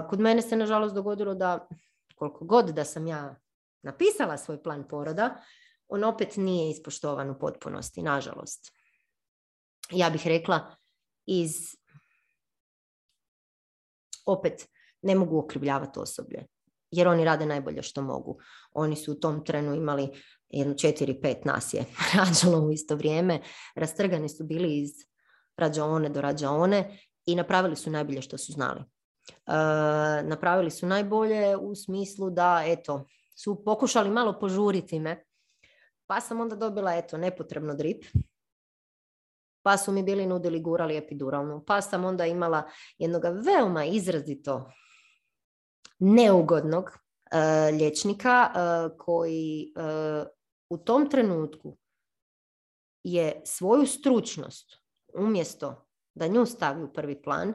kod 0.09 0.19
mene 0.19 0.41
se 0.41 0.55
nažalost 0.55 0.95
dogodilo 0.95 1.35
da 1.35 1.67
koliko 2.15 2.45
god 2.45 2.69
da 2.69 2.83
sam 2.85 3.07
ja 3.07 3.35
napisala 3.81 4.37
svoj 4.37 4.63
plan 4.63 4.87
poroda, 4.87 5.41
on 5.87 6.03
opet 6.03 6.37
nije 6.37 6.71
ispoštovan 6.71 7.29
u 7.29 7.39
potpunosti, 7.39 8.01
nažalost. 8.01 8.71
Ja 9.91 10.09
bih 10.09 10.27
rekla 10.27 10.75
iz 11.25 11.51
opet 14.25 14.67
ne 15.01 15.15
mogu 15.15 15.39
okrivljavati 15.39 15.99
osoblje 15.99 16.45
jer 16.91 17.07
oni 17.07 17.25
rade 17.25 17.45
najbolje 17.45 17.83
što 17.83 18.01
mogu. 18.01 18.37
Oni 18.71 18.95
su 18.95 19.11
u 19.11 19.15
tom 19.15 19.45
trenu 19.45 19.75
imali 19.75 20.09
jedno 20.49 20.73
četiri, 20.73 21.21
pet 21.21 21.45
nas 21.45 21.73
je 21.73 21.85
rađalo 22.17 22.65
u 22.65 22.71
isto 22.71 22.95
vrijeme. 22.95 23.41
Rastrgani 23.75 24.29
su 24.29 24.43
bili 24.43 24.77
iz 24.77 24.91
rađaone 25.57 26.09
do 26.09 26.21
rađaone 26.21 26.99
i 27.25 27.35
napravili 27.35 27.75
su 27.75 27.89
najbolje 27.89 28.21
što 28.21 28.37
su 28.37 28.51
znali. 28.51 28.79
E, 28.79 28.83
napravili 30.23 30.71
su 30.71 30.85
najbolje 30.85 31.57
u 31.57 31.75
smislu 31.75 32.29
da 32.29 32.63
eto, 32.65 33.07
su 33.35 33.63
pokušali 33.65 34.09
malo 34.09 34.39
požuriti 34.39 34.99
me. 34.99 35.23
Pa 36.07 36.21
sam 36.21 36.41
onda 36.41 36.55
dobila 36.55 36.95
eto, 36.95 37.17
nepotrebno 37.17 37.75
drip 37.75 38.03
pa 39.63 39.77
su 39.77 39.91
mi 39.91 40.03
bili 40.03 40.25
nudili 40.25 40.61
gurali 40.61 40.97
epiduralnu, 40.97 41.63
pa 41.67 41.81
sam 41.81 42.05
onda 42.05 42.25
imala 42.25 42.63
jednog 42.97 43.23
veoma 43.45 43.85
izrazito 43.85 44.71
neugodnog 45.99 46.83
uh, 46.83 47.77
liječnika 47.77 48.51
uh, 48.51 48.97
koji 48.97 49.73
uh, 49.75 50.27
u 50.69 50.77
tom 50.77 51.09
trenutku 51.09 51.77
je 53.03 53.41
svoju 53.45 53.87
stručnost 53.87 54.77
umjesto 55.15 55.87
da 56.13 56.27
nju 56.27 56.45
stavi 56.45 56.83
u 56.83 56.93
prvi 56.93 57.21
plan, 57.21 57.53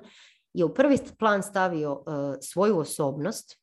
je 0.53 0.65
u 0.65 0.75
prvi 0.75 0.99
plan 1.19 1.43
stavio 1.43 2.05
svoju 2.41 2.79
osobnost 2.79 3.63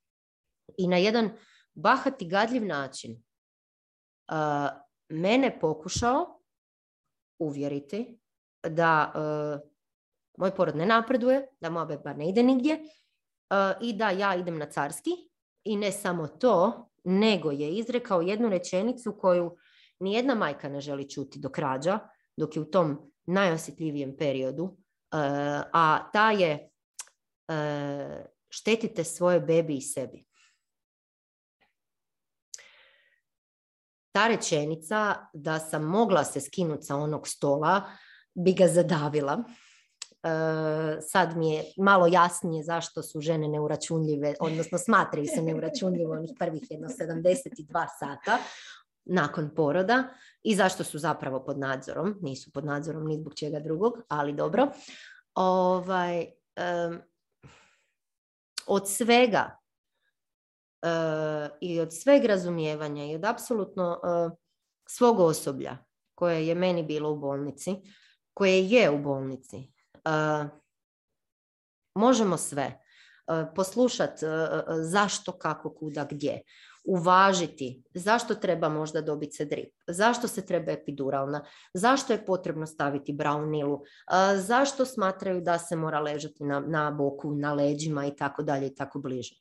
i 0.77 0.87
na 0.87 0.97
jedan 0.97 1.29
bahati 1.73 2.27
gadljiv 2.27 2.65
način 2.65 3.23
mene 5.09 5.59
pokušao 5.59 6.39
uvjeriti 7.39 8.19
da 8.69 9.13
uh, 9.15 9.69
moj 10.37 10.55
porod 10.55 10.75
ne 10.75 10.85
napreduje, 10.85 11.47
da 11.59 11.69
moja 11.69 11.85
beba 11.85 12.13
ne 12.13 12.29
ide 12.29 12.43
nigdje 12.43 12.73
uh, 12.73 13.81
i 13.81 13.93
da 13.93 14.09
ja 14.09 14.35
idem 14.35 14.57
na 14.57 14.65
carski. 14.65 15.11
I 15.63 15.75
ne 15.77 15.91
samo 15.91 16.27
to, 16.27 16.89
nego 17.03 17.51
je 17.51 17.75
izrekao 17.75 18.21
jednu 18.21 18.49
rečenicu 18.49 19.17
koju 19.19 19.57
nijedna 19.99 20.35
majka 20.35 20.69
ne 20.69 20.81
želi 20.81 21.09
čuti 21.09 21.39
do 21.39 21.49
krađa, 21.49 21.99
dok 22.37 22.55
je 22.55 22.61
u 22.61 22.65
tom 22.65 23.11
najosjetljivijem 23.25 24.17
periodu, 24.17 24.63
uh, 24.63 24.77
a 25.73 26.09
ta 26.13 26.31
je 26.31 26.69
štetite 28.49 29.03
svoje 29.03 29.39
bebi 29.39 29.75
i 29.75 29.81
sebi. 29.81 30.25
Ta 34.11 34.27
rečenica 34.27 35.15
da 35.33 35.59
sam 35.59 35.83
mogla 35.83 36.23
se 36.23 36.41
skinuti 36.41 36.83
sa 36.83 36.95
onog 36.95 37.27
stola, 37.27 37.81
bi 38.33 38.53
ga 38.53 38.67
zadavila. 38.67 39.43
E, 40.23 41.01
sad 41.01 41.37
mi 41.37 41.53
je 41.53 41.63
malo 41.77 42.07
jasnije 42.07 42.63
zašto 42.63 43.03
su 43.03 43.21
žene 43.21 43.47
neuračunljive, 43.47 44.35
odnosno 44.39 44.77
smatraju 44.77 45.27
se 45.35 45.41
neuračunljivo 45.41 46.13
onih 46.13 46.31
prvih 46.39 46.63
jedno 46.69 46.87
72 46.87 47.87
sata 47.99 48.37
nakon 49.05 49.49
poroda 49.55 50.03
i 50.43 50.55
zašto 50.55 50.83
su 50.83 50.99
zapravo 50.99 51.43
pod 51.43 51.59
nadzorom. 51.59 52.15
Nisu 52.21 52.51
pod 52.51 52.65
nadzorom 52.65 53.07
ni 53.07 53.17
zbog 53.17 53.33
čega 53.35 53.59
drugog, 53.59 53.93
ali 54.07 54.33
dobro. 54.33 54.67
Ovaj, 55.35 56.25
od 58.67 58.89
svega 58.89 59.57
e, 60.81 60.89
i 61.61 61.79
od 61.79 61.93
sveg 61.93 62.25
razumijevanja 62.25 63.05
i 63.05 63.15
od 63.15 63.25
apsolutno 63.25 63.99
e, 64.03 64.29
svog 64.87 65.19
osoblja 65.19 65.77
koje 66.15 66.47
je 66.47 66.55
meni 66.55 66.83
bilo 66.83 67.11
u 67.11 67.19
bolnici, 67.19 67.75
koje 68.33 68.69
je 68.69 68.89
u 68.89 68.97
bolnici. 68.97 69.73
možemo 71.95 72.37
sve. 72.37 72.79
Poslušati 73.55 74.25
zašto, 74.81 75.31
kako, 75.31 75.73
kuda, 75.73 76.07
gdje. 76.11 76.41
Uvažiti 76.85 77.83
zašto 77.93 78.35
treba 78.35 78.69
možda 78.69 79.01
dobiti 79.01 79.31
se 79.31 79.45
drip, 79.45 79.73
zašto 79.87 80.27
se 80.27 80.45
treba 80.45 80.71
epiduralna, 80.71 81.45
zašto 81.73 82.13
je 82.13 82.25
potrebno 82.25 82.65
staviti 82.65 83.13
braunilu, 83.13 83.81
zašto 84.35 84.85
smatraju 84.85 85.41
da 85.41 85.59
se 85.59 85.75
mora 85.75 85.99
ležati 85.99 86.43
na, 86.43 86.59
na 86.59 86.91
boku, 86.91 87.35
na 87.35 87.53
leđima 87.53 88.05
i 88.05 88.15
tako 88.15 88.43
dalje 88.43 88.67
i 88.67 88.75
tako 88.75 88.99
bliže. 88.99 89.35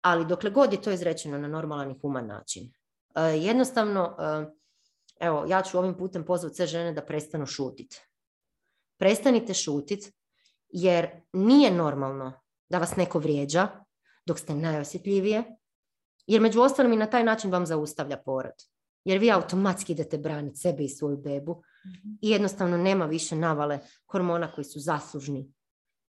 Ali 0.00 0.26
dokle 0.26 0.50
god 0.50 0.72
je 0.72 0.82
to 0.82 0.90
izrečeno 0.90 1.38
na 1.38 1.48
normalan 1.48 1.90
i 1.90 1.98
human 2.02 2.26
način. 2.26 2.72
Jednostavno, 3.40 4.16
evo, 5.20 5.44
ja 5.48 5.62
ću 5.62 5.78
ovim 5.78 5.96
putem 5.96 6.24
pozvati 6.24 6.56
sve 6.56 6.66
žene 6.66 6.92
da 6.92 7.04
prestanu 7.04 7.46
šutiti 7.46 8.07
prestanite 8.98 9.54
šutit 9.54 10.12
jer 10.68 11.08
nije 11.32 11.70
normalno 11.70 12.32
da 12.68 12.78
vas 12.78 12.96
neko 12.96 13.18
vrijeđa 13.18 13.68
dok 14.26 14.38
ste 14.38 14.54
najosjetljivije, 14.54 15.44
jer 16.26 16.40
među 16.40 16.60
ostalim 16.60 16.92
i 16.92 16.96
na 16.96 17.06
taj 17.06 17.24
način 17.24 17.50
vam 17.50 17.66
zaustavlja 17.66 18.16
porod. 18.16 18.54
Jer 19.04 19.18
vi 19.18 19.30
automatski 19.30 19.92
idete 19.92 20.18
braniti 20.18 20.58
sebe 20.58 20.84
i 20.84 20.88
svoju 20.88 21.16
bebu 21.16 21.62
mhm. 21.86 22.08
i 22.20 22.30
jednostavno 22.30 22.76
nema 22.76 23.06
više 23.06 23.36
navale 23.36 23.78
hormona 24.06 24.52
koji 24.52 24.64
su 24.64 24.80
zaslužni 24.80 25.52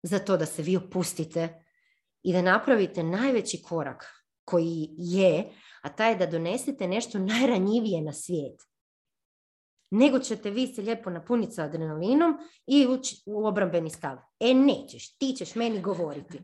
za 0.03 0.19
to 0.19 0.37
da 0.37 0.47
se 0.47 0.63
vi 0.63 0.77
opustite 0.77 1.65
i 2.23 2.33
da 2.33 2.43
napravite 2.43 3.03
najveći 3.03 3.63
korak 3.63 4.05
koji 4.45 4.89
je, 4.99 5.51
a 5.83 5.89
taj 5.89 6.13
je 6.13 6.17
da 6.17 6.27
donesete 6.27 6.89
nešto 6.89 7.19
najranjivije 7.19 8.03
na 8.03 8.13
svijet 8.13 8.61
nego 9.91 10.19
ćete 10.19 10.51
vi 10.51 10.67
se 10.67 10.83
lijepo 10.83 11.11
napuniti 11.11 11.53
sa 11.53 11.63
adrenalinom 11.63 12.39
i 12.67 12.87
ući 12.87 13.23
u 13.27 13.47
obrambeni 13.47 13.91
stav. 13.91 14.19
E, 14.41 14.55
nećeš, 14.55 15.17
ti 15.19 15.35
ćeš 15.39 15.55
meni 15.55 15.81
govoriti. 15.81 16.43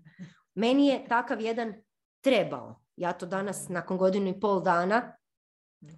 Meni 0.54 0.86
je 0.86 1.06
takav 1.08 1.40
jedan 1.40 1.74
trebao. 2.20 2.82
Ja 2.96 3.12
to 3.12 3.26
danas, 3.26 3.68
nakon 3.68 3.98
godinu 3.98 4.28
i 4.28 4.40
pol 4.40 4.62
dana, 4.62 5.16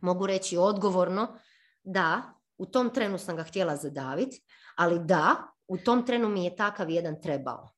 mogu 0.00 0.26
reći 0.26 0.56
odgovorno 0.56 1.38
da, 1.82 2.22
u 2.58 2.66
tom 2.66 2.90
trenu 2.90 3.18
sam 3.18 3.36
ga 3.36 3.42
htjela 3.42 3.76
zadaviti, 3.76 4.42
ali 4.76 5.04
da, 5.04 5.36
u 5.68 5.78
tom 5.78 6.06
trenu 6.06 6.28
mi 6.28 6.44
je 6.44 6.56
takav 6.56 6.90
jedan 6.90 7.22
trebao. 7.22 7.70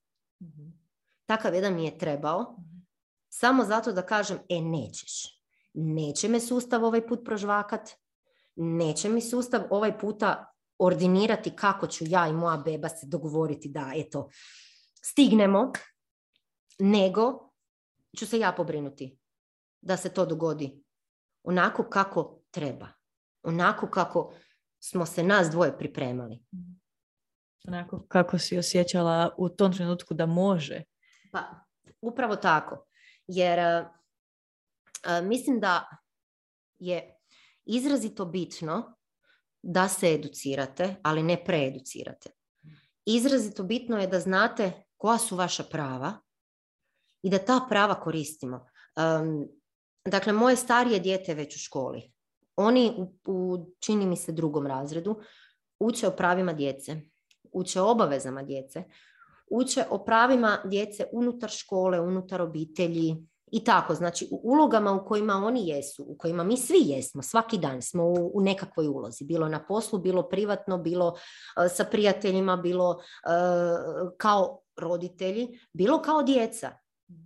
Takav 1.27 1.55
jedan 1.55 1.75
mi 1.75 1.85
je 1.85 1.99
trebao, 1.99 2.57
samo 3.29 3.65
zato 3.65 3.93
da 3.93 4.03
kažem, 4.03 4.39
e, 4.49 4.61
nećeš. 4.61 5.43
Neće 5.75 6.29
me 6.29 6.41
sustav 6.41 6.85
ovaj 6.85 7.07
put 7.07 7.25
prožvakat, 7.25 7.91
neće 8.57 9.09
mi 9.09 9.21
sustav 9.21 9.63
ovaj 9.71 9.99
puta 9.99 10.53
ordinirati 10.79 11.57
kako 11.57 11.87
ću 11.87 12.05
ja 12.07 12.29
i 12.29 12.33
moja 12.33 12.57
beba 12.57 12.89
se 12.89 13.07
dogovoriti 13.07 13.69
da 13.69 13.93
eto 13.95 14.31
stignemo, 15.03 15.73
nego 16.79 17.53
ću 18.19 18.27
se 18.27 18.39
ja 18.39 18.53
pobrinuti 18.53 19.19
da 19.81 19.97
se 19.97 20.15
to 20.15 20.27
dogodi 20.27 20.83
onako 21.43 21.85
kako 21.91 22.43
treba, 22.51 22.89
onako 23.43 23.91
kako 23.91 24.35
smo 24.81 25.07
se 25.07 25.23
nas 25.23 25.51
dvoje 25.51 25.79
pripremali. 25.79 26.45
Onako 27.69 28.07
kako 28.09 28.39
si 28.39 28.59
osjećala 28.59 29.35
u 29.39 29.49
tom 29.49 29.73
trenutku 29.73 30.15
da 30.15 30.27
može. 30.27 30.83
Pa, 31.33 31.65
upravo 32.01 32.37
tako. 32.37 32.87
Jer 33.27 33.85
mislim 35.23 35.61
da 35.61 35.89
je 36.79 37.16
izrazito 37.67 38.25
bitno 38.25 38.97
da 39.63 39.89
se 39.89 40.13
educirate, 40.15 40.97
ali 41.03 41.23
ne 41.23 41.45
preeducirate. 41.45 42.31
Izrazito 43.05 43.63
bitno 43.63 43.99
je 43.99 44.07
da 44.07 44.21
znate 44.21 44.73
koja 44.97 45.19
su 45.19 45.37
vaša 45.37 45.65
prava 45.65 46.13
i 47.23 47.31
da 47.31 47.39
ta 47.39 47.67
prava 47.69 48.01
koristimo. 48.01 48.67
dakle, 50.05 50.33
moje 50.33 50.57
starije 50.57 51.01
dijete 51.01 51.33
je 51.33 51.35
već 51.35 51.57
u 51.57 51.59
školi. 51.59 52.13
Oni 52.57 52.93
u, 52.99 53.15
u, 53.27 53.67
čini 53.81 54.07
mi 54.07 54.17
se, 54.17 54.33
drugom 54.33 54.67
razredu 54.67 55.21
uče 55.79 56.09
o 56.09 56.17
pravima 56.17 56.53
djece, 56.53 57.01
uče 57.53 57.81
o 57.81 57.91
obavezama 57.91 58.43
djece, 58.43 58.85
uče 59.51 59.85
o 59.91 60.05
pravima 60.05 60.59
djece 60.65 61.07
unutar 61.13 61.51
škole, 61.51 62.01
unutar 62.01 62.43
obitelji 62.43 63.17
i 63.53 63.65
tako. 63.65 63.95
Znači 63.95 64.29
u 64.31 64.41
ulogama 64.43 64.93
u 64.93 65.07
kojima 65.07 65.35
oni 65.35 65.69
jesu, 65.69 66.05
u 66.09 66.17
kojima 66.19 66.45
mi 66.45 66.57
svi 66.57 66.79
jesmo, 66.85 67.23
svaki 67.23 67.59
dan 67.59 67.83
smo 67.83 68.05
u, 68.05 68.31
u 68.35 68.41
nekakvoj 68.41 68.87
ulozi. 68.87 69.25
Bilo 69.25 69.49
na 69.49 69.67
poslu, 69.67 69.99
bilo 69.99 70.29
privatno, 70.29 70.79
bilo 70.79 71.09
uh, 71.09 71.17
sa 71.75 71.85
prijateljima, 71.85 72.57
bilo 72.57 72.91
uh, 72.91 74.11
kao 74.17 74.61
roditelji, 74.77 75.61
bilo 75.73 76.03
kao 76.03 76.23
djeca. 76.23 76.71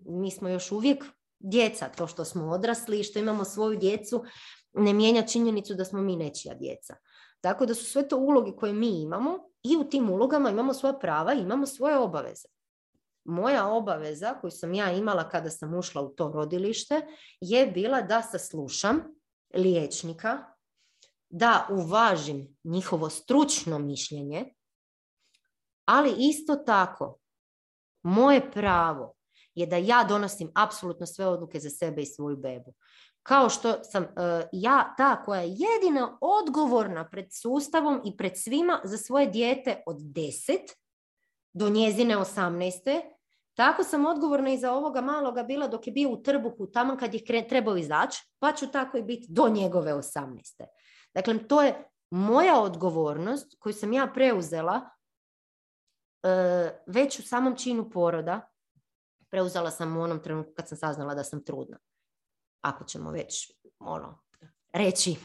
Mi 0.07 0.31
smo 0.31 0.49
još 0.49 0.73
uvijek 0.73 1.05
djeca, 1.39 1.89
to 1.89 2.07
što 2.07 2.25
smo 2.25 2.51
odrasli 2.51 3.01
i 3.01 3.05
što 3.05 3.19
imamo 3.19 3.45
svoju 3.45 3.79
djecu 3.79 4.25
ne 4.73 4.93
mijenja 4.93 5.23
činjenicu 5.23 5.75
da 5.75 5.85
smo 5.85 6.03
mi 6.03 6.17
nečija 6.17 6.55
djeca. 6.55 6.97
Tako 7.41 7.67
da 7.67 7.75
su 7.75 7.85
sve 7.85 8.09
to 8.09 8.17
uloge 8.17 8.53
koje 8.53 8.73
mi 8.73 9.03
imamo 9.03 9.39
i 9.63 9.77
u 9.77 9.85
tim 9.85 10.11
ulogama 10.11 10.51
imamo 10.51 10.75
svoja 10.75 10.93
prava 10.93 11.33
imamo 11.33 11.67
svoje 11.67 11.99
obaveze. 11.99 12.49
Moja 13.25 13.67
obaveza 13.67 14.35
koju 14.41 14.51
sam 14.51 14.75
ja 14.75 14.93
imala 14.93 15.29
kada 15.29 15.51
sam 15.51 15.75
ušla 15.75 16.03
u 16.03 16.09
to 16.09 16.29
rodilište 16.29 17.01
je 17.41 17.67
bila 17.67 18.03
da 18.03 18.23
saslušam 18.23 19.03
liječnika, 19.55 20.45
da 21.29 21.67
uvažim 21.71 22.57
njihovo 22.65 23.11
stručno 23.11 23.79
mišljenje, 23.79 24.55
ali 25.85 26.15
isto 26.19 26.57
tako 26.57 27.19
moje 28.03 28.51
pravo 28.51 29.15
je 29.55 29.67
da 29.67 29.77
ja 29.77 30.05
donosim 30.09 30.51
apsolutno 30.55 31.07
sve 31.07 31.27
odluke 31.27 31.61
za 31.61 31.71
sebe 31.71 32.03
i 32.03 32.07
svoju 32.07 32.37
bebu. 32.37 32.75
Kao 33.23 33.49
što 33.49 33.85
sam 33.85 34.05
e, 34.05 34.09
ja 34.53 34.95
ta 34.97 35.23
koja 35.25 35.41
je 35.41 35.49
jedina 35.49 36.19
odgovorna 36.21 37.09
pred 37.09 37.27
sustavom 37.31 38.01
i 38.05 38.17
pred 38.17 38.33
svima 38.37 38.81
za 38.85 38.97
svoje 38.97 39.27
dijete 39.27 39.83
od 39.87 39.97
10 39.97 40.59
do 41.53 41.69
njezine 41.69 42.17
18. 42.17 43.01
Tako 43.55 43.85
sam 43.85 44.07
odgovorna 44.07 44.51
i 44.51 44.59
za 44.59 44.73
ovoga 44.73 45.01
maloga 45.01 45.43
bila 45.43 45.69
dok 45.69 45.87
je 45.87 45.93
bio 45.93 46.11
u 46.11 46.23
trbuhu 46.23 46.67
tamo 46.67 46.97
kad 46.97 47.15
je 47.15 47.49
trebao 47.49 47.77
izaći, 47.77 48.23
pa 48.39 48.53
ću 48.53 48.67
tako 48.67 48.99
i 48.99 49.03
biti 49.03 49.27
do 49.29 49.49
njegove 49.49 49.95
18. 49.95 50.65
Dakle, 51.15 51.49
to 51.49 51.63
je 51.63 51.91
moja 52.11 52.61
odgovornost 52.61 53.57
koju 53.59 53.73
sam 53.73 53.93
ja 53.93 54.11
preuzela 54.15 54.91
e, 56.23 56.83
već 56.87 57.19
u 57.19 57.23
samom 57.23 57.57
činu 57.57 57.91
poroda. 57.91 58.41
Preuzela 59.31 59.71
sam 59.71 59.97
u 59.97 60.03
onom 60.03 60.23
trenutku 60.23 60.53
kad 60.57 60.69
sam 60.69 60.79
saznala 60.79 61.15
da 61.15 61.25
sam 61.25 61.45
trudna 61.45 61.79
ako 62.61 62.85
ćemo 62.85 63.11
već 63.11 63.53
ono, 63.79 64.23
reći 64.73 65.17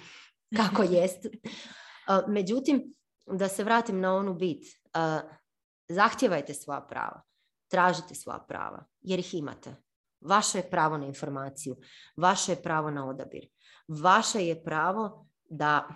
kako 0.57 0.83
jest. 0.97 1.25
Međutim, 2.27 2.95
da 3.25 3.47
se 3.47 3.63
vratim 3.63 3.99
na 3.99 4.15
onu 4.15 4.33
bit. 4.33 4.65
Zahtjevajte 5.87 6.53
svoja 6.53 6.81
prava. 6.81 7.21
Tražite 7.67 8.15
svoja 8.15 8.39
prava, 8.39 8.85
jer 9.01 9.19
ih 9.19 9.33
imate. 9.33 9.75
Vaše 10.21 10.57
je 10.57 10.69
pravo 10.69 10.97
na 10.97 11.05
informaciju. 11.05 11.75
Vaše 12.15 12.51
je 12.51 12.61
pravo 12.61 12.91
na 12.91 13.09
odabir. 13.09 13.49
Vaše 13.87 14.45
je 14.45 14.63
pravo 14.63 15.27
da 15.49 15.87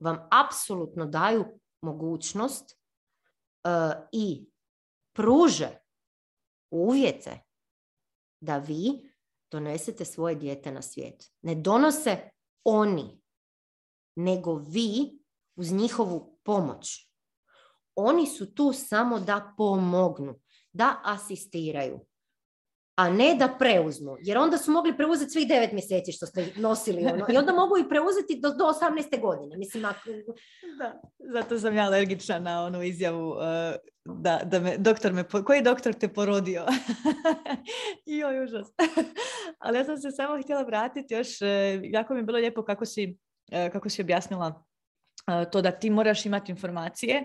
vam 0.00 0.28
apsolutno 0.30 1.06
daju 1.06 1.44
mogućnost 1.80 2.80
i 4.12 4.50
pruže 5.12 5.68
uvjete 6.70 7.40
da 8.40 8.58
vi 8.58 9.12
donesete 9.50 10.04
svoje 10.04 10.34
dijete 10.34 10.72
na 10.72 10.82
svijet. 10.82 11.32
Ne 11.42 11.54
donose 11.54 12.30
oni, 12.64 13.22
nego 14.16 14.54
vi 14.54 15.18
uz 15.56 15.72
njihovu 15.72 16.40
pomoć. 16.44 17.05
Oni 17.96 18.26
su 18.26 18.54
tu 18.54 18.72
samo 18.72 19.20
da 19.20 19.54
pomognu, 19.56 20.40
da 20.72 21.00
asistiraju, 21.04 22.00
a 22.96 23.10
ne 23.10 23.34
da 23.34 23.56
preuzmu. 23.58 24.16
Jer 24.20 24.38
onda 24.38 24.58
su 24.58 24.72
mogli 24.72 24.96
preuzeti 24.96 25.30
svih 25.30 25.48
devet 25.48 25.72
mjeseci 25.72 26.12
što 26.12 26.26
ste 26.26 26.52
nosili. 26.56 27.06
Ono. 27.06 27.26
I 27.28 27.36
onda 27.36 27.52
mogu 27.52 27.78
i 27.78 27.88
preuzeti 27.88 28.40
do, 28.40 28.50
do 28.50 28.64
18. 28.64 29.20
godine. 29.20 29.56
Mislim, 29.56 29.84
ako... 29.84 30.00
da, 30.78 31.00
zato 31.18 31.58
sam 31.58 31.76
ja 31.76 31.84
alergična 31.84 32.38
na 32.38 32.64
onu 32.64 32.82
izjavu 32.82 33.30
uh, 33.30 33.36
da, 34.04 34.40
da 34.44 34.60
me, 34.60 34.76
doktor 34.78 35.12
me, 35.12 35.24
koji 35.44 35.62
doktor 35.62 35.94
te 35.94 36.08
porodio? 36.08 36.66
Joj, 38.06 38.44
užas. 38.44 38.68
Ali 39.58 39.78
ja 39.78 39.84
sam 39.84 39.96
se 39.96 40.10
samo 40.10 40.42
htjela 40.42 40.62
vratiti 40.62 41.14
još, 41.14 41.28
uh, 41.42 41.48
jako 41.82 42.14
mi 42.14 42.20
je 42.20 42.24
bilo 42.24 42.38
lijepo 42.38 42.64
kako 42.64 42.84
si, 42.84 43.18
uh, 43.52 43.72
kako 43.72 43.88
si 43.88 44.02
objasnila 44.02 44.62
to 45.52 45.62
da 45.62 45.70
ti 45.70 45.90
moraš 45.90 46.26
imati 46.26 46.52
informacije, 46.52 47.24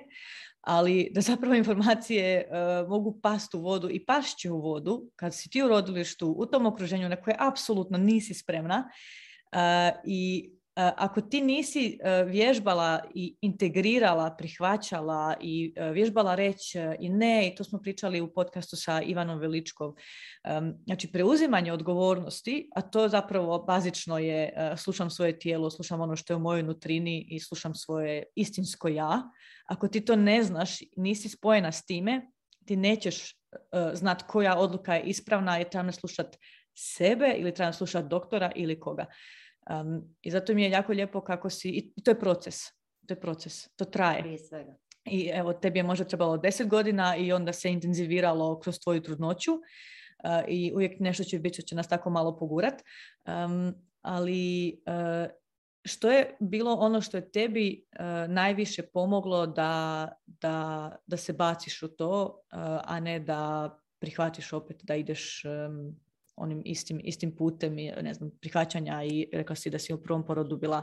ali 0.62 1.12
da 1.14 1.22
zapravo 1.22 1.56
informacije 1.56 2.48
uh, 2.48 2.90
mogu 2.90 3.20
pasti 3.22 3.58
u 3.58 3.62
vodu 3.62 3.90
i 3.90 4.06
pašće 4.06 4.52
u 4.52 4.62
vodu 4.62 5.12
kad 5.16 5.36
si 5.36 5.50
ti 5.50 5.64
u 5.64 5.68
rodilištu 5.68 6.36
u 6.38 6.46
tom 6.46 6.66
okruženju 6.66 7.10
na 7.10 7.16
koje 7.16 7.36
apsolutno 7.40 7.98
nisi 7.98 8.34
spremna 8.34 8.90
uh, 9.54 10.00
i 10.06 10.52
ako 10.76 11.22
ti 11.22 11.42
nisi 11.42 12.00
vježbala 12.28 13.04
i 13.16 13.36
integrirala, 13.42 14.36
prihvaćala 14.38 15.36
i 15.42 15.74
vježbala 15.94 16.36
reći 16.36 16.80
i 17.00 17.10
ne, 17.10 17.48
i 17.48 17.56
to 17.56 17.64
smo 17.64 17.80
pričali 17.80 18.22
u 18.22 18.34
podcastu 18.34 18.76
sa 18.76 19.02
Ivanom 19.02 19.40
Veličkov, 19.40 19.94
znači 20.86 21.12
preuzimanje 21.12 21.74
odgovornosti, 21.74 22.70
a 22.76 22.82
to 22.82 23.08
zapravo 23.10 23.60
bazično 23.60 24.18
je 24.18 24.54
slušam 24.78 25.10
svoje 25.10 25.40
tijelo, 25.40 25.70
slušam 25.70 26.02
ono 26.02 26.16
što 26.16 26.34
je 26.34 26.38
u 26.38 26.40
mojoj 26.40 26.64
nutrini 26.64 27.28
i 27.30 27.40
slušam 27.40 27.76
svoje 27.76 28.24
istinsko 28.36 28.88
ja. 28.88 29.22
Ako 29.66 29.88
ti 29.88 30.06
to 30.06 30.16
ne 30.16 30.44
znaš, 30.44 30.80
nisi 30.98 31.30
spojena 31.30 31.72
s 31.72 31.86
time, 31.86 32.32
ti 32.66 32.76
nećeš 32.76 33.36
znat 33.94 34.22
koja 34.22 34.58
odluka 34.58 34.96
je 34.96 35.04
ispravna 35.04 35.60
i 35.60 35.70
trebam 35.70 35.92
slušati 35.92 36.38
sebe 36.76 37.36
ili 37.38 37.54
trebam 37.54 37.74
slušati 37.74 38.08
doktora 38.08 38.52
ili 38.56 38.80
koga. 38.80 39.06
I 40.22 40.32
zato 40.32 40.54
mi 40.54 40.64
je 40.64 40.70
jako 40.70 40.92
lijepo 40.92 41.22
kako 41.22 41.50
si, 41.50 41.70
i 41.70 42.04
to 42.04 42.12
je 42.12 42.20
proces, 42.20 42.56
to 43.08 43.14
je 43.14 43.20
proces, 43.20 43.70
to 43.76 43.86
traje. 43.86 44.22
Prije 44.22 44.38
svega. 44.38 44.76
I 45.06 45.30
evo, 45.34 45.54
tebi 45.54 45.80
je 45.80 45.84
možda 45.84 46.06
trebalo 46.06 46.38
deset 46.38 46.68
godina 46.68 47.16
i 47.16 47.32
onda 47.34 47.54
se 47.54 47.72
intenziviralo 47.72 48.60
kroz 48.60 48.80
tvoju 48.80 49.02
trudnoću 49.02 49.52
i 50.48 50.72
uvijek 50.76 51.00
nešto 51.00 51.24
će 51.24 51.40
biti 51.40 51.54
što 51.54 51.68
će 51.68 51.76
nas 51.76 51.88
tako 51.88 52.10
malo 52.10 52.38
pogurat. 52.38 52.82
ali 54.02 54.82
što 55.86 56.12
je 56.12 56.36
bilo 56.40 56.74
ono 56.74 57.02
što 57.02 57.18
je 57.18 57.32
tebi 57.32 57.86
najviše 58.28 58.84
pomoglo 58.84 59.48
da, 59.48 60.10
da, 60.26 60.96
da 61.08 61.18
se 61.18 61.34
baciš 61.34 61.84
u 61.84 61.88
to, 61.88 62.42
a 62.84 63.00
ne 63.00 63.20
da 63.20 63.72
prihvatiš 64.00 64.54
opet 64.54 64.84
da 64.84 64.96
ideš 64.96 65.44
onim 66.42 66.62
istim, 66.66 67.02
istim 67.04 67.36
putem 67.36 67.76
ne 67.76 68.14
znam, 68.14 68.32
prihvaćanja 68.42 69.04
i 69.04 69.30
rekla 69.34 69.56
si 69.56 69.70
da 69.70 69.80
si 69.80 69.94
u 69.94 70.02
prvom 70.02 70.26
porodu 70.26 70.58
bila 70.58 70.82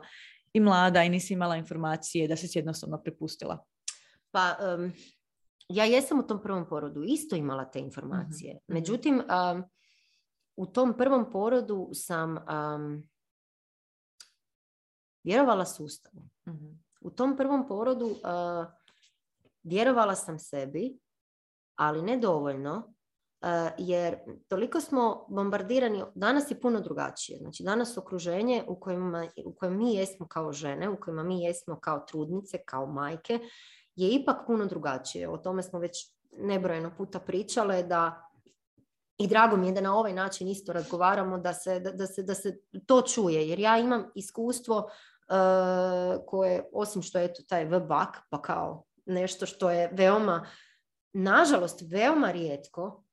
i 0.53 0.61
mlada 0.61 1.03
i 1.03 1.09
nisi 1.09 1.35
imala 1.35 1.57
informacije, 1.57 2.29
da 2.29 2.37
si 2.37 2.59
jednostavno 2.59 3.03
prepustila. 3.03 3.65
Pa 4.31 4.57
ja 5.69 5.85
jesam 5.85 6.21
u 6.21 6.27
tom 6.27 6.43
prvom 6.43 6.69
porodu 6.69 7.03
isto 7.03 7.37
imala 7.37 7.65
te 7.65 7.81
informacije. 7.81 8.55
Mhm, 8.55 8.63
mhm. 8.69 8.75
Međutim, 8.75 9.23
u 10.57 10.67
tom 10.67 10.97
prvom 10.97 11.31
porodu 11.31 11.91
sam 11.93 12.39
vjerovala 15.25 15.65
sustavu. 15.65 16.29
Mhm. 16.49 16.67
U 17.01 17.11
tom 17.11 17.37
prvom 17.37 17.69
porodu 17.69 18.17
vjerovala 19.63 20.15
sam 20.15 20.39
sebi, 20.39 20.99
ali 21.77 22.03
ne 22.03 22.17
dovoljno 22.17 22.93
Eh, 22.93 22.98
jer 23.79 24.17
toliko 24.49 24.81
smo 24.81 25.27
bombardirani, 25.29 26.05
danas 26.15 26.51
je 26.51 26.61
puno 26.61 26.81
drugačije. 26.81 27.39
Znači 27.39 27.63
danas 27.63 27.99
okruženje 27.99 28.65
u, 28.69 28.73
u 29.45 29.55
kojem 29.55 29.77
mi 29.77 29.95
jesmo 29.95 30.29
kao 30.29 30.53
žene, 30.53 30.89
u 30.89 30.97
kojima 31.01 31.23
mi 31.23 31.43
jesmo 31.43 31.81
kao 31.81 31.99
trudnice, 31.99 32.59
kao 32.67 32.87
majke, 32.87 33.39
je 33.95 34.11
ipak 34.11 34.47
puno 34.47 34.67
drugačije. 34.67 35.29
O 35.29 35.37
tome 35.37 35.63
smo 35.63 35.79
već 35.79 36.15
nebrojeno 36.33 36.93
puta 36.97 37.21
pričale 37.21 37.83
da 37.83 38.25
i 39.19 39.27
drago 39.27 39.57
mi 39.57 39.67
je 39.67 39.73
da 39.73 39.81
na 39.81 39.97
ovaj 39.97 40.13
način 40.13 40.49
isto 40.49 40.73
razgovaramo, 40.73 41.39
da 41.39 41.55
se, 41.55 41.81
da, 41.81 42.07
se, 42.07 42.23
da 42.23 42.35
se 42.35 42.59
to 42.87 43.03
čuje. 43.03 43.49
Jer 43.49 43.59
ja 43.59 43.79
imam 43.79 44.11
iskustvo 44.15 44.77
uh, 44.79 46.25
koje, 46.27 46.71
osim 46.73 47.03
što 47.03 47.19
je 47.19 47.35
to 47.35 47.43
taj 47.49 47.65
VBAK, 47.65 48.17
pa 48.31 48.43
kao 48.43 48.85
nešto 49.07 49.47
što 49.47 49.71
je 49.71 49.91
veoma, 49.93 50.47
nažalost, 51.13 51.83
veoma 51.91 52.31
rijetko, 52.31 53.03
Eh, 53.03 53.08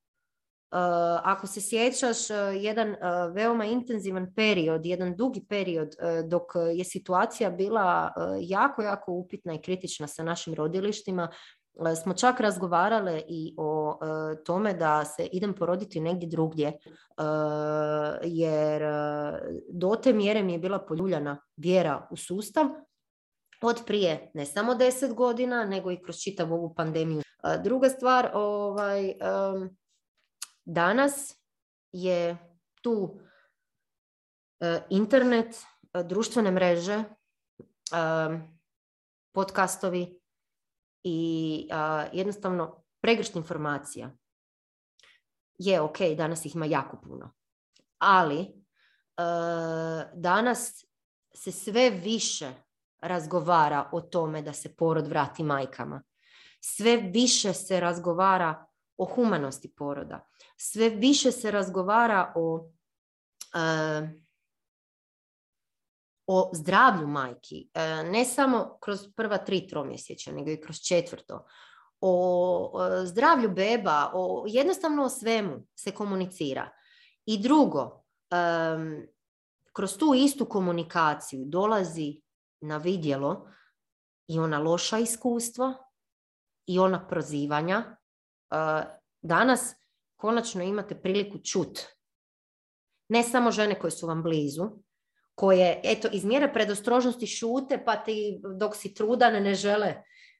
ako 1.23 1.47
se 1.47 1.61
sjećaš, 1.61 2.29
eh, 2.29 2.35
jedan 2.35 2.89
eh, 2.89 2.97
veoma 3.33 3.65
intenzivan 3.65 4.33
period, 4.35 4.85
jedan 4.85 5.15
dugi 5.15 5.45
period 5.49 5.89
dok 6.29 6.43
je 6.75 6.83
situacija 6.83 7.49
bila 7.49 8.13
jako, 8.41 8.81
jako 8.81 9.11
upitna 9.11 9.53
i 9.53 9.61
kritična 9.61 10.07
sa 10.07 10.23
našim 10.23 10.53
rodilištima, 10.53 11.29
smo 12.03 12.13
čak 12.13 12.39
razgovarale 12.39 13.21
i 13.27 13.53
o 13.57 13.99
tome 14.45 14.73
da 14.73 15.05
se 15.05 15.25
idem 15.31 15.53
poroditi 15.53 15.99
negdje 15.99 16.29
drugdje, 16.29 16.73
jer 18.23 18.83
do 19.69 19.95
te 19.95 20.13
mjere 20.13 20.43
mi 20.43 20.53
je 20.53 20.59
bila 20.59 20.79
poljuljana 20.79 21.37
vjera 21.57 22.07
u 22.11 22.17
sustav 22.17 22.65
od 23.61 23.81
prije 23.85 24.31
ne 24.33 24.45
samo 24.45 24.75
deset 24.75 25.13
godina, 25.13 25.65
nego 25.65 25.91
i 25.91 26.01
kroz 26.03 26.15
čitavu 26.17 26.53
ovu 26.53 26.73
pandemiju. 26.75 27.21
Druga 27.63 27.89
stvar, 27.89 28.31
ovaj, 28.33 29.13
danas 30.65 31.41
je 31.91 32.37
tu 32.81 33.19
e, 34.59 34.81
internet, 34.89 35.55
e, 35.93 36.03
društvene 36.03 36.51
mreže, 36.51 37.03
podcastovi 39.33 40.21
i 41.03 41.69
jednostavno 42.13 42.83
pregršt 43.01 43.35
informacija. 43.35 44.11
Je, 45.57 45.81
ok, 45.81 45.97
danas 46.17 46.45
ih 46.45 46.55
ima 46.55 46.65
jako 46.65 47.01
puno. 47.01 47.33
Ali 47.97 48.39
e, 48.41 48.51
danas 50.13 50.85
se 51.33 51.51
sve 51.51 51.89
više 51.89 52.51
razgovara 53.01 53.89
o 53.91 54.01
tome 54.01 54.41
da 54.41 54.53
se 54.53 54.75
porod 54.75 55.07
vrati 55.07 55.43
majkama. 55.43 56.03
Sve 56.59 56.97
više 56.97 57.53
se 57.53 57.79
razgovara 57.79 58.64
o 58.97 59.05
humanosti 59.05 59.73
poroda. 59.75 60.27
Sve 60.57 60.89
više 60.89 61.31
se 61.31 61.51
razgovara 61.51 62.33
o, 62.35 62.69
e, 63.55 64.09
o 66.27 66.51
zdravlju 66.53 67.07
majki. 67.07 67.69
E, 67.73 68.03
ne 68.03 68.25
samo 68.25 68.77
kroz 68.81 68.99
prva 69.15 69.37
tri 69.37 69.67
tromjesečja, 69.67 70.33
nego 70.33 70.51
i 70.51 70.61
kroz 70.61 70.77
četvrto. 70.77 71.45
O, 72.01 72.71
zdravlju 73.05 73.49
beba, 73.49 74.11
o, 74.13 74.45
jednostavno 74.47 75.03
o 75.03 75.09
svemu 75.09 75.67
se 75.75 75.91
komunicira. 75.91 76.69
I 77.25 77.41
drugo, 77.41 78.03
kroz 79.73 79.97
tu 79.97 80.13
istu 80.15 80.45
komunikaciju 80.45 81.45
dolazi 81.45 82.21
na 82.61 82.77
vidjelo 82.77 83.47
i 84.27 84.39
ona 84.39 84.59
loša 84.59 84.97
iskustva 84.97 85.73
i 86.67 86.79
ona 86.79 87.07
prozivanja. 87.07 87.97
Danas 89.21 89.75
konačno 90.15 90.63
imate 90.63 90.95
priliku 91.01 91.37
čut. 91.43 91.79
Ne 93.09 93.23
samo 93.23 93.51
žene 93.51 93.79
koje 93.79 93.91
su 93.91 94.07
vam 94.07 94.23
blizu, 94.23 94.69
koje 95.35 95.81
eto, 95.83 96.07
iz 96.11 96.25
mjere 96.25 96.53
predostrožnosti 96.53 97.27
šute 97.27 97.83
pa 97.85 97.95
ti 97.95 98.41
dok 98.59 98.75
si 98.75 98.93
trudan 98.93 99.43
ne 99.43 99.55
žele 99.55 99.95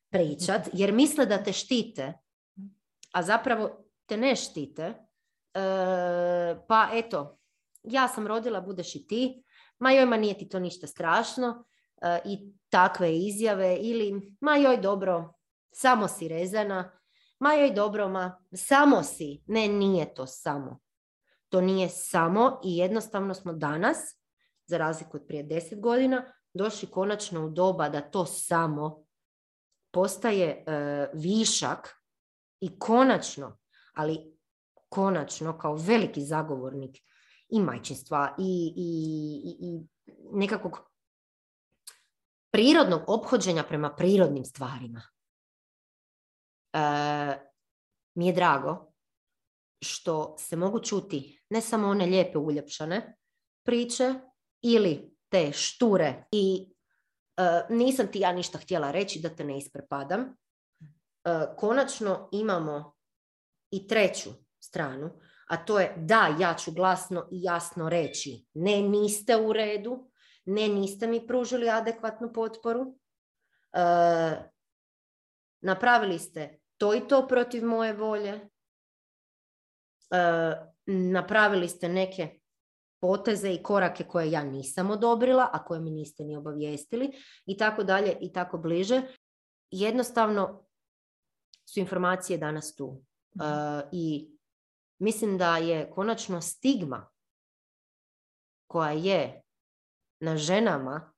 pričat, 0.10 0.70
jer 0.74 0.94
misle 0.94 1.26
da 1.26 1.44
te 1.44 1.54
štite, 1.54 2.14
a 3.12 3.24
zapravo 3.24 3.70
te 4.06 4.18
ne 4.18 4.36
štite. 4.36 4.84
E, 4.84 4.96
pa 6.68 6.90
eto, 6.94 7.38
ja 7.84 8.08
sam 8.08 8.28
rodila, 8.28 8.62
budeš 8.62 8.96
i 8.96 9.08
ti, 9.08 9.44
ma 9.80 9.92
joj, 9.92 10.06
ma 10.06 10.18
nije 10.18 10.38
ti 10.38 10.50
to 10.50 10.60
ništa 10.60 10.88
strašno, 10.88 11.66
E, 12.02 12.20
i 12.26 12.54
takve 12.70 13.18
izjave 13.18 13.78
ili 13.82 14.36
ma 14.40 14.58
joj 14.58 14.78
dobro, 14.78 15.34
samo 15.72 16.08
si 16.08 16.28
rezana, 16.28 17.00
ma 17.46 17.54
joj 17.54 17.72
dobro, 17.72 18.10
ma 18.10 18.42
samo 18.54 19.04
si. 19.04 19.44
Ne, 19.48 19.68
nije 19.68 20.14
to 20.14 20.26
samo. 20.28 20.80
To 21.50 21.62
nije 21.62 21.90
samo 21.90 22.60
i 22.64 22.78
jednostavno 22.78 23.34
smo 23.34 23.54
danas, 23.54 23.98
za 24.66 24.78
razliku 24.78 25.18
od 25.18 25.26
prije 25.28 25.44
deset 25.44 25.82
godina, 25.82 26.34
došli 26.54 26.92
konačno 26.92 27.46
u 27.46 27.50
doba 27.50 27.90
da 27.90 28.02
to 28.02 28.26
samo 28.26 29.06
postaje 29.92 30.48
e, 30.48 30.64
višak 31.14 31.90
i 32.60 32.80
konačno, 32.80 33.58
ali 33.94 34.38
konačno 34.90 35.58
kao 35.58 35.76
veliki 35.76 36.22
zagovornik 36.22 36.98
i 37.50 37.60
majčinstva 37.60 38.36
i, 38.40 38.74
i, 38.78 39.58
i 39.60 39.80
nekakvog 40.32 40.80
prirodnog 42.52 43.02
ophođenja 43.08 43.64
prema 43.64 43.96
prirodnim 43.96 44.46
stvarima. 44.46 45.15
Mi 48.16 48.28
je 48.28 48.34
drago 48.34 48.96
što 49.82 50.36
se 50.40 50.56
mogu 50.56 50.80
čuti 50.80 51.42
ne 51.50 51.62
samo 51.62 51.88
one 51.88 52.06
lijepe 52.06 52.38
uljepšane 52.38 53.16
priče 53.66 54.14
ili 54.62 55.16
te 55.30 55.52
šture 55.52 56.24
i 56.32 56.74
e, 57.38 57.62
nisam 57.70 58.08
ti 58.12 58.20
ja 58.20 58.34
ništa 58.34 58.58
htjela 58.58 58.92
reći 58.92 59.20
da 59.20 59.30
te 59.30 59.44
ne 59.44 59.58
isprepadam. 59.58 60.22
E, 60.22 60.36
konačno 61.58 62.30
imamo 62.32 62.96
i 63.72 63.88
treću 63.88 64.30
stranu, 64.60 65.10
a 65.50 65.66
to 65.66 65.80
je 65.80 65.94
da, 65.98 66.36
ja 66.40 66.54
ću 66.54 66.72
glasno 66.72 67.28
i 67.32 67.44
jasno 67.44 67.90
reći 67.90 68.46
ne, 68.54 68.82
niste 68.82 69.36
u 69.38 69.54
redu, 69.54 70.12
ne, 70.46 70.68
niste 70.68 71.08
mi 71.08 71.28
pružili 71.28 71.70
adekvatnu 71.70 72.34
potporu, 72.34 72.96
e, 73.74 73.80
napravili 75.62 76.20
ste 76.20 76.60
to 76.78 76.94
i 76.94 77.08
to 77.08 77.28
protiv 77.28 77.66
moje 77.66 77.94
volje, 77.94 78.32
e, 78.32 78.46
napravili 80.86 81.70
ste 81.70 81.90
neke 81.90 82.40
poteze 83.02 83.54
i 83.54 83.64
korake 83.64 84.04
koje 84.04 84.32
ja 84.32 84.44
nisam 84.44 84.92
odobrila, 84.92 85.50
a 85.54 85.66
koje 85.66 85.80
mi 85.80 85.92
niste 85.92 86.24
ni 86.24 86.36
obavijestili 86.36 87.12
i 87.46 87.58
tako 87.58 87.84
dalje 87.84 88.18
i 88.22 88.34
tako 88.34 88.58
bliže. 88.58 89.02
Jednostavno 89.72 90.66
su 91.66 91.80
informacije 91.80 92.38
danas 92.38 92.76
tu. 92.76 93.04
Mhm. 93.38 93.48
E, 93.48 93.90
I 93.92 94.32
mislim 95.00 95.38
da 95.38 95.58
je 95.58 95.92
konačno 95.92 96.42
stigma 96.42 97.10
koja 98.68 98.92
je 98.92 99.42
na 100.20 100.38
ženama, 100.38 101.14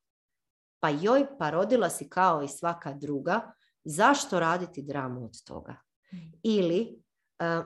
pa 0.80 0.90
joj, 0.90 1.38
pa 1.40 1.50
rodila 1.50 1.90
si 1.90 2.10
kao 2.10 2.44
i 2.44 2.48
svaka 2.48 2.94
druga, 2.94 3.52
zašto 3.88 4.40
raditi 4.40 4.82
dramu 4.82 5.26
od 5.26 5.44
toga? 5.44 5.76
Ili, 6.44 7.04
e, 7.40 7.64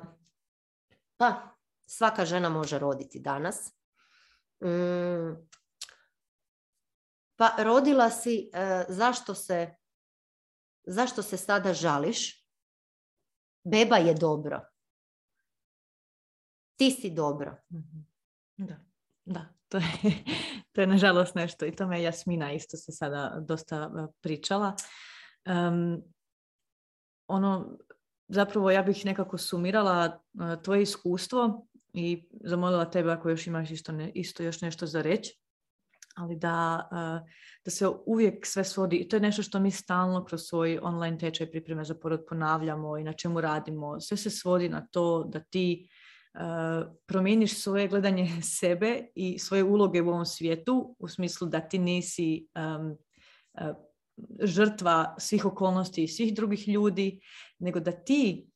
pa, 1.17 1.55
svaka 1.87 2.25
žena 2.25 2.49
može 2.49 2.79
roditi 2.79 3.19
danas. 3.19 3.73
Mm, 4.63 5.47
pa 7.35 7.49
rodila 7.57 8.09
si, 8.09 8.49
e, 8.53 8.85
zašto 8.89 9.35
se, 9.35 9.75
zašto 10.83 11.23
se 11.23 11.37
sada 11.37 11.73
žališ? 11.73 12.47
Beba 13.63 13.97
je 13.97 14.13
dobro. 14.13 14.61
Ti 16.75 16.91
si 16.91 17.09
dobro. 17.09 17.55
Mhm. 17.71 17.99
Da, 18.57 18.75
da. 19.25 19.45
To 19.69 19.77
je, 19.77 19.83
to 20.73 20.81
je 20.81 20.87
nažalost 20.87 21.35
nešto 21.35 21.65
i 21.65 21.75
tome 21.75 22.01
Jasmina 22.01 22.51
isto 22.53 22.77
se 22.77 22.91
sada 22.91 23.37
dosta 23.39 23.75
e, 23.75 24.07
pričala. 24.21 24.75
Um, 25.45 26.03
ono, 27.27 27.77
zapravo 28.27 28.71
ja 28.71 28.83
bih 28.83 29.05
nekako 29.05 29.37
sumirala 29.37 30.21
uh, 30.33 30.63
tvoje 30.63 30.81
iskustvo 30.81 31.67
i 31.93 32.27
zamolila 32.43 32.85
tebe 32.85 33.11
ako 33.11 33.29
još 33.29 33.47
imaš 33.47 33.71
isto, 33.71 33.91
ne, 33.91 34.11
isto 34.15 34.43
još 34.43 34.61
nešto 34.61 34.85
za 34.85 35.01
reći, 35.01 35.39
ali 36.15 36.35
da, 36.35 36.89
uh, 36.91 37.29
da 37.65 37.71
se 37.71 37.87
uvijek 38.05 38.45
sve 38.45 38.63
svodi, 38.63 38.95
i 38.95 39.09
to 39.09 39.15
je 39.15 39.19
nešto 39.19 39.43
što 39.43 39.59
mi 39.59 39.71
stalno 39.71 40.25
kroz 40.25 40.41
svoj 40.41 40.79
online 40.81 41.17
tečaj 41.17 41.51
pripreme 41.51 41.83
za 41.83 41.95
porod 41.95 42.25
ponavljamo 42.29 42.97
i 42.97 43.03
na 43.03 43.13
čemu 43.13 43.41
radimo, 43.41 43.99
sve 43.99 44.17
se 44.17 44.29
svodi 44.29 44.69
na 44.69 44.87
to 44.91 45.23
da 45.23 45.39
ti 45.39 45.89
promijeniš 47.05 47.61
svoje 47.61 47.87
gledanje 47.87 48.27
sebe 48.59 49.05
i 49.15 49.39
svoje 49.39 49.63
uloge 49.63 50.01
u 50.01 50.09
ovom 50.09 50.25
svijetu 50.25 50.95
u 50.99 51.07
smislu 51.07 51.47
da 51.47 51.59
ti 51.59 51.79
nisi 51.79 52.47
žrtva 54.43 55.15
svih 55.19 55.45
okolnosti 55.45 56.03
i 56.03 56.07
svih 56.07 56.35
drugih 56.35 56.67
ljudi, 56.67 57.19
nego 57.59 57.79
da 57.79 57.91
ti 57.91 58.47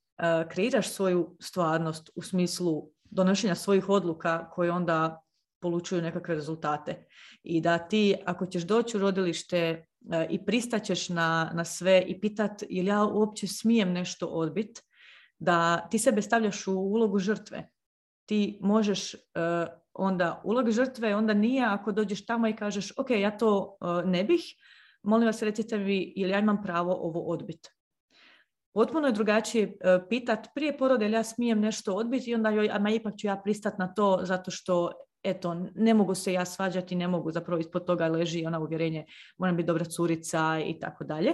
kreiraš 0.49 0.89
svoju 0.89 1.37
stvarnost 1.39 2.09
u 2.15 2.21
smislu 2.21 2.89
donošenja 3.03 3.55
svojih 3.55 3.89
odluka 3.89 4.49
koje 4.49 4.71
onda 4.71 5.21
polučuju 5.61 6.01
nekakve 6.01 6.35
rezultate. 6.35 7.05
I 7.43 7.61
da 7.61 7.77
ti, 7.77 8.15
ako 8.25 8.45
ćeš 8.45 8.63
doći 8.63 8.97
u 8.97 8.99
rodilište 8.99 9.85
i 10.29 10.45
pristaćeš 10.45 11.09
na, 11.09 11.51
na 11.53 11.65
sve 11.65 12.03
i 12.07 12.19
pitat 12.21 12.63
jel 12.69 12.87
ja 12.87 13.03
uopće 13.05 13.47
smijem 13.47 13.91
nešto 13.91 14.27
odbit, 14.27 14.81
da 15.39 15.87
ti 15.91 15.99
sebe 15.99 16.21
stavljaš 16.21 16.67
u 16.67 16.73
ulogu 16.73 17.19
žrtve. 17.19 17.69
Ti 18.25 18.59
možeš 18.61 19.13
uh, 19.13 19.19
onda 19.93 20.41
ulog 20.43 20.69
žrtve 20.71 21.15
onda 21.15 21.33
nije 21.33 21.65
ako 21.65 21.91
dođeš 21.91 22.25
tamo 22.25 22.47
i 22.47 22.55
kažeš 22.55 22.93
ok, 22.97 23.09
ja 23.09 23.37
to 23.37 23.77
uh, 23.81 24.05
ne 24.05 24.23
bih, 24.23 24.41
molim 25.05 25.25
vas 25.25 25.41
recite 25.41 25.77
mi 25.77 26.13
ili 26.15 26.31
ja 26.31 26.39
imam 26.39 26.63
pravo 26.63 26.93
ovo 26.93 27.21
odbiti. 27.21 27.69
Potpuno 28.73 29.07
je 29.07 29.13
drugačije 29.13 29.67
uh, 29.67 29.73
pitat 30.09 30.47
prije 30.55 30.77
porode 30.77 31.05
ili 31.05 31.15
ja 31.15 31.23
smijem 31.23 31.59
nešto 31.59 31.93
odbiti 31.93 32.31
i 32.31 32.35
onda 32.35 32.49
joj, 32.49 32.69
ama 32.71 32.89
ipak 32.89 33.13
ću 33.17 33.27
ja 33.27 33.41
pristat 33.43 33.77
na 33.77 33.93
to 33.93 34.19
zato 34.23 34.51
što 34.51 34.91
eto, 35.23 35.67
ne 35.75 35.93
mogu 35.93 36.15
se 36.15 36.33
ja 36.33 36.45
svađati, 36.45 36.95
ne 36.95 37.07
mogu, 37.07 37.31
zapravo 37.31 37.59
ispod 37.59 37.85
toga 37.85 38.07
leži 38.07 38.45
ona 38.45 38.59
uvjerenje, 38.59 39.05
moram 39.37 39.57
biti 39.57 39.67
dobra 39.67 39.85
curica 39.85 40.59
i 40.65 40.79
tako 40.79 41.03
dalje. 41.03 41.33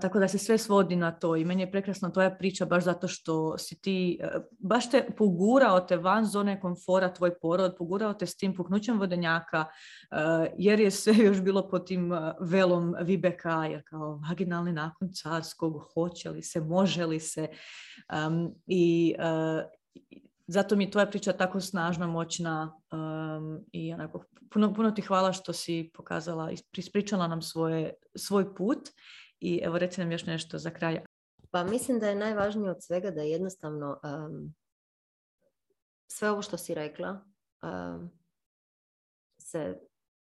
Tako 0.00 0.18
da 0.18 0.28
se 0.28 0.38
sve 0.38 0.58
svodi 0.58 0.96
na 0.96 1.10
to 1.10 1.36
i 1.36 1.44
meni 1.44 1.62
je 1.62 1.70
prekrasna 1.70 2.10
tvoja 2.12 2.30
priča 2.30 2.66
baš 2.66 2.84
zato 2.84 3.08
što 3.08 3.58
si 3.58 3.80
ti, 3.80 4.18
e, 4.22 4.28
baš 4.58 4.90
te 4.90 5.06
pogurao 5.16 5.80
te 5.80 5.96
van 5.96 6.24
zone 6.24 6.60
komfora 6.60 7.12
tvoj 7.12 7.38
porod, 7.38 7.74
pogurao 7.78 8.14
te 8.14 8.26
s 8.26 8.36
tim 8.36 8.54
puknućem 8.54 8.98
vodenjaka 8.98 9.64
e, 10.10 10.16
jer 10.58 10.80
je 10.80 10.90
sve 10.90 11.14
još 11.26 11.40
bilo 11.40 11.68
pod 11.68 11.86
tim 11.86 12.12
e, 12.12 12.34
velom 12.40 12.94
Vibeka 13.00 13.64
jer 13.64 13.82
kao 13.84 14.20
vaginalni 14.28 14.72
nakon 14.72 15.08
carskog, 15.12 15.90
hoće 15.94 16.30
li 16.30 16.42
se, 16.42 16.60
može 16.60 17.06
li 17.06 17.20
se? 17.20 17.48
I 18.66 19.14
zato 20.46 20.76
mi 20.76 20.84
je 20.84 20.90
tvoja 20.90 21.06
priča 21.06 21.32
tako 21.32 21.60
snažna, 21.60 22.06
moćna 22.06 22.80
i 23.72 23.92
onako, 23.92 24.24
puno, 24.50 24.74
puno 24.74 24.90
ti 24.90 25.02
hvala 25.02 25.32
što 25.32 25.52
si 25.52 25.90
pokazala, 25.94 26.50
ispričala 26.76 27.28
nam 27.28 27.42
svoje, 27.42 27.94
svoj 28.14 28.54
put 28.54 28.78
i 29.40 29.60
evo 29.62 29.78
reci 29.78 30.00
nam 30.00 30.12
još 30.12 30.26
nešto 30.26 30.58
za 30.58 30.70
kraj. 30.70 31.04
Pa 31.50 31.64
mislim 31.64 31.98
da 31.98 32.08
je 32.08 32.14
najvažnije 32.14 32.70
od 32.70 32.82
svega 32.82 33.10
da 33.10 33.22
jednostavno 33.22 34.00
sve 36.10 36.30
ovo 36.30 36.42
što 36.42 36.58
si 36.58 36.74
rekla 36.74 37.24
se 39.38 39.78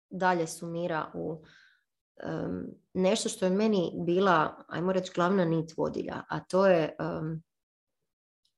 dalje 0.09 0.47
sumira 0.47 1.11
u 1.13 1.43
nešto 2.93 3.29
što 3.29 3.45
je 3.45 3.51
meni 3.51 3.91
bila, 4.05 4.65
ajmo 4.67 4.93
reći, 4.93 5.11
glavna 5.15 5.45
nit 5.45 5.77
vodilja, 5.77 6.23
a 6.29 6.39
to 6.39 6.67
je, 6.67 6.95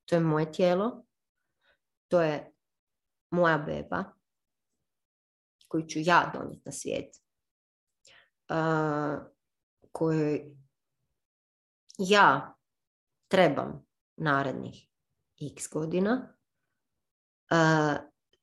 to 0.05 0.15
je 0.15 0.19
moje 0.19 0.51
tijelo, 0.51 1.05
to 2.07 2.21
je 2.21 2.51
moja 3.29 3.57
beba 3.57 4.03
koju 5.67 5.87
ću 5.87 5.99
ja 6.01 6.31
donijeti 6.33 6.61
na 6.65 6.71
svijet. 6.71 7.15
Uh, 8.49 9.32
kojoj 9.93 10.55
ja 11.97 12.55
trebam 13.27 13.85
narednih 14.15 14.87
x 15.41 15.69
godina, 15.71 16.35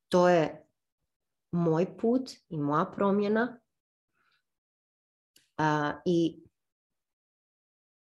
to 0.08 0.28
je 0.28 0.66
moj 1.52 1.96
put 1.96 2.30
i 2.48 2.58
moja 2.58 2.84
promjena 2.84 3.60
i 6.04 6.44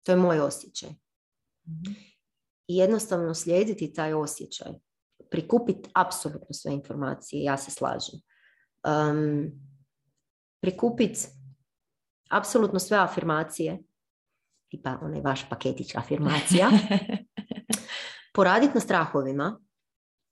to 0.02 0.12
je 0.12 0.16
moj 0.16 0.40
osjećaj. 0.40 0.90
Mhm. 1.68 1.92
I 2.66 2.76
jednostavno 2.76 3.34
slijediti 3.34 3.92
taj 3.92 4.14
osjećaj, 4.14 4.72
prikupiti 5.30 5.90
apsolutno 5.94 6.52
sve 6.52 6.72
informacije, 6.72 7.44
ja 7.44 7.56
se 7.56 7.70
slažem. 7.70 8.20
Um, 8.86 9.52
prikupiti 10.60 11.20
apsolutno 12.32 12.78
sve 12.78 12.98
afirmacije, 12.98 13.78
tipa 14.70 14.98
onaj 15.02 15.20
vaš 15.20 15.48
paketić 15.48 15.94
afirmacija, 15.94 16.70
poraditi 18.34 18.74
na 18.74 18.80
strahovima, 18.80 19.60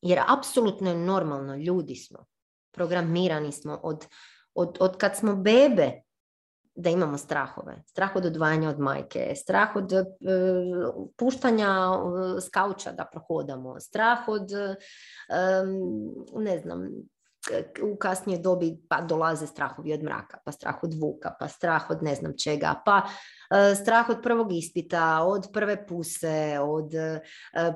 jer 0.03 0.21
apsolutno 0.39 0.91
je 0.91 0.97
normalno, 0.97 1.57
ljudi 1.57 1.97
smo, 1.97 2.27
programirani 2.75 3.53
smo 3.53 3.81
od, 3.83 4.07
od, 4.55 4.77
od 4.81 4.97
kad 4.97 5.17
smo 5.17 5.37
bebe 5.37 5.93
da 6.75 6.91
imamo 6.91 7.19
strahove. 7.19 7.83
Strah 7.87 8.17
od 8.17 8.27
odvajanja 8.27 8.69
od 8.69 8.79
majke, 8.79 9.33
strah 9.37 9.77
od 9.77 9.93
uh, 9.93 10.01
puštanja 11.19 11.91
uh, 11.91 12.43
skauča 12.47 12.93
da 12.93 13.09
prohodamo, 13.13 13.81
strah 13.81 14.29
od, 14.29 14.49
ne 16.37 16.59
znam, 16.59 16.89
u 17.83 17.97
kasnije 17.97 18.39
dobi 18.39 18.77
pa 18.89 19.01
dolaze 19.01 19.47
strahovi 19.47 19.95
od 19.95 20.03
mraka, 20.03 20.39
pa 20.45 20.53
strah 20.53 20.83
od 20.83 20.95
vuka, 21.01 21.35
pa 21.41 21.49
strah 21.49 21.91
od 21.91 22.03
ne 22.03 22.15
znam 22.15 22.33
čega, 22.45 22.83
pa 22.85 23.03
e, 23.51 23.75
strah 23.75 24.09
od 24.09 24.19
prvog 24.23 24.53
ispita, 24.53 25.23
od 25.25 25.49
prve 25.53 25.87
puse, 25.87 26.59
od 26.63 26.95
e, 26.95 27.21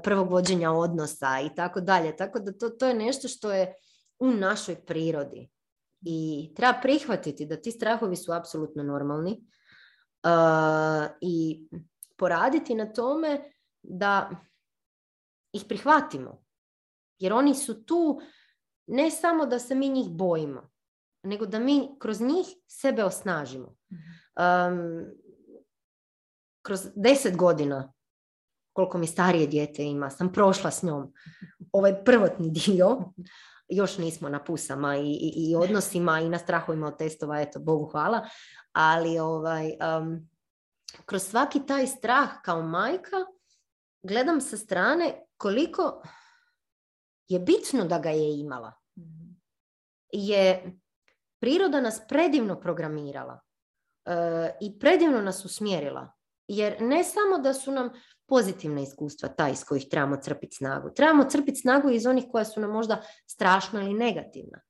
prvog 0.02 0.30
vođenja 0.30 0.72
odnosa 0.72 1.40
i 1.40 1.54
tako 1.54 1.80
dalje. 1.80 2.16
Tako 2.16 2.38
da 2.38 2.52
to, 2.52 2.68
to 2.68 2.86
je 2.86 2.94
nešto 2.94 3.28
što 3.28 3.52
je 3.52 3.74
u 4.18 4.30
našoj 4.30 4.84
prirodi. 4.84 5.48
I 6.06 6.52
treba 6.56 6.78
prihvatiti 6.82 7.46
da 7.46 7.56
ti 7.56 7.70
strahovi 7.70 8.16
su 8.16 8.32
apsolutno 8.32 8.82
normalni 8.82 9.32
uh, 9.32 11.06
i 11.20 11.66
poraditi 12.16 12.74
na 12.74 12.92
tome 12.92 13.50
da 13.82 14.30
ih 15.52 15.64
prihvatimo. 15.68 16.44
Jer 17.18 17.32
oni 17.32 17.54
su 17.54 17.84
tu 17.84 18.20
ne 18.86 19.10
samo 19.10 19.46
da 19.46 19.58
se 19.58 19.74
mi 19.74 19.88
njih 19.88 20.10
bojimo, 20.10 20.70
nego 21.22 21.46
da 21.46 21.58
mi 21.58 21.88
kroz 21.98 22.20
njih 22.20 22.46
sebe 22.66 23.04
osnažimo. 23.04 23.76
Um, 24.36 25.04
kroz 26.62 26.80
deset 26.94 27.36
godina, 27.36 27.92
koliko 28.72 28.98
mi 28.98 29.06
starije 29.06 29.46
dijete 29.46 29.84
ima, 29.84 30.10
sam 30.10 30.32
prošla 30.32 30.70
s 30.70 30.82
njom. 30.82 31.12
Ovaj 31.72 32.04
prvotni 32.04 32.50
dio, 32.50 32.98
još 33.68 33.98
nismo 33.98 34.28
na 34.28 34.44
pusama 34.44 34.96
i, 34.96 35.10
i, 35.10 35.50
i 35.50 35.56
odnosima 35.56 36.20
i 36.20 36.28
na 36.28 36.38
strahovima 36.38 36.86
od 36.86 36.98
testova, 36.98 37.40
eto, 37.40 37.60
Bogu 37.60 37.86
hvala, 37.86 38.28
ali 38.72 39.18
ovaj, 39.18 39.66
um, 39.66 40.28
kroz 41.04 41.22
svaki 41.22 41.66
taj 41.66 41.86
strah 41.86 42.28
kao 42.42 42.62
majka 42.62 43.16
gledam 44.02 44.40
sa 44.40 44.56
strane 44.56 45.24
koliko 45.36 46.02
je 47.28 47.38
bitno 47.38 47.84
da 47.84 47.98
ga 47.98 48.10
je 48.10 48.38
imala. 48.40 48.72
Mhm. 48.98 49.30
Je 50.12 50.72
priroda 51.40 51.80
nas 51.80 52.00
predivno 52.08 52.60
programirala 52.60 53.40
e, 54.04 54.56
i 54.60 54.78
predivno 54.78 55.20
nas 55.20 55.44
usmjerila. 55.44 56.12
Jer 56.48 56.76
ne 56.80 57.04
samo 57.04 57.38
da 57.38 57.54
su 57.54 57.72
nam 57.72 57.90
pozitivna 58.26 58.80
iskustva 58.80 59.28
ta 59.28 59.48
iz 59.48 59.64
kojih 59.64 59.86
trebamo 59.90 60.16
crpiti 60.16 60.56
snagu. 60.56 60.90
Trebamo 60.96 61.24
crpiti 61.30 61.60
snagu 61.60 61.90
iz 61.90 62.06
onih 62.06 62.24
koja 62.32 62.44
su 62.44 62.60
nam 62.60 62.70
možda 62.70 63.02
strašna 63.26 63.82
ili 63.82 63.94
negativna. 63.94 64.60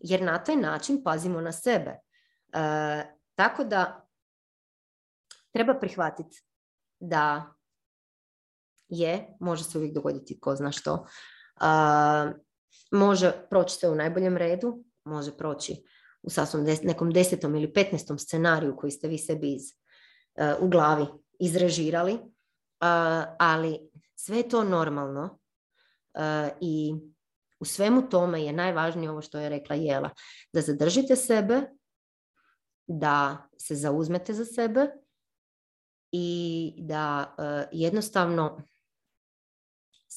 Jer 0.00 0.22
na 0.22 0.44
taj 0.44 0.56
način 0.56 1.02
pazimo 1.04 1.40
na 1.40 1.52
sebe. 1.52 1.90
E, 1.90 3.04
tako 3.34 3.64
da 3.64 4.08
treba 5.52 5.74
prihvatiti 5.74 6.44
da 7.00 7.54
je, 8.88 9.36
može 9.40 9.64
se 9.64 9.78
uvijek 9.78 9.94
dogoditi 9.94 10.40
ko 10.40 10.56
zna 10.56 10.72
što, 10.72 11.06
može 12.90 13.32
proći 13.50 13.76
sve 13.76 13.88
u 13.88 13.94
najboljem 13.94 14.36
redu, 14.36 14.84
može 15.04 15.36
proći 15.36 15.82
u 16.22 16.30
sasvom 16.30 16.64
nekom 16.82 17.10
desetom 17.10 17.56
ili 17.56 17.72
petnestom 17.72 18.18
scenariju 18.18 18.76
koji 18.76 18.90
ste 18.90 19.08
vi 19.08 19.18
sebi 19.18 19.54
iz, 19.54 19.62
e, 20.34 20.54
u 20.60 20.68
glavi 20.68 21.06
izrežirali, 21.40 22.18
ali 23.38 23.90
sve 24.14 24.36
je 24.36 24.48
to 24.48 24.64
normalno 24.64 25.38
e, 26.14 26.50
i 26.60 26.94
u 27.60 27.64
svemu 27.64 28.08
tome 28.08 28.44
je 28.44 28.52
najvažnije 28.52 29.10
ovo 29.10 29.22
što 29.22 29.38
je 29.38 29.48
rekla 29.48 29.76
Jela, 29.76 30.10
da 30.52 30.60
zadržite 30.60 31.16
sebe, 31.16 31.62
da 32.86 33.48
se 33.58 33.74
zauzmete 33.74 34.34
za 34.34 34.44
sebe 34.44 34.86
i 36.12 36.74
da 36.78 37.34
e, 37.38 37.68
jednostavno 37.72 38.62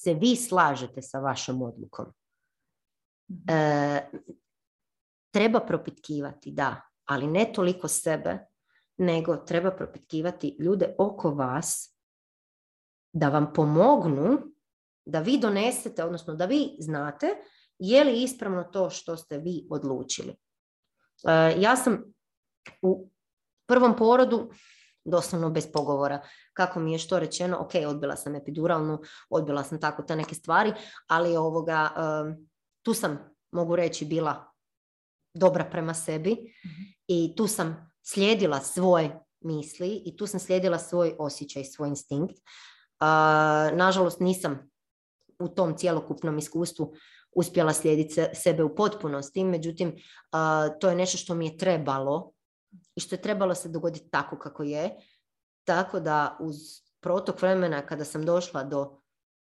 se 0.03 0.13
vi 0.13 0.35
slažete 0.35 1.01
sa 1.01 1.19
vašom 1.19 1.61
odlukom. 1.61 2.05
Mhm. 3.31 3.49
E, 3.49 4.09
treba 5.33 5.59
propitkivati, 5.59 6.51
da, 6.51 6.81
ali 7.05 7.27
ne 7.27 7.51
toliko 7.53 7.87
sebe, 7.87 8.39
nego 8.97 9.35
treba 9.37 9.71
propitkivati 9.71 10.55
ljude 10.59 10.95
oko 10.97 11.31
vas 11.31 11.95
da 13.13 13.29
vam 13.29 13.53
pomognu 13.53 14.37
da 15.05 15.19
vi 15.19 15.37
donesete, 15.37 16.03
odnosno 16.03 16.35
da 16.35 16.45
vi 16.45 16.75
znate 16.79 17.27
je 17.79 18.03
li 18.03 18.23
ispravno 18.23 18.63
to 18.63 18.89
što 18.89 19.17
ste 19.17 19.37
vi 19.37 19.67
odlučili. 19.69 20.29
E, 20.29 21.55
ja 21.57 21.75
sam 21.75 22.13
u 22.81 23.09
prvom 23.65 23.95
porodu 23.95 24.51
doslovno 25.05 25.49
bez 25.49 25.67
pogovora. 25.73 26.21
Kako 26.53 26.79
mi 26.79 26.91
je 26.91 26.99
što 26.99 27.19
rečeno, 27.19 27.57
ok, 27.59 27.71
odbila 27.87 28.15
sam 28.15 28.35
epiduralnu, 28.35 28.99
odbila 29.29 29.63
sam 29.63 29.79
tako 29.79 30.03
te 30.03 30.15
neke 30.15 30.35
stvari, 30.35 30.73
ali 31.07 31.37
ovoga, 31.37 31.89
tu 32.81 32.93
sam, 32.93 33.19
mogu 33.51 33.75
reći, 33.75 34.05
bila 34.05 34.51
dobra 35.33 35.65
prema 35.65 35.93
sebi 35.93 36.31
mhm. 36.31 36.81
i 37.07 37.33
tu 37.37 37.47
sam 37.47 37.91
slijedila 38.01 38.59
svoje 38.59 39.19
misli 39.41 40.01
i 40.05 40.17
tu 40.17 40.27
sam 40.27 40.39
slijedila 40.39 40.79
svoj 40.79 41.15
osjećaj, 41.19 41.63
svoj 41.63 41.89
instinkt. 41.89 42.35
nažalost, 43.73 44.19
nisam 44.19 44.71
u 45.39 45.47
tom 45.47 45.77
cjelokupnom 45.77 46.37
iskustvu 46.37 46.93
uspjela 47.31 47.73
slijediti 47.73 48.21
sebe 48.33 48.63
u 48.63 48.75
potpunosti, 48.75 49.43
međutim, 49.43 49.95
to 50.79 50.89
je 50.89 50.95
nešto 50.95 51.17
što 51.17 51.35
mi 51.35 51.45
je 51.45 51.57
trebalo 51.57 52.31
i 52.95 52.99
što 52.99 53.15
je 53.15 53.21
trebalo 53.21 53.55
se 53.55 53.69
dogoditi 53.69 54.09
tako 54.09 54.39
kako 54.39 54.63
je. 54.63 54.95
Tako 55.63 55.99
da 55.99 56.37
uz 56.39 56.55
protok 56.99 57.41
vremena 57.41 57.85
kada 57.85 58.05
sam 58.05 58.25
došla 58.25 58.63
do 58.63 59.01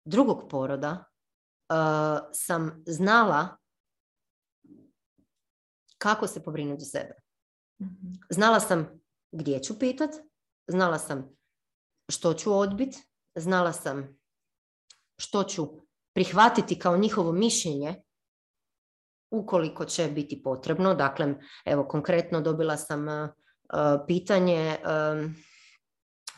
drugog 0.04 0.48
poroda, 0.50 1.04
uh, 1.70 2.28
sam 2.32 2.82
znala 2.86 3.56
kako 5.98 6.26
se 6.26 6.42
pobrinuti 6.42 6.84
za 6.84 6.90
sebe. 6.90 7.14
Mhm. 7.82 8.12
Znala 8.30 8.60
sam 8.60 9.00
gdje 9.32 9.62
ću 9.62 9.78
pitat, 9.78 10.10
znala 10.66 10.98
sam 10.98 11.36
što 12.08 12.34
ću 12.34 12.52
odbit, 12.58 12.94
znala 13.34 13.72
sam 13.72 14.20
što 15.18 15.44
ću 15.44 15.68
prihvatiti 16.14 16.78
kao 16.78 16.96
njihovo 16.96 17.32
mišljenje 17.32 18.02
ukoliko 19.30 19.84
će 19.84 20.08
biti 20.08 20.42
potrebno. 20.42 20.94
Dakle, 20.94 21.34
evo 21.64 21.84
konkretno 21.84 22.40
dobila 22.40 22.76
sam 22.76 23.06
pitanje, 24.06 24.76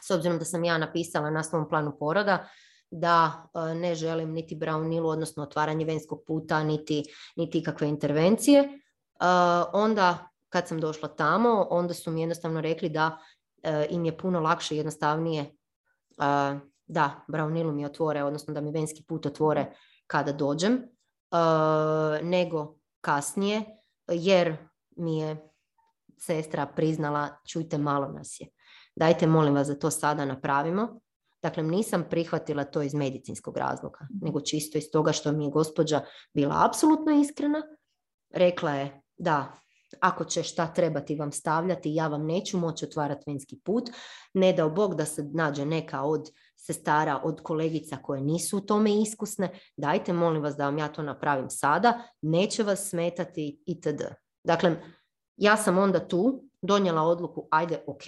s 0.03 0.11
obzirom 0.11 0.39
da 0.39 0.45
sam 0.45 0.65
ja 0.65 0.79
napisala 0.79 1.31
na 1.31 1.43
svom 1.43 1.69
planu 1.69 1.97
poroda, 1.99 2.49
da 2.91 3.49
ne 3.75 3.95
želim 3.95 4.33
niti 4.33 4.57
Brown 4.57 5.05
odnosno 5.05 5.43
otvaranje 5.43 5.85
venskog 5.85 6.23
puta, 6.27 6.65
niti, 6.65 7.05
niti 7.37 7.59
ikakve 7.59 7.89
intervencije. 7.89 8.81
Onda 9.73 10.29
kad 10.49 10.69
sam 10.69 10.81
došla 10.81 11.09
tamo, 11.09 11.67
onda 11.71 11.95
su 11.95 12.11
mi 12.11 12.21
jednostavno 12.21 12.61
rekli 12.61 12.89
da 12.89 13.19
im 13.91 14.05
je 14.05 14.19
puno 14.19 14.41
lakše, 14.41 14.77
jednostavnije 14.77 15.57
da 16.87 17.11
Brown 17.29 17.73
mi 17.73 17.87
otvore, 17.87 18.25
odnosno 18.25 18.55
da 18.55 18.61
mi 18.61 18.73
venski 18.73 19.05
put 19.09 19.27
otvore 19.27 19.73
kada 20.07 20.33
dođem, 20.33 20.83
nego 22.23 22.79
kasnije, 23.03 23.63
jer 24.09 24.57
mi 24.97 25.19
je 25.19 25.37
sestra 26.19 26.67
priznala, 26.67 27.29
čujte, 27.49 27.79
malo 27.79 28.09
nas 28.09 28.41
je. 28.41 28.47
Dajte, 28.97 29.27
molim 29.27 29.55
vas, 29.55 29.69
da 29.69 29.79
to 29.79 29.91
sada 29.91 30.25
napravimo. 30.25 31.01
Dakle, 31.43 31.63
nisam 31.63 32.05
prihvatila 32.11 32.65
to 32.65 32.83
iz 32.83 32.95
medicinskog 32.95 33.57
razloga, 33.57 33.99
mhm. 34.03 34.25
nego 34.25 34.41
čisto 34.41 34.79
iz 34.79 34.85
toga 34.93 35.13
što 35.13 35.33
mi 35.33 35.45
je 35.45 35.51
gospođa 35.51 36.01
bila 36.35 36.65
apsolutno 36.67 37.21
iskrena. 37.21 37.63
Rekla 38.31 38.71
je 38.71 39.03
da 39.17 39.53
ako 40.01 40.25
će 40.25 40.43
šta 40.43 40.67
trebati 40.67 41.17
vam 41.17 41.33
stavljati, 41.33 41.95
ja 41.95 42.09
vam 42.09 42.27
neću 42.27 42.59
moći 42.59 42.85
otvarati 42.85 43.25
venski 43.27 43.61
put. 43.65 43.91
Ne 44.35 44.53
dao 44.53 44.71
Bog 44.71 44.95
da 44.95 45.05
se 45.05 45.25
nađe 45.35 45.67
neka 45.67 46.03
od 46.03 46.31
sestara, 46.67 47.21
od 47.25 47.43
kolegica 47.43 47.97
koje 47.97 48.21
nisu 48.21 48.59
u 48.59 48.61
tome 48.61 49.01
iskusne. 49.03 49.61
Dajte, 49.77 50.13
molim 50.13 50.43
vas, 50.43 50.57
da 50.57 50.65
vam 50.65 50.79
ja 50.79 50.89
to 50.89 51.03
napravim 51.03 51.51
sada. 51.51 52.03
Neće 52.23 52.63
vas 52.63 52.89
smetati 52.89 53.63
itd. 53.67 54.03
Dakle, 54.45 54.77
ja 55.37 55.57
sam 55.57 55.79
onda 55.79 56.09
tu 56.09 56.45
donijela 56.63 57.03
odluku, 57.03 57.49
ajde, 57.51 57.85
ok, 57.87 58.03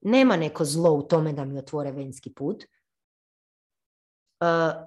nema 0.00 0.36
neko 0.36 0.64
zlo 0.64 0.90
u 0.90 1.02
tome 1.02 1.32
da 1.32 1.44
mi 1.44 1.58
otvore 1.58 1.92
venski 1.92 2.34
put. 2.34 2.64
Uh, 4.40 4.82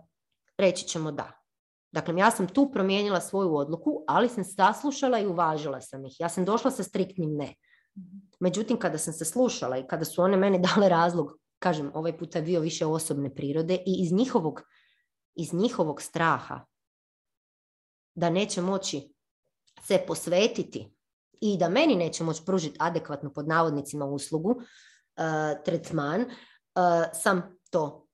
reći 0.57 0.85
ćemo 0.85 1.11
da. 1.11 1.31
Dakle, 1.91 2.17
ja 2.17 2.31
sam 2.31 2.47
tu 2.47 2.71
promijenila 2.71 3.21
svoju 3.21 3.55
odluku, 3.55 4.03
ali 4.07 4.29
sam 4.29 4.43
saslušala 4.43 5.19
i 5.19 5.27
uvažila 5.27 5.81
sam 5.81 6.05
ih. 6.05 6.15
Ja 6.19 6.29
sam 6.29 6.45
došla 6.45 6.71
sa 6.71 6.83
striktnim 6.83 7.35
ne. 7.35 7.55
Međutim, 8.39 8.79
kada 8.79 8.97
sam 8.97 9.13
se 9.13 9.25
slušala 9.25 9.77
i 9.77 9.87
kada 9.87 10.05
su 10.05 10.21
one 10.21 10.37
meni 10.37 10.59
dale 10.75 10.89
razlog, 10.89 11.39
kažem, 11.59 11.91
ovaj 11.93 12.17
puta 12.17 12.39
je 12.39 12.43
bio 12.43 12.59
više 12.59 12.85
osobne 12.85 13.35
prirode 13.35 13.75
i 13.75 13.95
iz 14.03 14.11
njihovog, 14.11 14.61
iz 15.35 15.53
njihovog 15.53 16.01
straha 16.01 16.65
da 18.15 18.29
neće 18.29 18.61
moći 18.61 19.13
se 19.83 20.03
posvetiti 20.07 20.95
i 21.41 21.57
da 21.57 21.69
meni 21.69 21.95
neće 21.95 22.23
moći 22.23 22.41
pružiti 22.45 22.77
adekvatno 22.79 23.33
pod 23.33 23.47
navodnicima 23.47 24.05
uslugu, 24.05 24.49
uh, 24.49 25.63
tretman, 25.65 26.21
uh, 26.21 26.27
sam 27.13 27.59
to 27.69 28.07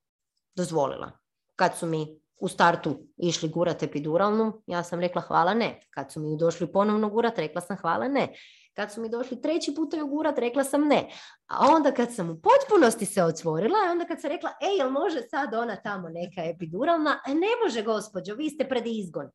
dozvolila. 0.56 1.12
Kad 1.56 1.78
su 1.78 1.86
mi 1.86 2.20
u 2.41 2.48
startu 2.48 3.08
išli 3.18 3.50
gurat 3.50 3.84
epiduralnu, 3.84 4.64
ja 4.68 4.84
sam 4.84 5.00
rekla 5.00 5.22
hvala 5.22 5.54
ne. 5.54 5.80
Kad 5.89 6.12
su 6.12 6.20
mi 6.20 6.38
došli 6.38 6.72
ponovno 6.72 7.10
gurat, 7.10 7.38
rekla 7.38 7.62
sam 7.62 7.78
hvala 7.78 8.08
ne. 8.08 8.34
Kad 8.76 8.92
su 8.92 9.02
mi 9.02 9.10
došli 9.10 9.42
treći 9.42 9.76
puta 9.76 10.04
gurat, 10.04 10.40
rekla 10.40 10.64
sam 10.64 10.88
ne. 10.88 11.10
A 11.48 11.68
onda 11.76 11.92
kad 11.92 12.14
sam 12.14 12.30
u 12.30 12.42
potpunosti 12.42 13.06
se 13.06 13.24
otvorila, 13.24 13.78
onda 13.92 14.06
kad 14.06 14.22
sam 14.22 14.30
rekla, 14.30 14.50
ej, 14.62 14.78
jel 14.78 14.90
može 14.90 15.22
sad 15.22 15.54
ona 15.54 15.76
tamo 15.76 16.10
neka 16.10 16.44
epiduralna? 16.44 17.20
E, 17.28 17.34
ne 17.34 17.48
može, 17.64 17.82
gospođo, 17.82 18.36
vi 18.36 18.50
ste 18.50 18.70
pred 18.70 18.84
izgon. 18.88 19.30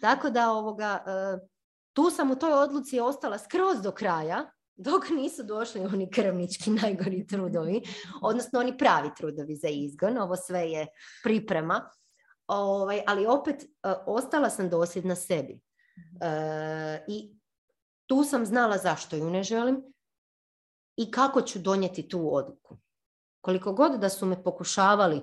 Tako 0.00 0.30
da 0.30 0.50
ovoga, 0.50 1.04
uh, 1.06 1.48
tu 1.92 2.10
sam 2.10 2.30
u 2.30 2.36
toj 2.36 2.52
odluci 2.52 3.00
ostala 3.00 3.38
skroz 3.38 3.82
do 3.82 3.90
kraja, 3.90 4.50
dok 4.76 5.10
nisu 5.10 5.42
došli 5.42 5.80
oni 5.80 6.10
krvnički 6.10 6.70
najgori 6.70 7.26
trudovi, 7.26 7.82
odnosno 8.22 8.60
oni 8.60 8.78
pravi 8.78 9.10
trudovi 9.16 9.56
za 9.56 9.68
izgon, 9.68 10.18
ovo 10.18 10.36
sve 10.36 10.60
je 10.60 10.86
priprema, 11.22 11.90
ovaj, 12.46 13.02
ali 13.06 13.26
opet 13.26 13.56
uh, 13.62 13.92
ostala 14.06 14.50
sam 14.50 14.68
dosljedna 14.68 15.14
sebi. 15.14 15.60
Uh, 16.22 17.00
I 17.08 17.41
tu 18.12 18.24
sam 18.24 18.46
znala 18.46 18.78
zašto 18.78 19.16
ju 19.16 19.30
ne 19.30 19.42
želim 19.42 19.82
i 20.96 21.10
kako 21.10 21.42
ću 21.42 21.58
donijeti 21.58 22.08
tu 22.08 22.34
odluku. 22.36 22.76
Koliko 23.40 23.72
god 23.72 24.00
da 24.00 24.08
su 24.08 24.26
me 24.26 24.42
pokušavali 24.42 25.20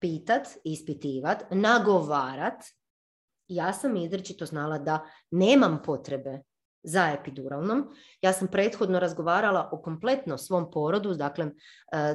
pitat, 0.00 0.48
ispitivat, 0.64 1.44
nagovarat, 1.50 2.64
ja 3.48 3.72
sam 3.72 3.96
izričito 3.96 4.46
znala 4.46 4.78
da 4.78 5.04
nemam 5.30 5.82
potrebe 5.84 6.40
za 6.82 7.10
epiduralnom. 7.20 7.94
Ja 8.20 8.32
sam 8.32 8.48
prethodno 8.48 9.00
razgovarala 9.00 9.68
o 9.72 9.82
kompletno 9.82 10.38
svom 10.38 10.70
porodu, 10.70 11.14
dakle 11.14 11.44
e, 11.44 11.52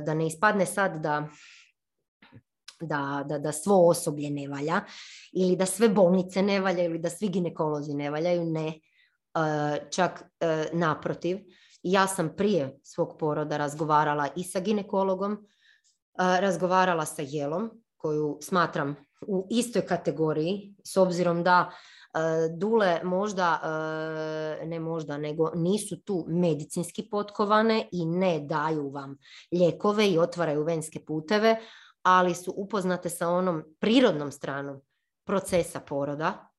da 0.06 0.14
ne 0.14 0.28
ispadne 0.28 0.66
sad 0.66 1.02
da 1.04 1.28
da, 2.82 3.26
da, 3.28 3.40
da 3.40 3.52
svo 3.52 3.88
osoblje 3.88 4.30
ne 4.30 4.48
valja 4.48 4.82
ili 5.34 5.56
da 5.56 5.66
sve 5.66 5.90
bolnice 5.90 6.42
ne 6.42 6.62
valja 6.62 6.84
ili 6.84 7.00
da 7.00 7.10
svi 7.10 7.30
ginekolozi 7.30 7.94
ne 7.94 8.10
valjaju, 8.10 8.46
ne, 8.46 8.80
čak 9.92 10.24
e, 10.40 10.66
naprotiv. 10.74 11.38
Ja 11.84 12.08
sam 12.08 12.36
prije 12.38 12.80
svog 12.84 13.16
poroda 13.20 13.58
razgovarala 13.58 14.28
i 14.36 14.44
sa 14.44 14.60
ginekologom, 14.60 15.48
razgovarala 16.18 17.06
sa 17.06 17.22
Jelom, 17.26 17.72
koju 17.98 18.38
smatram 18.42 18.96
u 19.28 19.48
istoj 19.50 19.82
kategoriji, 19.82 20.76
s 20.84 20.98
obzirom 20.98 21.44
da 21.44 21.70
e, 21.70 22.20
dule 22.58 23.02
možda, 23.04 23.60
e, 24.62 24.66
ne 24.66 24.80
možda, 24.80 25.18
nego 25.18 25.52
nisu 25.56 26.02
tu 26.02 26.26
medicinski 26.28 27.10
potkovane 27.10 27.88
i 27.92 28.06
ne 28.06 28.40
daju 28.40 28.90
vam 28.90 29.18
lijekove 29.52 30.10
i 30.10 30.20
otvaraju 30.20 30.64
venske 30.64 31.06
puteve, 31.06 31.60
ali 32.04 32.36
su 32.36 32.54
upoznate 32.58 33.10
sa 33.10 33.30
onom 33.30 33.64
prirodnom 33.80 34.32
stranom 34.32 34.82
procesa 35.26 35.80
poroda, 35.80 36.50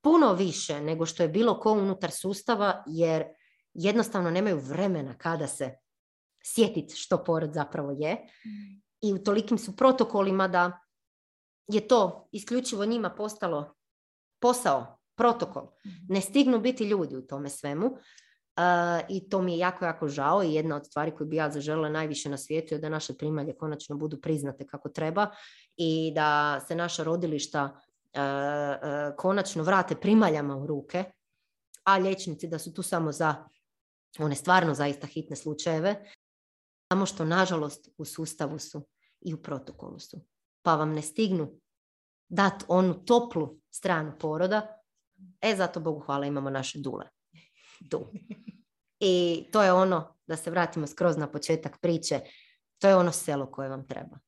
puno 0.00 0.32
više 0.32 0.80
nego 0.80 1.06
što 1.06 1.22
je 1.22 1.28
bilo 1.28 1.60
ko 1.60 1.72
unutar 1.72 2.10
sustava, 2.10 2.84
jer 2.86 3.24
jednostavno 3.74 4.30
nemaju 4.30 4.58
vremena 4.58 5.14
kada 5.18 5.46
se 5.46 5.74
sjetiti 6.44 6.96
što 6.96 7.24
porod 7.24 7.52
zapravo 7.52 7.90
je. 7.90 8.16
I 9.02 9.12
u 9.14 9.18
tolikim 9.24 9.58
su 9.58 9.76
protokolima 9.76 10.48
da 10.48 10.80
je 11.66 11.88
to 11.88 12.28
isključivo 12.32 12.84
njima 12.84 13.10
postalo 13.10 13.74
posao, 14.40 14.98
protokol. 15.16 15.62
Mhm. 15.86 15.96
Ne 16.08 16.20
stignu 16.20 16.60
biti 16.60 16.84
ljudi 16.84 17.16
u 17.16 17.26
tome 17.26 17.48
svemu. 17.48 17.96
I 19.08 19.28
to 19.28 19.42
mi 19.42 19.52
je 19.52 19.58
jako, 19.58 19.84
jako 19.84 20.08
žao 20.08 20.42
i 20.42 20.54
jedna 20.54 20.76
od 20.76 20.86
stvari 20.86 21.14
koju 21.16 21.26
bi 21.26 21.36
ja 21.36 21.50
zaželjela 21.50 21.88
najviše 21.88 22.28
na 22.28 22.36
svijetu 22.36 22.74
je 22.74 22.78
da 22.78 22.88
naše 22.88 23.14
primalje 23.14 23.56
konačno 23.56 23.96
budu 23.96 24.20
priznate 24.20 24.66
kako 24.66 24.88
treba 24.88 25.30
i 25.76 26.12
da 26.14 26.60
se 26.68 26.74
naša 26.74 27.02
rodilišta 27.02 27.80
konačno 29.16 29.62
vrate 29.62 29.94
primaljama 29.94 30.56
u 30.56 30.66
ruke, 30.66 31.04
a 31.84 31.98
liječnici 31.98 32.48
da 32.48 32.58
su 32.58 32.74
tu 32.74 32.82
samo 32.82 33.12
za 33.12 33.48
one 34.18 34.34
stvarno 34.34 34.74
zaista 34.74 35.06
hitne 35.06 35.36
slučajeve, 35.36 36.10
samo 36.92 37.06
što 37.06 37.24
nažalost 37.24 37.88
u 37.98 38.04
sustavu 38.04 38.58
su 38.58 38.86
i 39.20 39.34
u 39.34 39.42
protokolu 39.42 39.98
su 39.98 40.20
pa 40.62 40.76
vam 40.76 40.92
ne 40.92 41.02
stignu 41.02 41.60
dat 42.28 42.64
onu 42.68 43.04
toplu 43.04 43.58
stranu 43.70 44.12
poroda, 44.18 44.80
e 45.40 45.56
zato 45.56 45.80
Bogu 45.80 46.00
hvala 46.00 46.26
imamo 46.26 46.50
naše 46.50 46.78
dule. 46.78 47.08
Tu. 47.90 48.06
I 49.00 49.44
to 49.52 49.62
je 49.62 49.72
ono, 49.72 50.16
da 50.26 50.36
se 50.36 50.50
vratimo 50.50 50.86
skroz 50.86 51.16
na 51.16 51.30
početak 51.30 51.80
priče, 51.80 52.20
to 52.78 52.88
je 52.88 52.96
ono 52.96 53.12
selo 53.12 53.46
koje 53.46 53.68
vam 53.68 53.86
treba. 53.86 54.18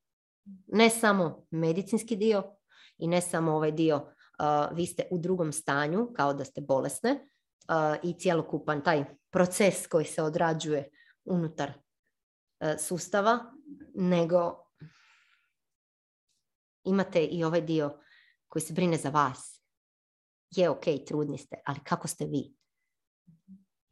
Ne 0.67 0.91
samo 0.91 1.47
medicinski 1.51 2.17
dio 2.17 2.57
i 2.99 3.09
ne 3.09 3.21
samo 3.21 3.53
ovaj 3.53 3.73
dio, 3.73 3.97
uh, 3.97 4.77
vi 4.77 4.87
ste 4.87 5.09
u 5.11 5.19
drugom 5.19 5.53
stanju, 5.53 6.13
kao 6.17 6.35
da 6.35 6.45
ste 6.45 6.61
bolesne 6.61 7.13
uh, 7.13 8.11
i 8.11 8.19
cjelokupan 8.19 8.85
taj 8.85 9.05
proces 9.31 9.87
koji 9.87 10.05
se 10.05 10.23
odrađuje 10.23 10.91
unutar 11.25 11.71
uh, 11.71 12.69
sustava, 12.79 13.39
nego 13.95 14.65
imate 16.85 17.25
i 17.25 17.45
ovaj 17.45 17.61
dio 17.61 17.99
koji 18.49 18.63
se 18.63 18.73
brine 18.73 18.97
za 18.97 19.11
vas. 19.11 19.63
Je, 20.51 20.71
ok, 20.71 20.85
trudni 21.07 21.39
ste, 21.39 21.57
ali 21.65 21.81
kako 21.85 22.09
ste 22.09 22.27
vi? 22.27 22.55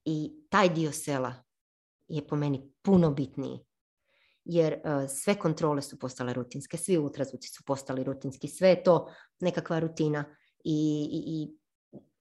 I 0.04 0.46
taj 0.50 0.68
dio 0.68 0.92
sela 0.92 1.34
je 2.08 2.26
po 2.26 2.36
meni 2.36 2.72
puno 2.82 3.10
bitniji. 3.10 3.69
Jer 4.50 4.74
uh, 4.74 5.04
sve 5.08 5.34
kontrole 5.38 5.82
su 5.82 5.98
postale 5.98 6.32
rutinske, 6.34 6.76
svi 6.76 6.98
ultrazvuci 6.98 7.48
su 7.48 7.62
postali 7.66 8.04
rutinski, 8.04 8.48
sve 8.48 8.68
je 8.68 8.82
to 8.82 8.96
nekakva 9.40 9.78
rutina 9.78 10.24
i, 10.64 11.08
i, 11.12 11.20
i 11.26 11.48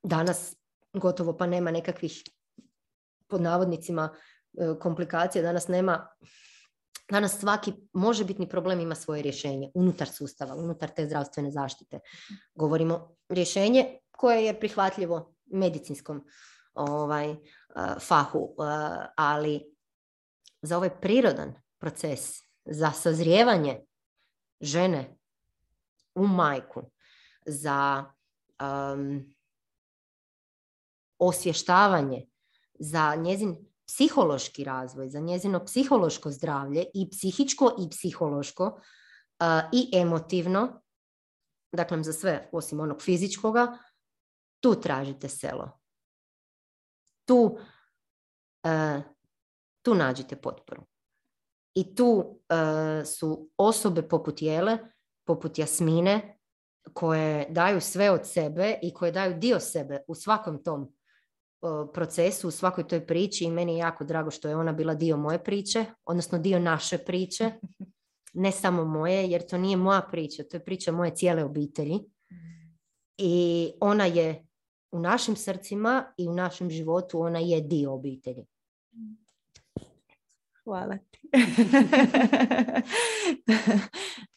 danas 0.04 0.56
gotovo 0.94 1.38
pa 1.38 1.48
nema 1.48 1.72
nekakvih 1.72 2.24
pod 3.28 3.42
navodnicima 3.42 4.10
uh, 4.10 4.78
komplikacija, 4.80 5.42
danas 5.42 5.68
nema 5.68 6.08
Danas 7.10 7.40
svaki 7.40 7.74
možebitni 7.94 8.50
problem 8.50 8.80
ima 8.80 8.96
svoje 8.96 9.22
rješenje 9.22 9.72
unutar 9.74 10.08
sustava, 10.08 10.56
unutar 10.56 10.90
te 10.90 11.06
zdravstvene 11.06 11.52
zaštite. 11.52 12.00
Govorimo 12.56 13.16
rješenje 13.30 13.98
koje 14.12 14.46
je 14.46 14.60
prihvatljivo 14.60 15.34
medicinskom 15.46 16.26
ovaj, 16.74 17.36
fahu, 18.00 18.56
ali 19.16 19.76
za 20.62 20.78
ovaj 20.78 21.00
prirodan 21.00 21.54
proces, 21.80 22.44
za 22.66 22.92
sazrijevanje 22.92 23.80
žene 24.62 25.18
u 26.16 26.28
majku, 26.28 26.82
za 27.46 28.06
um, 28.62 29.36
osvještavanje, 31.20 32.28
za 32.80 33.16
njezin 33.16 33.70
psihološki 33.88 34.64
razvoj, 34.64 35.10
za 35.10 35.20
njezino 35.20 35.66
psihološko 35.66 36.32
zdravlje 36.32 36.86
i 36.94 37.10
psihičko 37.10 37.76
i 37.80 37.90
psihološko 37.90 38.80
i 39.74 39.90
emotivno, 39.94 40.82
dakle 41.72 42.04
za 42.04 42.14
sve 42.14 42.50
osim 42.52 42.80
onog 42.80 43.02
fizičkoga, 43.02 43.78
tu 44.60 44.76
tražite 44.82 45.30
selo. 45.30 45.80
Tu, 47.26 47.60
uh, 48.64 49.04
tu 49.82 49.96
nađite 49.96 50.36
potporu. 50.36 50.89
I 51.76 51.96
tu 51.96 52.40
su 53.06 53.50
osobe 53.58 54.02
poput 54.02 54.42
Jele, 54.42 54.78
poput 55.28 55.60
Jasmine, 55.60 56.40
koje 56.94 57.48
daju 57.50 57.82
sve 57.82 58.12
od 58.12 58.28
sebe 58.28 58.80
i 58.82 58.94
koje 58.94 59.12
daju 59.12 59.40
dio 59.40 59.60
sebe 59.60 60.00
u 60.08 60.16
svakom 60.16 60.64
tom 60.64 60.94
procesu, 61.94 62.48
u 62.48 62.52
svakoj 62.52 62.88
toj 62.88 63.08
priči 63.08 63.46
i 63.46 63.52
meni 63.52 63.74
je 63.74 63.78
jako 63.78 64.04
drago 64.04 64.32
što 64.32 64.48
je 64.48 64.56
ona 64.56 64.74
bila 64.74 64.94
dio 64.94 65.18
moje 65.18 65.44
priče, 65.44 65.86
odnosno 66.06 66.40
dio 66.40 66.60
naše 66.60 66.98
priče, 66.98 67.52
ne 68.34 68.52
samo 68.52 68.86
moje, 68.86 69.28
jer 69.30 69.48
to 69.48 69.58
nije 69.58 69.78
moja 69.78 70.02
priča, 70.12 70.44
to 70.44 70.58
je 70.58 70.66
priča 70.66 70.92
moje 70.92 71.16
cijele 71.16 71.44
obitelji. 71.44 72.00
I 73.18 73.72
ona 73.82 74.06
je 74.06 74.48
u 74.92 75.00
našim 75.00 75.36
srcima 75.36 76.14
i 76.18 76.28
u 76.28 76.34
našem 76.34 76.70
životu, 76.70 77.22
ona 77.22 77.40
je 77.40 77.62
dio 77.62 77.94
obitelji. 77.94 78.46
Hvala 80.70 80.98
ti. 81.12 81.20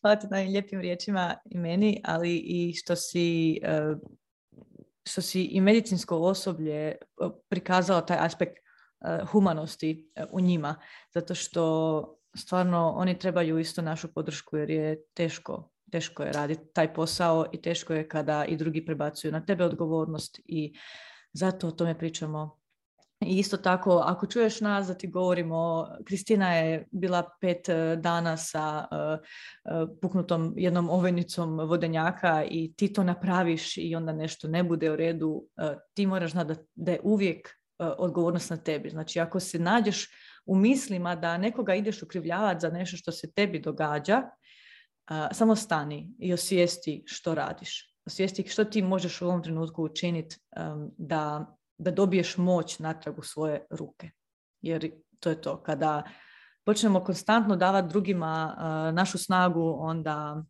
Hvala 0.01 0.17
ti 0.17 0.27
na 0.31 0.37
lijepim 0.37 0.81
riječima 0.81 1.35
i 1.45 1.59
meni, 1.59 2.01
ali 2.05 2.37
i 2.37 2.75
što 2.75 2.97
si 2.97 3.59
e, 3.63 3.95
što 5.07 5.23
si 5.23 5.43
i 5.43 5.61
medicinsko 5.61 6.19
osoblje 6.19 6.75
e, 6.75 6.97
prikazao 7.49 8.01
taj 8.01 8.17
aspekt 8.21 8.57
e, 8.57 8.61
humanosti 9.27 10.11
u 10.31 10.41
njima, 10.41 10.75
zato 11.15 11.35
što 11.35 12.17
stvarno 12.37 12.93
oni 12.97 13.19
trebaju 13.19 13.59
isto 13.59 13.83
našu 13.83 14.13
podršku 14.15 14.57
jer 14.57 14.71
je 14.71 15.03
teško, 15.15 15.71
teško 15.91 16.23
je 16.23 16.33
raditi 16.33 16.73
taj 16.75 16.95
posao 16.95 17.47
i 17.53 17.63
teško 17.63 17.93
je 17.93 18.09
kada 18.09 18.45
i 18.45 18.57
drugi 18.57 18.85
prebacuju 18.85 19.33
na 19.33 19.45
tebe 19.45 19.65
odgovornost 19.65 20.41
i 20.45 20.75
zato 21.33 21.69
o 21.69 21.71
tome 21.71 21.99
pričamo 21.99 22.62
i 23.23 23.39
isto 23.39 23.57
tako, 23.57 24.03
ako 24.05 24.27
čuješ 24.27 24.61
nas 24.61 24.87
da 24.87 24.95
ti 24.95 25.09
govorimo, 25.09 25.89
Kristina 26.05 26.55
je 26.55 26.87
bila 26.91 27.31
pet 27.41 27.69
e, 27.69 27.97
dana 27.97 28.37
sa 28.37 28.87
uh, 28.91 29.89
puknutom 30.03 30.55
jednom 30.57 30.91
ovojnicom 30.91 31.59
vodenjaka 31.59 32.45
i 32.51 32.73
ti 32.77 32.93
to 32.93 33.05
napraviš 33.05 33.77
i 33.77 33.95
onda 33.97 34.13
nešto 34.13 34.49
ne 34.49 34.63
bude 34.63 34.91
u 34.91 34.97
redu, 34.97 35.45
ti 35.95 36.07
moraš 36.07 36.31
znati 36.31 36.49
da, 36.49 36.55
da 36.75 36.93
je 36.93 37.01
uvijek 37.03 37.49
odgovornost 37.79 38.51
na 38.51 38.57
tebi. 38.57 38.91
Znači, 38.91 39.21
ako 39.21 39.41
se 39.41 39.59
nađeš 39.59 40.09
u 40.47 40.57
mislima 40.57 41.17
da 41.17 41.39
nekoga 41.39 41.75
ideš 41.75 42.03
ukrivljavati 42.03 42.61
za 42.61 42.71
nešto 42.71 42.97
što 42.97 43.13
se 43.13 43.33
tebi 43.33 43.61
događa, 43.61 44.23
samo 45.33 45.57
stani 45.57 46.15
i 46.19 46.33
osvijesti 46.33 47.03
što 47.07 47.35
radiš. 47.35 47.95
Osvijesti 48.07 48.49
što 48.49 48.65
ti 48.65 48.83
možeš 48.83 49.23
u 49.23 49.27
ovom 49.27 49.43
trenutku 49.43 49.85
učiniti 49.85 50.37
da 50.99 51.57
da 51.83 51.91
dobiješ 51.91 52.37
moć 52.37 52.79
natrag 52.79 53.19
u 53.19 53.23
svoje 53.23 53.67
ruke. 53.71 54.11
Jer 54.61 54.91
to 55.21 55.31
je 55.31 55.41
to. 55.41 55.63
Kada 55.63 56.03
počnemo 56.65 57.05
konstantno 57.05 57.57
davati 57.57 57.89
drugima 57.89 58.57
našu 58.95 59.19
snagu, 59.19 59.77
onda, 59.79 60.43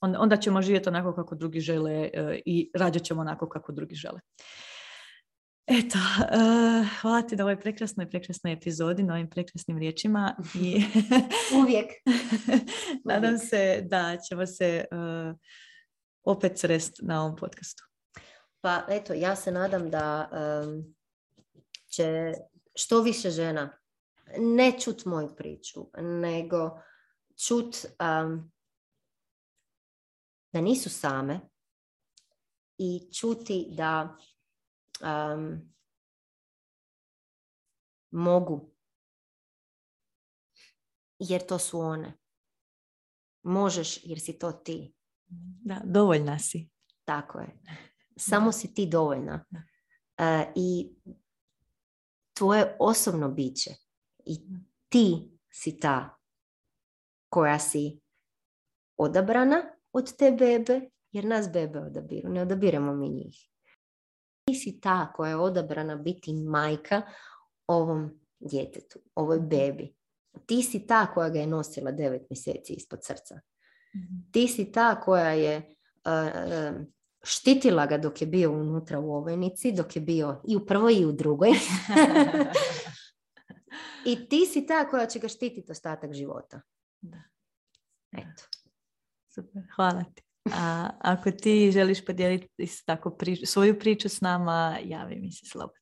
onda 0.00 0.36
ćemo 0.36 0.62
živjeti 0.62 0.88
onako 0.88 1.14
kako 1.14 1.34
drugi 1.34 1.60
žele 1.60 2.10
e, 2.14 2.40
i 2.46 2.70
rađat 2.74 3.02
ćemo 3.02 3.20
onako 3.20 3.48
kako 3.48 3.72
drugi 3.72 3.94
žele. 3.94 4.20
Eto, 5.66 5.98
uh, 5.98 7.00
hvala 7.00 7.22
ti 7.22 7.36
na 7.36 7.44
ovoj 7.44 7.60
prekrasnoj, 7.60 8.10
prekrasnoj 8.10 8.52
epizodi, 8.52 9.02
na 9.02 9.14
ovim 9.14 9.30
prekrasnim 9.30 9.78
riječima. 9.78 10.36
I 10.54 10.84
Uvijek. 11.60 11.86
Nadam 13.10 13.38
se 13.38 13.82
da 13.90 14.16
ćemo 14.28 14.46
se 14.46 14.84
uh, 14.90 15.36
opet 16.24 16.58
srest 16.58 16.98
na 17.02 17.22
ovom 17.22 17.36
podcastu. 17.36 17.89
Pa 18.60 18.86
eto, 18.88 19.14
ja 19.14 19.36
se 19.36 19.52
nadam 19.52 19.90
da 19.90 20.30
će 21.86 22.32
što 22.74 23.02
više 23.02 23.30
žena 23.30 23.78
ne 24.38 24.80
čut 24.80 25.04
moju 25.04 25.36
priču, 25.36 25.86
nego 25.98 26.80
čut 27.46 27.76
da 30.52 30.60
nisu 30.60 30.90
same 30.90 31.40
i 32.78 33.12
čuti 33.12 33.66
da 33.70 34.16
mogu 38.10 38.70
jer 41.18 41.46
to 41.46 41.58
su 41.58 41.80
one. 41.80 42.18
Možeš 43.42 44.00
jer 44.04 44.20
si 44.20 44.38
to 44.38 44.52
ti. 44.52 44.94
Da, 45.64 45.80
dovoljna 45.84 46.38
si. 46.38 46.70
Tako 47.04 47.38
je. 47.38 47.60
Samo 48.16 48.52
si 48.52 48.74
ti 48.74 48.86
dovoljna. 48.86 49.44
Uh, 49.50 50.52
I 50.54 50.90
tvoje 52.34 52.76
osobno 52.78 53.28
biće 53.28 53.70
i 54.24 54.40
ti 54.88 55.38
si 55.50 55.80
ta 55.80 56.16
koja 57.28 57.58
si 57.58 58.00
odabrana 58.96 59.62
od 59.92 60.16
te 60.16 60.30
bebe, 60.30 60.80
jer 61.12 61.24
nas 61.24 61.52
bebe 61.52 61.78
odabiru, 61.78 62.28
ne 62.28 62.42
odabiremo 62.42 62.94
mi 62.94 63.08
njih. 63.08 63.48
Ti 64.44 64.54
si 64.54 64.80
ta 64.80 65.12
koja 65.12 65.28
je 65.28 65.36
odabrana 65.36 65.96
biti 65.96 66.32
majka 66.32 67.02
ovom 67.66 68.20
djetetu, 68.38 68.98
ovoj 69.14 69.38
mhm. 69.38 69.48
bebi. 69.48 69.94
Ti 70.46 70.62
si 70.62 70.86
ta 70.86 71.06
koja 71.14 71.28
ga 71.28 71.38
je 71.38 71.46
nosila 71.46 71.92
devet 71.92 72.30
mjeseci 72.30 72.72
ispod 72.72 72.98
srca. 73.02 73.40
Mhm. 73.96 74.30
Ti 74.32 74.48
si 74.48 74.72
ta 74.72 75.00
koja 75.00 75.32
je 75.32 75.74
štitila 77.22 77.86
ga 77.86 77.98
dok 77.98 78.20
je 78.20 78.26
bio 78.26 78.52
unutra 78.52 78.98
u 78.98 79.12
ovojnici, 79.12 79.72
dok 79.72 79.96
je 79.96 80.02
bio 80.02 80.42
i 80.48 80.56
u 80.56 80.66
prvoj 80.66 80.94
i 80.94 81.04
u 81.04 81.12
drugoj. 81.12 81.50
I 84.06 84.28
ti 84.28 84.46
si 84.46 84.66
ta 84.66 84.88
koja 84.88 85.06
će 85.06 85.18
ga 85.18 85.28
štititi 85.28 85.72
ostatak 85.72 86.12
života. 86.12 86.60
Da. 87.00 87.22
Eto. 88.12 88.42
Super, 89.34 89.62
hvala 89.76 90.04
ti. 90.14 90.22
A 90.52 90.90
ako 91.00 91.30
ti 91.30 91.70
želiš 91.72 92.04
podijeliti 92.04 92.48
tako 92.84 93.16
svoju 93.44 93.78
priču 93.78 94.08
s 94.08 94.20
nama, 94.20 94.78
javi 94.84 95.16
mi 95.16 95.32
se 95.32 95.46
slobodno. 95.46 95.79